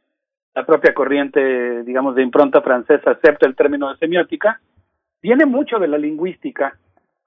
[0.56, 4.62] la propia corriente, digamos, de impronta francesa acepta el término de semiótica.
[5.22, 6.78] Viene mucho de la lingüística,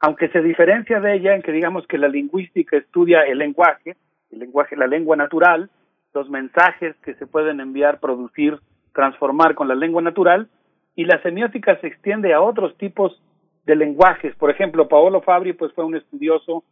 [0.00, 3.96] aunque se diferencia de ella en que digamos que la lingüística estudia el lenguaje,
[4.30, 5.70] el lenguaje, la lengua natural,
[6.14, 8.58] los mensajes que se pueden enviar, producir,
[8.92, 10.48] transformar con la lengua natural,
[10.94, 13.22] y la semiótica se extiende a otros tipos
[13.66, 14.34] de lenguajes.
[14.36, 16.64] Por ejemplo, Paolo Fabri pues fue un estudioso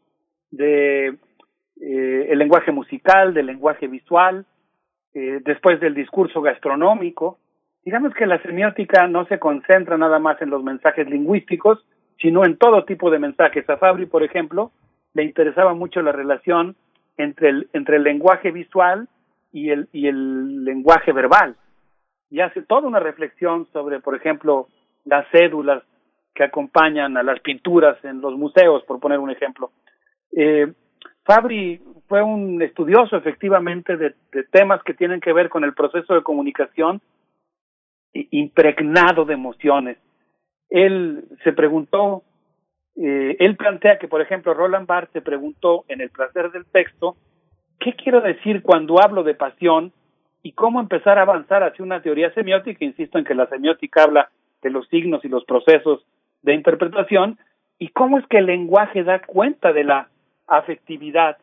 [0.51, 1.09] de
[1.81, 4.47] eh, el lenguaje musical, del lenguaje visual,
[5.15, 7.39] eh, después del discurso gastronómico.
[7.85, 11.87] Digamos que la semiótica no se concentra nada más en los mensajes lingüísticos,
[12.21, 13.69] sino en todo tipo de mensajes.
[13.71, 14.73] A Fabri, por ejemplo,
[15.13, 16.77] le interesaba mucho la relación
[17.17, 19.09] entre el, entre el lenguaje visual
[19.53, 21.57] y el, y el lenguaje verbal.
[22.31, 24.69] Y hace toda una reflexión sobre, por ejemplo,
[25.05, 25.83] las cédulas
[26.35, 29.71] que acompañan a las pinturas en los museos, por poner un ejemplo.
[30.37, 30.73] Eh,
[31.25, 34.15] Fabri fue un estudioso efectivamente de,
[34.51, 37.01] temas que tienen que ver con el proceso de comunicación
[38.13, 39.99] impregnado de emociones.
[40.69, 42.23] Él se preguntó,
[42.97, 47.17] eh, él plantea que, por ejemplo, Roland Barthes se preguntó en El placer del texto,
[47.81, 49.93] ¿qué quiero decir cuando hablo de pasión
[50.43, 52.85] y cómo empezar a avanzar hacia una teoría semiótica?
[52.85, 54.31] Insisto en que la semiótica habla
[54.63, 56.07] de los signos y los procesos
[56.43, 57.39] de interpretación
[57.79, 60.09] y cómo es que el lenguaje da cuenta de la
[60.47, 61.39] afectividad.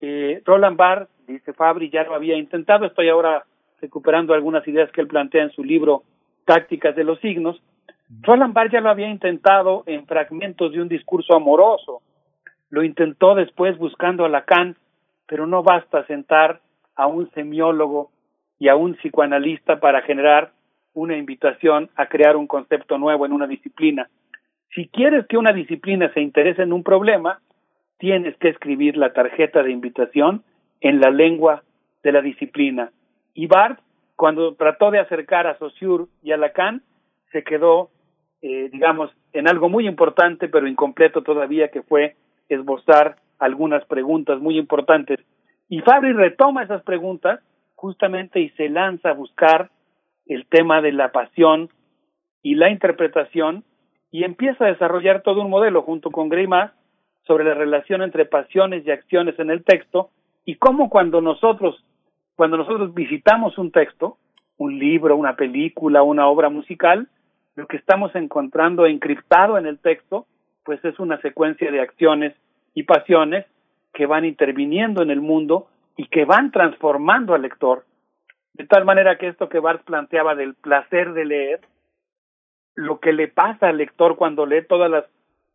[0.00, 3.44] Eh, Roland Barthes, dice Fabri, ya lo había intentado, estoy ahora
[3.80, 6.02] recuperando algunas ideas que él plantea en su libro
[6.44, 7.60] Tácticas de los Signos.
[8.22, 12.02] Roland Barthes ya lo había intentado en fragmentos de un discurso amoroso,
[12.70, 14.76] lo intentó después buscando a Lacan,
[15.26, 16.60] pero no basta sentar
[16.96, 18.10] a un semiólogo
[18.58, 20.52] y a un psicoanalista para generar
[20.92, 24.08] una invitación a crear un concepto nuevo en una disciplina.
[24.74, 27.40] Si quieres que una disciplina se interese en un problema,
[28.04, 30.44] tienes que escribir la tarjeta de invitación
[30.82, 31.62] en la lengua
[32.02, 32.92] de la disciplina.
[33.32, 33.80] Y Barth,
[34.14, 36.82] cuando trató de acercar a Saussure y a Lacan,
[37.32, 37.88] se quedó,
[38.42, 42.14] eh, digamos, en algo muy importante, pero incompleto todavía, que fue
[42.50, 45.20] esbozar algunas preguntas muy importantes.
[45.70, 47.40] Y Fabri retoma esas preguntas
[47.74, 49.70] justamente y se lanza a buscar
[50.26, 51.70] el tema de la pasión
[52.42, 53.64] y la interpretación
[54.10, 56.70] y empieza a desarrollar todo un modelo junto con Greimas
[57.26, 60.10] sobre la relación entre pasiones y acciones en el texto
[60.44, 61.82] y cómo cuando nosotros
[62.36, 64.18] cuando nosotros visitamos un texto,
[64.56, 67.08] un libro, una película, una obra musical,
[67.54, 70.26] lo que estamos encontrando encriptado en el texto,
[70.64, 72.34] pues es una secuencia de acciones
[72.74, 73.46] y pasiones
[73.92, 77.84] que van interviniendo en el mundo y que van transformando al lector.
[78.54, 81.60] De tal manera que esto que Barthes planteaba del placer de leer,
[82.74, 85.04] lo que le pasa al lector cuando lee todas las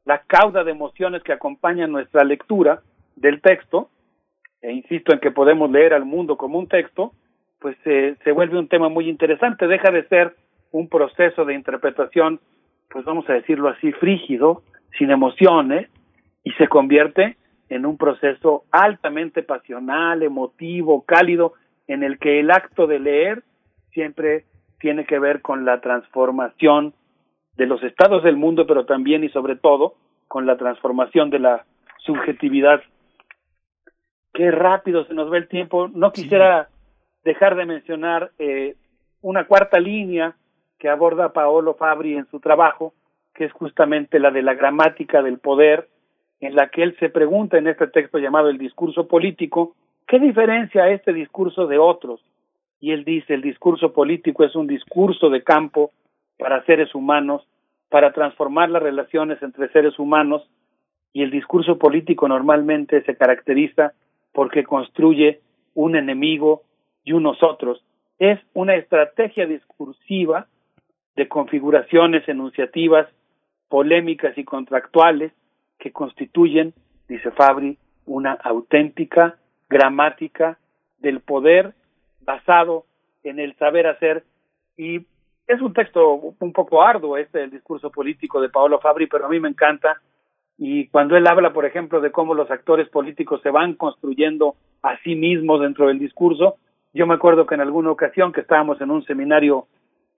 [0.09, 2.81] la cauda de emociones que acompañan nuestra lectura
[3.15, 3.91] del texto,
[4.59, 7.11] e insisto en que podemos leer al mundo como un texto,
[7.59, 10.35] pues se vuelve un tema muy interesante, deja de ser
[10.71, 12.39] un proceso de interpretación,
[12.89, 14.63] pues vamos a decirlo así, frígido,
[14.97, 15.91] sin emociones,
[16.43, 17.37] y se convierte
[17.69, 21.53] en un proceso altamente pasional, emotivo, cálido,
[21.87, 23.43] en el que el acto de leer
[23.91, 24.45] siempre
[24.79, 26.95] tiene que ver con la transformación
[27.59, 29.95] de los estados del mundo, pero también y sobre todo
[30.29, 31.65] con la transformación de la
[31.97, 32.81] subjetividad.
[34.33, 35.89] Qué rápido se nos ve el tiempo.
[35.89, 36.69] No quisiera
[37.25, 38.75] dejar de mencionar eh,
[39.21, 40.35] una cuarta línea
[40.77, 42.93] que aborda Paolo Fabri en su trabajo,
[43.35, 45.89] que es justamente la de la gramática del poder,
[46.39, 49.75] en la que él se pregunta en este texto llamado El discurso político,
[50.07, 52.21] ¿qué diferencia este discurso de otros?
[52.79, 55.91] Y él dice, el discurso político es un discurso de campo
[56.39, 57.45] para seres humanos,
[57.89, 60.49] para transformar las relaciones entre seres humanos,
[61.13, 63.93] y el discurso político normalmente se caracteriza
[64.31, 65.41] porque construye
[65.73, 66.63] un enemigo
[67.03, 67.83] y unos otros.
[68.19, 70.47] Es una estrategia discursiva
[71.15, 73.07] de configuraciones enunciativas,
[73.67, 75.33] polémicas y contractuales
[75.77, 76.73] que constituyen,
[77.07, 79.37] dice Fabri, una auténtica
[79.69, 80.57] gramática
[80.99, 81.73] del poder
[82.21, 82.85] basado
[83.23, 84.23] en el saber hacer
[84.77, 85.05] y
[85.49, 89.29] es un texto un poco arduo este del discurso político de Paolo Fabri, pero a
[89.29, 89.99] mí me encanta.
[90.59, 94.53] Y cuando él habla, por ejemplo, de cómo los actores políticos se van construyendo
[94.83, 96.57] a sí mismos dentro del discurso,
[96.93, 99.65] yo me acuerdo que en alguna ocasión que estábamos en un seminario,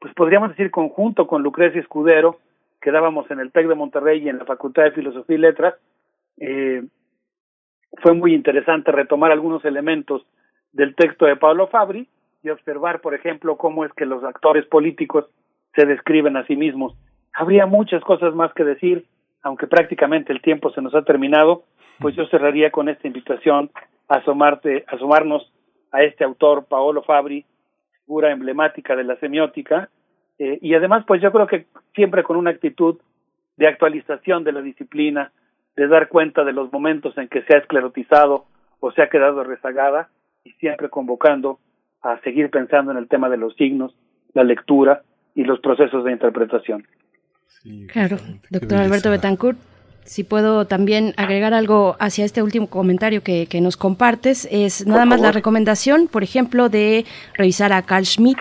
[0.01, 2.39] pues podríamos decir conjunto con Lucrecia Escudero,
[2.81, 5.75] que dábamos en el TEC de Monterrey y en la Facultad de Filosofía y Letras,
[6.39, 6.83] eh,
[8.03, 10.25] fue muy interesante retomar algunos elementos
[10.73, 12.09] del texto de Pablo Fabri
[12.43, 15.25] y observar, por ejemplo, cómo es que los actores políticos
[15.75, 16.97] se describen a sí mismos.
[17.33, 19.05] Habría muchas cosas más que decir,
[19.43, 21.63] aunque prácticamente el tiempo se nos ha terminado,
[21.99, 23.71] pues yo cerraría con esta invitación
[24.07, 25.51] a asomarte, asomarnos
[25.91, 27.45] a este autor, Paolo Fabri,
[28.05, 29.89] figura emblemática de la semiótica,
[30.39, 32.99] eh, y además, pues yo creo que siempre con una actitud
[33.57, 35.31] de actualización de la disciplina,
[35.75, 38.45] de dar cuenta de los momentos en que se ha esclerotizado
[38.79, 40.09] o se ha quedado rezagada,
[40.43, 41.59] y siempre convocando
[42.01, 43.93] a seguir pensando en el tema de los signos,
[44.33, 45.03] la lectura
[45.35, 46.85] y los procesos de interpretación.
[47.87, 48.17] claro,
[48.49, 49.57] doctor Alberto Betancourt,
[50.03, 55.05] si puedo también agregar algo hacia este último comentario que, que nos compartes, es nada
[55.05, 57.05] más la recomendación, por ejemplo, de
[57.35, 58.39] revisar a Carl Schmitt,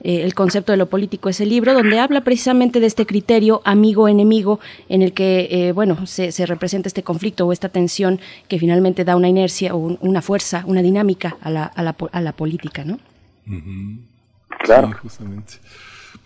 [0.00, 3.60] eh, el concepto de lo político es el libro, donde habla precisamente de este criterio
[3.64, 8.58] amigo-enemigo en el que, eh, bueno, se, se, representa este conflicto o esta tensión que
[8.58, 12.32] finalmente da una inercia o una fuerza, una dinámica a la, a la, a la
[12.32, 12.98] política, ¿no?
[14.64, 14.92] Claro.
[15.02, 15.54] justamente.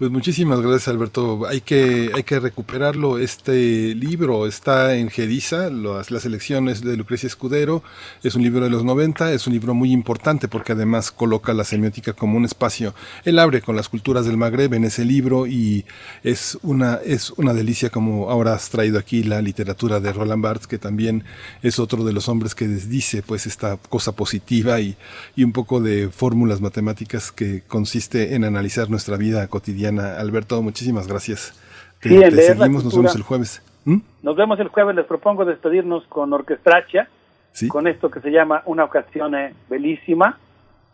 [0.02, 1.47] Pues muchísimas gracias Alberto.
[1.47, 3.18] Hay que, hay que recuperarlo.
[3.18, 7.84] Este libro está en Gediza, las, las elecciones de Lucrecia Escudero.
[8.24, 11.62] Es un libro de los 90, es un libro muy importante porque además coloca la
[11.62, 12.97] semiótica como un espacio.
[13.24, 15.84] Él abre con las culturas del Magreb en ese libro y
[16.24, 20.66] es una, es una delicia como ahora has traído aquí la literatura de Roland Barthes,
[20.66, 21.22] que también
[21.62, 24.97] es otro de los hombres que desdice pues esta cosa positiva y,
[25.36, 31.07] y un poco de fórmulas matemáticas que consiste en analizar nuestra vida cotidiana Alberto, muchísimas
[31.07, 31.59] gracias.
[32.01, 33.62] Te, sí, te seguimos, nos vemos el jueves.
[33.85, 33.99] ¿Mm?
[34.23, 37.09] Nos vemos el jueves, les propongo despedirnos con Orquestracha,
[37.53, 37.69] ¿Sí?
[37.69, 39.33] con esto que se llama Una ocasión
[39.69, 40.39] bellísima,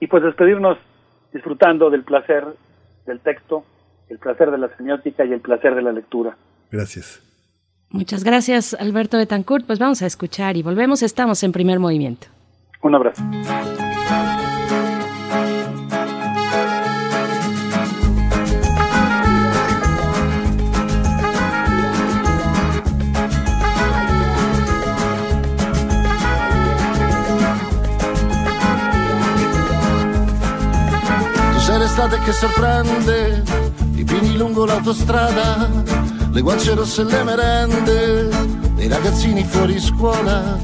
[0.01, 0.79] y pues despedirnos
[1.33, 2.45] disfrutando del placer
[3.07, 3.65] del texto,
[4.09, 6.37] el placer de la semiótica y el placer de la lectura.
[6.71, 7.23] Gracias.
[7.91, 9.67] Muchas gracias, Alberto Betancourt.
[9.67, 11.03] Pues vamos a escuchar y volvemos.
[11.03, 12.27] Estamos en primer movimiento.
[12.83, 13.23] Un abrazo.
[31.99, 33.43] L'estate che sorprende,
[33.97, 35.69] i pini lungo l'autostrada,
[36.31, 38.29] le guance rosse e le merende,
[38.77, 40.57] i ragazzini fuori scuola.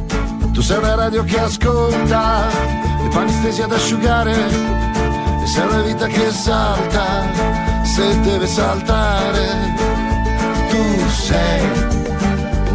[0.52, 2.46] Tu sei una radio che ascolta,
[3.04, 4.32] i panni stesi ad asciugare,
[5.42, 7.04] e sei una vita che salta,
[7.82, 9.74] se deve saltare.
[10.70, 11.68] Tu sei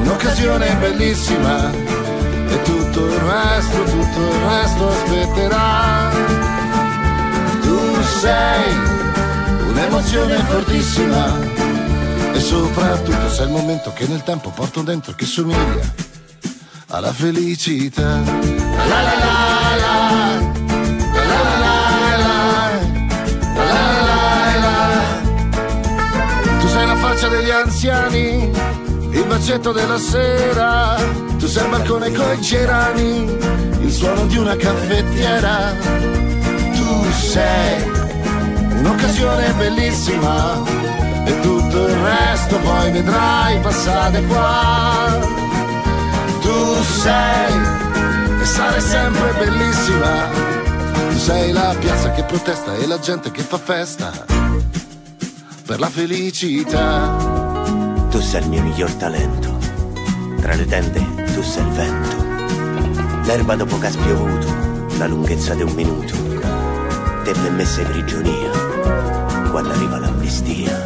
[0.01, 6.48] un'occasione bellissima, e tutto il resto, tutto il resto aspetterà
[8.19, 8.73] sei.
[9.69, 11.37] Un'emozione fortissima.
[12.33, 15.93] E soprattutto sei il momento che nel tempo porto dentro che somiglia
[16.87, 18.19] alla felicità.
[18.87, 19.97] La la la la.
[26.59, 28.51] Tu sei la faccia degli anziani,
[29.11, 30.95] il bacetto della sera,
[31.37, 33.37] tu sei il balcone coi cerani,
[33.81, 35.73] il suono di una caffettiera,
[36.73, 37.98] tu sei
[38.79, 40.61] un'occasione bellissima
[41.25, 45.19] e tutto il resto poi vedrai passare qua.
[46.41, 47.53] Tu sei
[48.41, 50.27] e sarai sempre bellissima,
[51.09, 54.11] tu sei la piazza che protesta e la gente che fa festa
[55.65, 57.15] per la felicità.
[58.09, 59.57] tu sei il mio miglior talento.
[60.41, 60.99] Tra le tende
[61.33, 62.27] tu sei il vento.
[63.25, 64.47] L'erba dopo che ha spiovuto,
[64.97, 66.15] la lunghezza di un minuto.
[67.23, 68.49] Te per me sei prigionia,
[69.59, 70.85] quando arriva l'amnistia.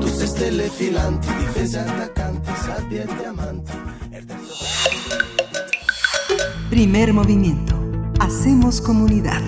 [0.00, 3.72] Tu sei stelle filanti, difese attaccanti, sabbia e diamanti.
[6.68, 7.76] Primer movimiento.
[8.18, 9.42] Hacemos comunidad.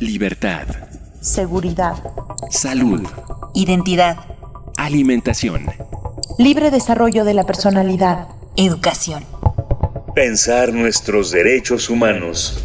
[0.00, 0.66] Libertad.
[1.22, 1.96] Seguridad.
[2.50, 3.06] Salud.
[3.54, 4.18] Identidad.
[4.76, 5.64] Alimentación.
[6.36, 8.28] Libre desarrollo de la personalidad.
[8.56, 9.35] Educación.
[10.16, 12.64] Pensar nuestros derechos humanos.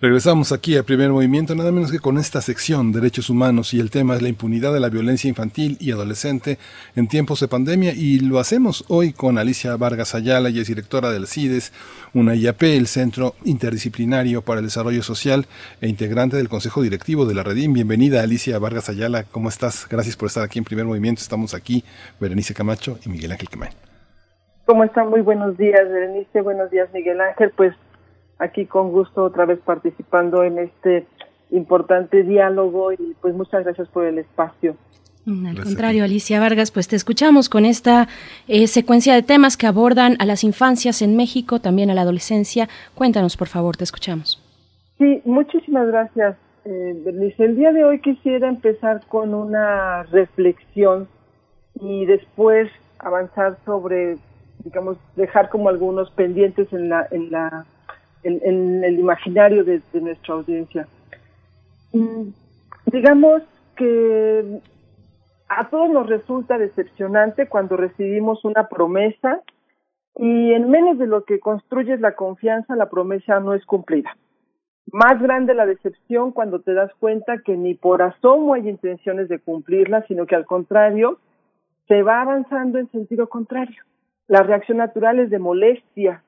[0.00, 3.88] Regresamos aquí al primer movimiento, nada menos que con esta sección, Derechos Humanos, y el
[3.88, 6.58] tema es la impunidad de la violencia infantil y adolescente
[6.96, 11.12] en tiempos de pandemia, y lo hacemos hoy con Alicia Vargas Ayala, y es directora
[11.12, 11.70] del CIDES,
[12.12, 15.46] una IAP, el Centro Interdisciplinario para el Desarrollo Social,
[15.80, 17.72] e integrante del Consejo Directivo de la Redim.
[17.72, 19.86] Bienvenida, Alicia Vargas Ayala, ¿cómo estás?
[19.88, 21.84] Gracias por estar aquí en primer movimiento, estamos aquí,
[22.18, 23.87] Berenice Camacho y Miguel Ángel Quemay.
[24.68, 25.08] ¿Cómo están?
[25.08, 27.74] Muy buenos días, Berenice, buenos días, Miguel Ángel, pues
[28.38, 31.06] aquí con gusto otra vez participando en este
[31.50, 34.76] importante diálogo y pues muchas gracias por el espacio.
[35.26, 38.08] Al contrario, Alicia Vargas, pues te escuchamos con esta
[38.46, 42.68] eh, secuencia de temas que abordan a las infancias en México, también a la adolescencia.
[42.94, 44.38] Cuéntanos, por favor, te escuchamos.
[44.98, 47.42] Sí, muchísimas gracias, eh, Bernice.
[47.42, 51.08] El día de hoy quisiera empezar con una reflexión
[51.80, 54.18] y después avanzar sobre,
[54.64, 57.66] digamos, dejar como algunos pendientes en la, en la
[58.22, 60.86] en, el imaginario de, nuestra audiencia.
[61.92, 62.30] Mm,
[62.86, 63.42] digamos
[63.76, 64.60] que
[65.48, 69.40] a todos nos resulta decepcionante cuando recibimos una promesa
[70.16, 74.16] y en menos de lo que construyes la confianza, la promesa no es cumplida.
[74.90, 79.38] Más grande la decepción cuando te das cuenta que ni por asomo hay intenciones de
[79.38, 81.18] cumplirla, sino que al contrario,
[81.86, 83.82] se va avanzando en sentido contrario.
[84.28, 86.22] La reacción natural es de molestia,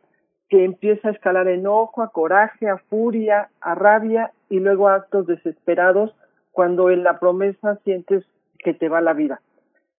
[0.48, 5.26] que empieza a escalar enojo, a coraje, a furia, a rabia y luego a actos
[5.26, 6.14] desesperados
[6.50, 8.24] cuando en la promesa sientes
[8.58, 9.40] que te va la vida.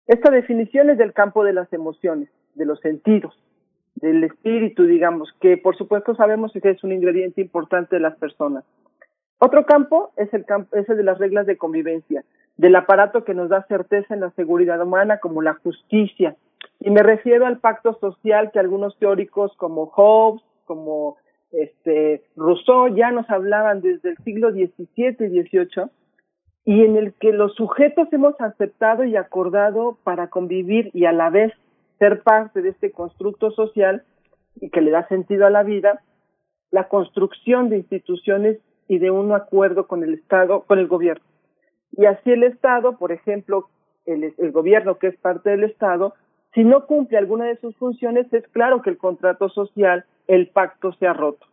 [0.07, 3.39] Esta definición es del campo de las emociones, de los sentidos,
[3.95, 8.63] del espíritu, digamos, que por supuesto sabemos que es un ingrediente importante de las personas.
[9.37, 12.23] Otro campo es el, campo, es el de las reglas de convivencia,
[12.57, 16.35] del aparato que nos da certeza en la seguridad humana como la justicia,
[16.81, 21.17] y me refiero al pacto social que algunos teóricos como Hobbes, como
[21.51, 25.91] este Rousseau ya nos hablaban desde el siglo XVII y XVIII
[26.65, 31.29] y en el que los sujetos hemos aceptado y acordado para convivir y a la
[31.29, 31.53] vez
[31.99, 34.03] ser parte de este constructo social
[34.55, 36.01] y que le da sentido a la vida,
[36.71, 41.23] la construcción de instituciones y de un acuerdo con el Estado, con el gobierno.
[41.91, 43.67] Y así el Estado, por ejemplo,
[44.05, 46.15] el, el gobierno que es parte del Estado,
[46.53, 50.91] si no cumple alguna de sus funciones, es claro que el contrato social, el pacto
[50.93, 51.47] se ha roto.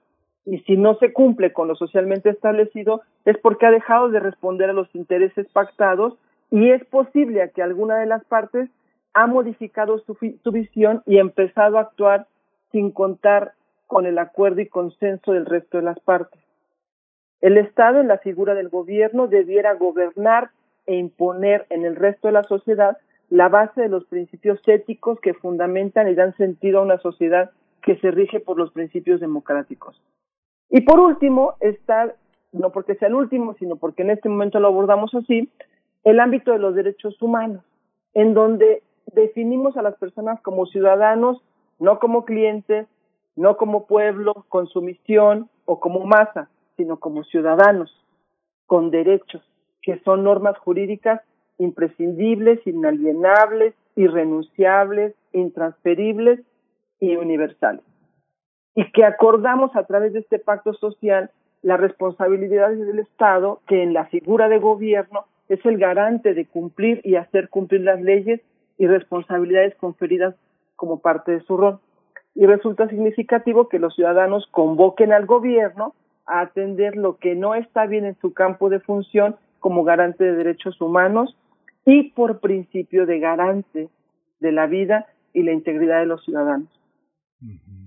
[0.44, 4.70] Y si no se cumple con lo socialmente establecido, es porque ha dejado de responder
[4.70, 6.18] a los intereses pactados
[6.50, 8.70] y es posible que alguna de las partes
[9.12, 10.16] ha modificado su,
[10.50, 12.26] visión y empezado a actuar
[12.72, 13.52] sin contar
[13.86, 16.40] con el acuerdo y consenso del resto de las partes.
[17.40, 20.50] El Estado, en la figura del gobierno, debiera gobernar
[20.86, 22.96] e imponer en el resto de la sociedad
[23.30, 27.50] la base de los principios éticos que fundamentan y dan sentido a una sociedad
[27.82, 30.00] que se rige por los principios democráticos.
[30.70, 32.14] Y por último está,
[32.52, 35.50] no porque sea el último, sino porque en este momento lo abordamos así,
[36.04, 37.62] el ámbito de los derechos humanos,
[38.14, 38.82] en donde
[39.12, 41.42] definimos a las personas como ciudadanos,
[41.78, 42.86] no como clientes,
[43.36, 47.94] no como pueblo con sumisión o como masa, sino como ciudadanos
[48.66, 49.42] con derechos,
[49.82, 51.22] que son normas jurídicas
[51.58, 56.40] imprescindibles, inalienables, irrenunciables, intransferibles
[57.00, 57.82] y universales.
[58.74, 61.30] Y que acordamos a través de este pacto social
[61.62, 67.00] las responsabilidades del Estado, que en la figura de gobierno es el garante de cumplir
[67.04, 68.40] y hacer cumplir las leyes
[68.76, 70.34] y responsabilidades conferidas
[70.76, 71.80] como parte de su rol.
[72.34, 75.94] Y resulta significativo que los ciudadanos convoquen al gobierno
[76.26, 80.34] a atender lo que no está bien en su campo de función como garante de
[80.34, 81.36] derechos humanos
[81.90, 83.88] y por principio de garante
[84.40, 86.68] de la vida y la integridad de los ciudadanos.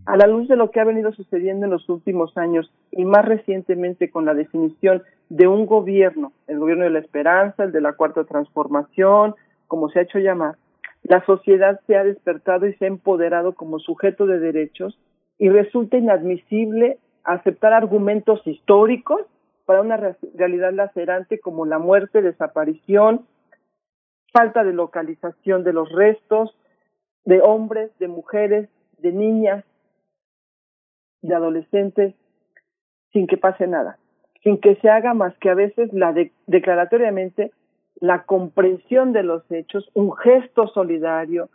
[0.08, 3.24] A la luz de lo que ha venido sucediendo en los últimos años y más
[3.24, 7.94] recientemente con la definición de un gobierno, el gobierno de la esperanza, el de la
[7.94, 9.36] cuarta transformación,
[9.68, 10.56] como se ha hecho llamar,
[11.04, 14.98] la sociedad se ha despertado y se ha empoderado como sujeto de derechos
[15.38, 19.22] y resulta inadmisible aceptar argumentos históricos
[19.66, 19.98] para una
[20.36, 23.28] realidad lacerante como la muerte, desaparición,
[24.32, 26.56] falta de localización de los restos
[27.26, 29.64] de hombres, de mujeres, de niñas,
[31.22, 32.16] de adolescentes,
[33.14, 33.98] sin que pase nada,
[34.44, 36.14] sin que se haga más que a veces la
[36.48, 37.52] declaratoriamente
[38.00, 41.50] la comprensión de los hechos, un gesto solidario,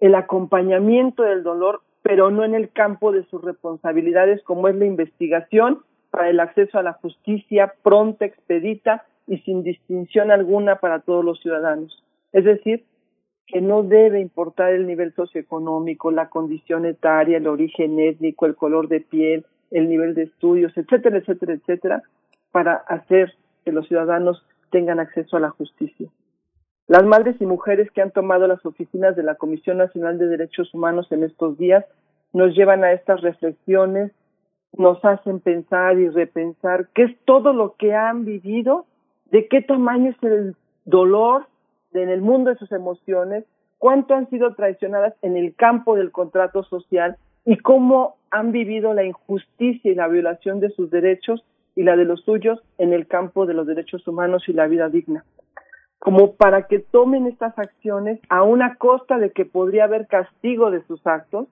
[0.00, 4.86] el acompañamiento del dolor, pero no en el campo de sus responsabilidades como es la
[4.86, 11.24] investigación para el acceso a la justicia pronta, expedita y sin distinción alguna para todos
[11.24, 12.01] los ciudadanos.
[12.32, 12.84] Es decir,
[13.46, 18.88] que no debe importar el nivel socioeconómico, la condición etaria, el origen étnico, el color
[18.88, 22.02] de piel, el nivel de estudios, etcétera, etcétera, etcétera,
[22.50, 26.08] para hacer que los ciudadanos tengan acceso a la justicia.
[26.88, 30.72] Las madres y mujeres que han tomado las oficinas de la Comisión Nacional de Derechos
[30.74, 31.84] Humanos en estos días
[32.32, 34.12] nos llevan a estas reflexiones,
[34.76, 38.86] nos hacen pensar y repensar qué es todo lo que han vivido,
[39.30, 41.46] de qué tamaño es el dolor
[41.94, 43.44] en el mundo de sus emociones,
[43.78, 49.04] cuánto han sido traicionadas en el campo del contrato social y cómo han vivido la
[49.04, 53.46] injusticia y la violación de sus derechos y la de los suyos en el campo
[53.46, 55.24] de los derechos humanos y la vida digna.
[55.98, 60.82] Como para que tomen estas acciones a una costa de que podría haber castigo de
[60.84, 61.48] sus actos,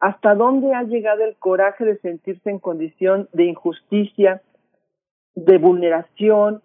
[0.00, 4.42] hasta dónde ha llegado el coraje de sentirse en condición de injusticia,
[5.34, 6.60] de vulneración,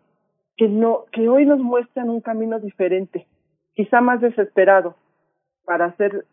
[0.58, 3.27] que no, que hoy nos muestran un camino diferente,
[3.76, 4.95] quizá más desesperado,
[5.66, 6.26] para hacer,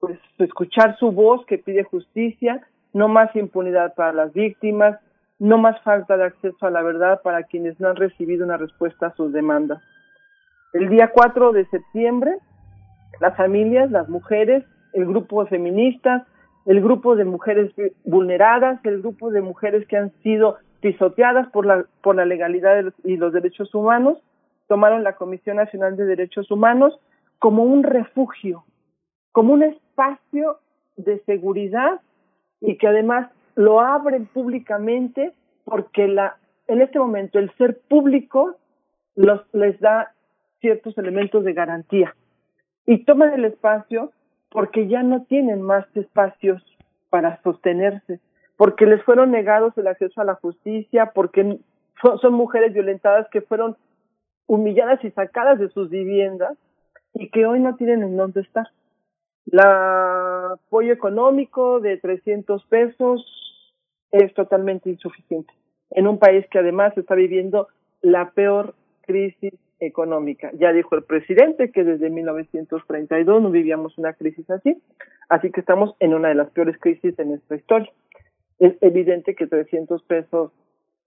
[0.00, 4.98] pues, escuchar su voz que pide justicia, no más impunidad para las víctimas,
[5.38, 9.08] no más falta de acceso a la verdad para quienes no han recibido una respuesta
[9.08, 9.82] a sus demandas.
[10.72, 12.38] El día 4 de septiembre,
[13.20, 16.22] las familias, las mujeres, el grupo feministas,
[16.64, 17.72] el grupo de mujeres
[18.04, 23.16] vulneradas, el grupo de mujeres que han sido pisoteadas por la, por la legalidad y
[23.16, 24.18] los derechos humanos,
[24.66, 26.98] tomaron la Comisión Nacional de Derechos Humanos
[27.38, 28.64] como un refugio,
[29.30, 30.58] como un espacio
[30.96, 32.00] de seguridad
[32.60, 35.32] y que además lo abren públicamente
[35.64, 36.36] porque la,
[36.66, 38.56] en este momento el ser público
[39.14, 40.12] los, les da
[40.60, 42.14] ciertos elementos de garantía.
[42.86, 44.10] Y toman el espacio
[44.50, 46.60] porque ya no tienen más espacios
[47.08, 48.20] para sostenerse,
[48.62, 51.58] porque les fueron negados el acceso a la justicia, porque
[52.20, 53.76] son mujeres violentadas que fueron
[54.46, 56.56] humilladas y sacadas de sus viviendas
[57.12, 58.68] y que hoy no tienen en dónde estar.
[59.50, 63.26] El apoyo económico de 300 pesos
[64.12, 65.52] es totalmente insuficiente
[65.90, 67.66] en un país que además está viviendo
[68.00, 70.52] la peor crisis económica.
[70.54, 74.80] Ya dijo el presidente que desde 1932 no vivíamos una crisis así,
[75.28, 77.90] así que estamos en una de las peores crisis de nuestra historia.
[78.58, 80.52] Es evidente que 300 pesos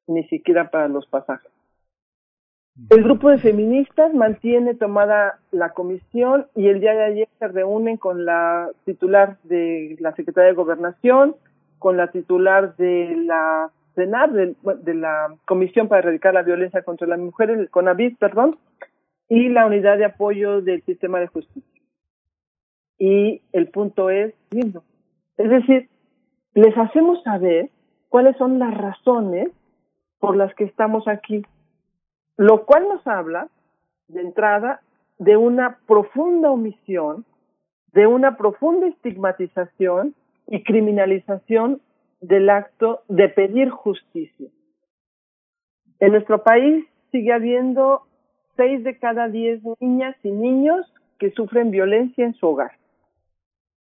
[0.07, 1.51] ni siquiera para los pasajes.
[2.90, 7.95] El grupo de feministas mantiene tomada la comisión y el día de ayer se reúnen
[7.95, 11.35] con la titular de la Secretaría de Gobernación,
[11.80, 17.07] con la titular de la CENAR, de, de la Comisión para Erradicar la Violencia contra
[17.07, 18.57] las Mujeres, el CONAVID, perdón,
[19.30, 21.82] y la Unidad de Apoyo del Sistema de Justicia.
[22.98, 25.90] Y el punto es, es decir,
[26.56, 27.69] les hacemos saber
[28.09, 29.50] cuáles son las razones
[30.19, 31.43] por las que estamos aquí
[32.38, 33.50] lo cual nos habla
[34.08, 34.82] de entrada
[35.17, 37.25] de una profunda omisión,
[37.93, 40.16] de una profunda estigmatización
[40.48, 41.82] y criminalización
[42.19, 44.50] del acto de pedir justicia.
[46.00, 48.03] En nuestro país sigue habiendo
[48.58, 52.72] seis de cada diez niñas y niños que sufren violencia en su hogar.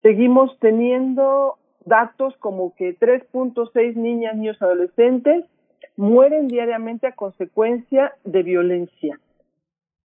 [0.02, 5.44] Seguimos teniendo datos como que 3.6 niñas, niños, adolescentes
[5.96, 9.20] mueren diariamente a consecuencia de violencia.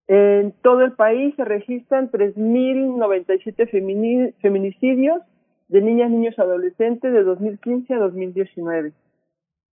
[0.08, 5.22] En todo el país se registran 3.097 feminicidios
[5.68, 8.94] de niñas, niños, adolescentes de 2015 a 2019.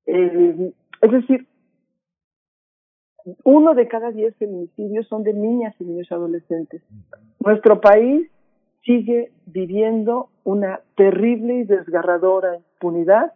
[0.07, 1.47] Eh, es decir,
[3.44, 6.83] uno de cada diez feminicidios son de niñas y niños adolescentes.
[7.41, 8.28] Nuestro país
[8.85, 13.35] sigue viviendo una terrible y desgarradora impunidad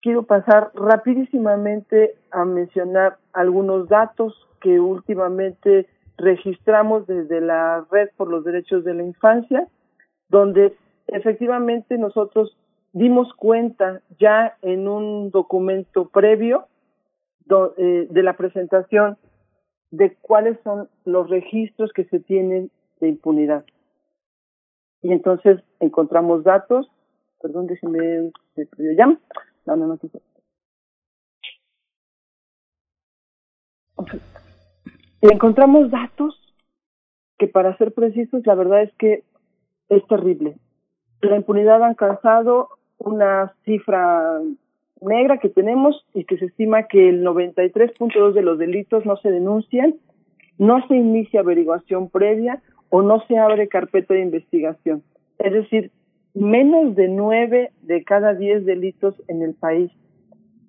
[0.00, 8.44] quiero pasar rapidísimamente a mencionar algunos datos que últimamente registramos desde la Red por los
[8.44, 9.68] Derechos de la Infancia,
[10.30, 10.74] donde
[11.08, 12.56] efectivamente nosotros
[12.94, 16.66] dimos cuenta ya en un documento previo
[17.76, 19.18] eh, de la presentación
[19.90, 23.66] de cuáles son los registros que se tienen de impunidad.
[25.02, 26.90] Y entonces encontramos datos,
[27.40, 28.32] perdón, déjenme,
[28.96, 29.06] ya,
[29.66, 29.98] no, no, no,
[35.20, 36.36] Y encontramos datos
[37.38, 39.24] que para ser precisos, la verdad es que
[39.88, 40.56] es terrible.
[41.20, 42.68] La impunidad ha alcanzado
[42.98, 44.40] una cifra
[45.00, 49.30] negra que tenemos y que se estima que el 93.2 de los delitos no se
[49.30, 49.94] denuncian,
[50.58, 52.60] no se inicia averiguación previa
[52.90, 55.02] o no se abre carpeta de investigación.
[55.38, 55.90] Es decir,
[56.34, 59.90] menos de nueve de cada diez delitos en el país.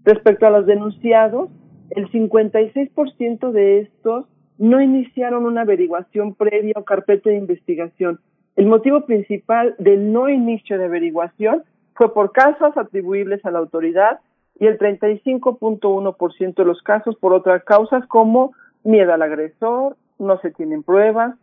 [0.03, 1.49] Respecto a los denunciados,
[1.91, 4.25] el 56% de estos
[4.57, 8.19] no iniciaron una averiguación previa o carpeta de investigación.
[8.56, 11.64] El motivo principal del no inicio de averiguación
[11.95, 14.19] fue por causas atribuibles a la autoridad
[14.59, 18.51] y el 35.1% de los casos por otras causas como
[18.83, 21.35] miedo al agresor, no se tienen pruebas,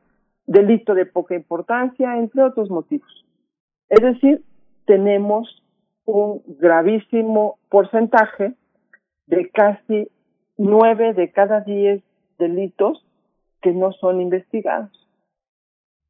[0.47, 3.25] delito de poca importancia, entre otros motivos.
[3.89, 4.43] Es decir,
[4.87, 5.63] tenemos
[6.05, 8.55] un gravísimo porcentaje
[9.27, 10.09] de casi
[10.57, 12.03] nueve de cada diez
[12.39, 13.05] delitos
[13.61, 14.91] que no son investigados.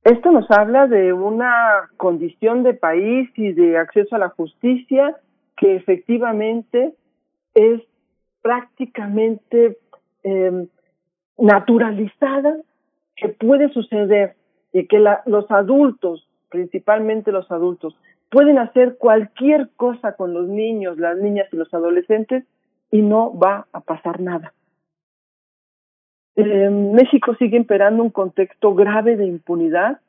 [0.04, 5.16] Esto nos habla de una condición de país y de acceso a la justicia
[5.56, 6.94] que efectivamente
[7.54, 7.80] es
[8.42, 9.78] prácticamente
[10.22, 10.68] eh,
[11.38, 12.56] naturalizada,
[13.16, 14.34] que puede suceder
[14.72, 17.96] y que la, los adultos, principalmente los adultos,
[18.30, 22.44] pueden hacer cualquier cosa con los niños, las niñas y los adolescentes
[22.90, 24.52] y no va a pasar nada.
[26.36, 30.00] En México sigue imperando un contexto grave de impunidad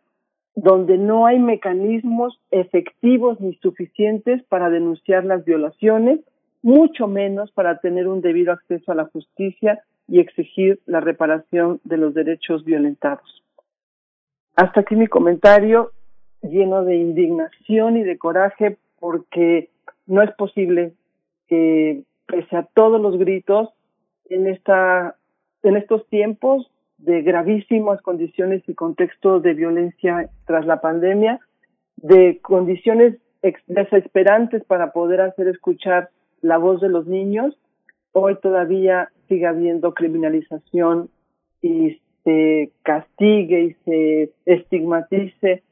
[0.56, 6.20] donde no hay mecanismos efectivos ni suficientes para denunciar las violaciones,
[6.64, 11.98] mucho menos para tener un debido acceso a la justicia y exigir la reparación de
[11.98, 13.44] los derechos violentados.
[14.56, 15.92] Hasta aquí mi comentario
[16.42, 19.70] lleno de indignación y de coraje porque
[20.06, 20.94] no es posible
[21.48, 23.70] que pese a todos los gritos
[24.30, 25.16] en esta
[25.64, 31.40] en estos tiempos de gravísimas condiciones y contextos de violencia tras la pandemia,
[31.98, 33.18] de condiciones
[33.68, 36.10] desesperantes para poder hacer escuchar
[36.42, 37.58] la voz de los niños,
[38.12, 41.10] hoy todavía sigue habiendo criminalización
[41.62, 45.64] y se castigue y se estigmatice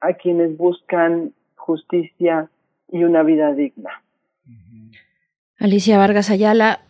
[0.00, 2.50] a quienes buscan justicia
[2.90, 4.02] y una vida digna.
[5.58, 6.80] Alicia Vargas Ayala,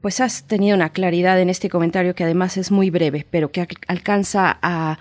[0.00, 3.66] pues has tenido una claridad en este comentario que además es muy breve, pero que
[3.88, 4.98] alcanza a,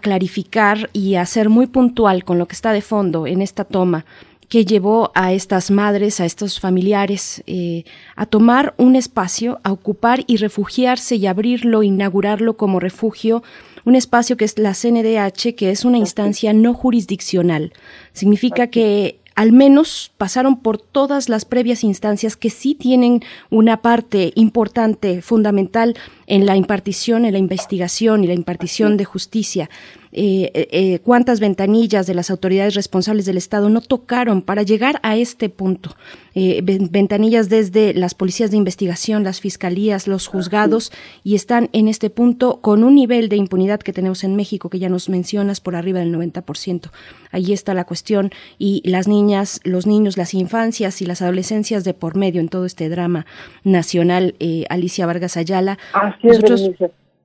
[0.00, 4.06] clarificar y a ser muy puntual con lo que está de fondo en esta toma
[4.52, 7.84] que llevó a estas madres, a estos familiares, eh,
[8.16, 13.42] a tomar un espacio, a ocupar y refugiarse y abrirlo, inaugurarlo como refugio,
[13.86, 17.72] un espacio que es la CNDH, que es una instancia no jurisdiccional.
[18.12, 24.32] Significa que al menos pasaron por todas las previas instancias que sí tienen una parte
[24.34, 29.70] importante, fundamental en la impartición, en la investigación y la impartición de justicia.
[30.14, 35.00] Eh, eh, eh, cuántas ventanillas de las autoridades responsables del Estado no tocaron para llegar
[35.02, 35.96] a este punto.
[36.34, 40.90] ventanillas desde las policías de investigación, las fiscalías, los juzgados,
[41.24, 44.78] y están en este punto con un nivel de impunidad que tenemos en México, que
[44.78, 46.90] ya nos mencionas, por arriba del 90%.
[47.30, 51.92] Ahí está la cuestión y las niñas, los niños, las infancias y las adolescencias de
[51.92, 53.26] por medio en todo este drama
[53.62, 54.34] nacional.
[54.70, 55.78] Alicia Vargas Ayala.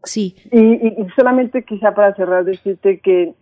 [0.08, 0.36] Sí.
[0.52, 3.34] Y, solamente quizá para cerrar decirte que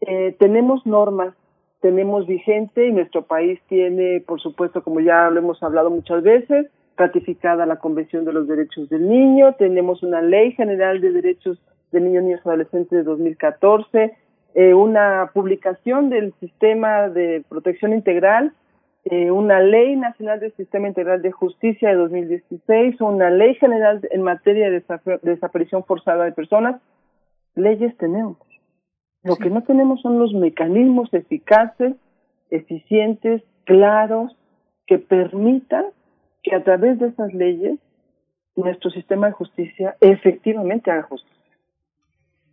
[0.00, 1.34] eh, tenemos normas,
[1.80, 6.66] tenemos vigente y nuestro país tiene, por supuesto, como ya lo hemos hablado muchas veces,
[6.96, 11.58] ratificada la Convención de los Derechos del Niño, tenemos una Ley General de Derechos
[11.92, 14.16] de Niños, Niños y Adolescentes de 2014,
[14.54, 18.52] eh, una publicación del Sistema de Protección Integral
[19.04, 24.22] eh, una ley nacional del sistema integral de justicia de 2016, una ley general en
[24.22, 24.82] materia de
[25.22, 26.80] desaparición forzada de personas.
[27.54, 28.38] Leyes tenemos.
[29.22, 31.94] Lo que no tenemos son los mecanismos eficaces,
[32.50, 34.36] eficientes, claros,
[34.86, 35.84] que permitan
[36.42, 37.78] que a través de esas leyes
[38.56, 41.34] nuestro sistema de justicia efectivamente haga justicia.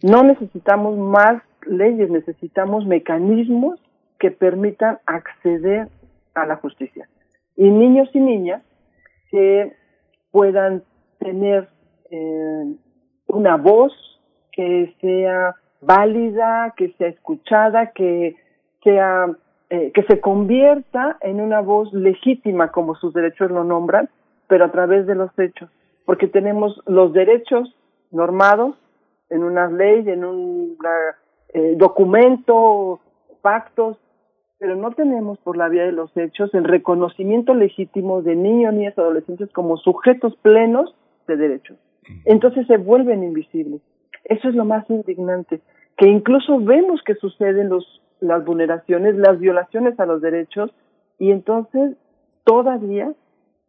[0.03, 3.79] No necesitamos más leyes, necesitamos mecanismos
[4.19, 5.89] que permitan acceder
[6.33, 7.07] a la justicia.
[7.55, 8.63] Y niños y niñas
[9.29, 9.75] que
[10.31, 10.83] puedan
[11.19, 11.69] tener
[12.09, 12.75] eh,
[13.27, 13.93] una voz
[14.51, 18.35] que sea válida, que sea escuchada, que
[18.83, 19.27] sea
[19.73, 24.09] eh, que se convierta en una voz legítima como sus derechos lo nombran,
[24.47, 25.69] pero a través de los hechos,
[26.03, 27.73] porque tenemos los derechos
[28.11, 28.75] normados
[29.29, 30.77] en una ley, en un
[31.53, 32.99] eh, documento,
[33.41, 33.97] pactos,
[34.61, 38.95] pero no tenemos por la vía de los hechos el reconocimiento legítimo de niños, niñas,
[38.95, 40.93] adolescentes como sujetos plenos
[41.27, 41.77] de derechos.
[42.25, 43.81] entonces se vuelven invisibles.
[44.23, 45.61] Eso es lo más indignante,
[45.97, 50.69] que incluso vemos que suceden los, las vulneraciones, las violaciones a los derechos,
[51.17, 51.97] y entonces
[52.43, 53.11] todavía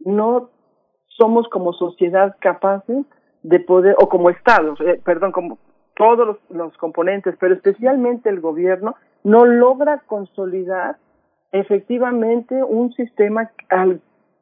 [0.01, 0.51] no
[1.09, 3.07] somos como sociedad capaces
[3.43, 5.59] de poder, o como Estado, eh, perdón, como
[5.97, 8.95] todos los, los componentes, pero especialmente el gobierno,
[9.25, 10.97] no logra consolidar
[11.53, 13.87] efectivamente un sistema a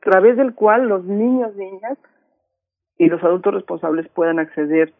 [0.00, 1.98] través del cual los niños, niñas
[2.96, 4.92] y los adultos responsables puedan acceder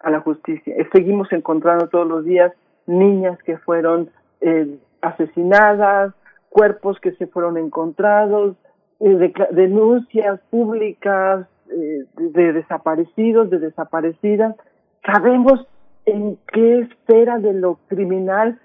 [0.00, 0.74] a la justicia.
[0.92, 2.52] Seguimos encontrando todos los días
[2.86, 4.10] niñas que fueron
[4.40, 6.14] eh, asesinadas,
[6.48, 8.56] cuerpos que se fueron encontrados,
[9.00, 14.56] eh, denuncias públicas eh, de desaparecidos, de desaparecidas.
[15.04, 15.66] Sabemos
[16.06, 18.58] en qué esfera de lo criminal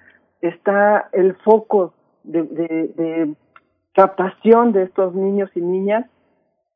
[0.49, 1.93] está el foco
[2.23, 3.33] de, de,
[3.93, 6.05] captación de estos niños y niñas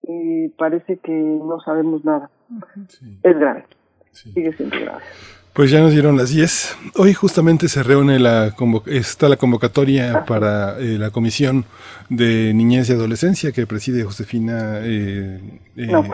[0.03, 2.29] y parece que no sabemos nada.
[3.23, 3.65] Es grave.
[4.11, 5.03] Sigue siendo grave.
[5.53, 6.77] Pues ya nos dieron las 10.
[6.95, 11.65] Hoy justamente se reúne la está la convocatoria para eh, la Comisión
[12.07, 15.41] de Niñez y Adolescencia que preside Josefina eh,
[15.75, 16.05] eh, no.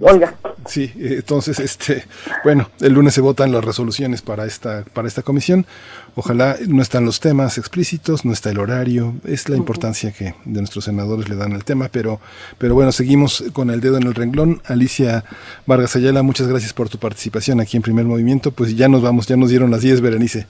[0.00, 0.34] Olga.
[0.66, 2.04] Sí, entonces, este,
[2.44, 5.66] bueno, el lunes se votan las resoluciones para esta, para esta comisión.
[6.14, 10.60] Ojalá no están los temas explícitos, no está el horario, es la importancia que de
[10.60, 12.20] nuestros senadores le dan al tema, pero,
[12.58, 14.62] pero bueno, seguimos con el dedo en el renglón.
[14.66, 15.24] Alicia
[15.66, 18.52] Vargas Ayala, muchas gracias por tu participación aquí en Primer Movimiento.
[18.52, 20.46] Pues ya nos vamos, ya nos dieron las 10, Berenice.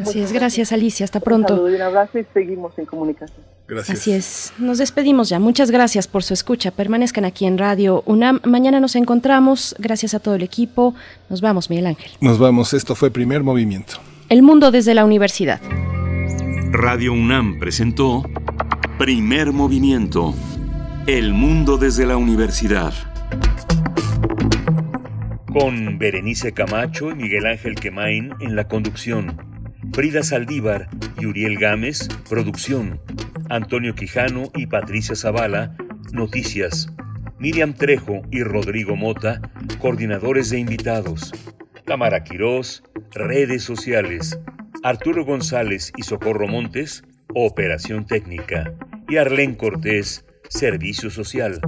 [0.00, 1.64] Así es, gracias Alicia, hasta pronto.
[1.64, 3.55] Un, un abrazo y seguimos en comunicación.
[3.68, 3.98] Gracias.
[3.98, 4.52] Así es.
[4.58, 5.38] Nos despedimos ya.
[5.38, 6.70] Muchas gracias por su escucha.
[6.70, 8.40] Permanezcan aquí en Radio UNAM.
[8.44, 9.74] Mañana nos encontramos.
[9.78, 10.94] Gracias a todo el equipo.
[11.28, 12.12] Nos vamos, Miguel Ángel.
[12.20, 12.74] Nos vamos.
[12.74, 13.94] Esto fue Primer Movimiento.
[14.28, 15.60] El mundo desde la universidad.
[16.70, 18.24] Radio UNAM presentó
[18.98, 20.34] Primer Movimiento.
[21.06, 22.92] El mundo desde la universidad.
[25.52, 29.36] Con Berenice Camacho y Miguel Ángel Quemain en la conducción.
[29.92, 30.88] Frida Saldívar
[31.18, 33.00] y Uriel Gámez, producción.
[33.48, 35.76] Antonio Quijano y Patricia Zavala,
[36.12, 36.88] noticias.
[37.38, 39.40] Miriam Trejo y Rodrigo Mota,
[39.78, 41.32] coordinadores de invitados.
[41.84, 44.40] Tamara Quirós, redes sociales.
[44.82, 48.72] Arturo González y Socorro Montes, operación técnica.
[49.08, 51.60] Y Arlén Cortés, servicio social.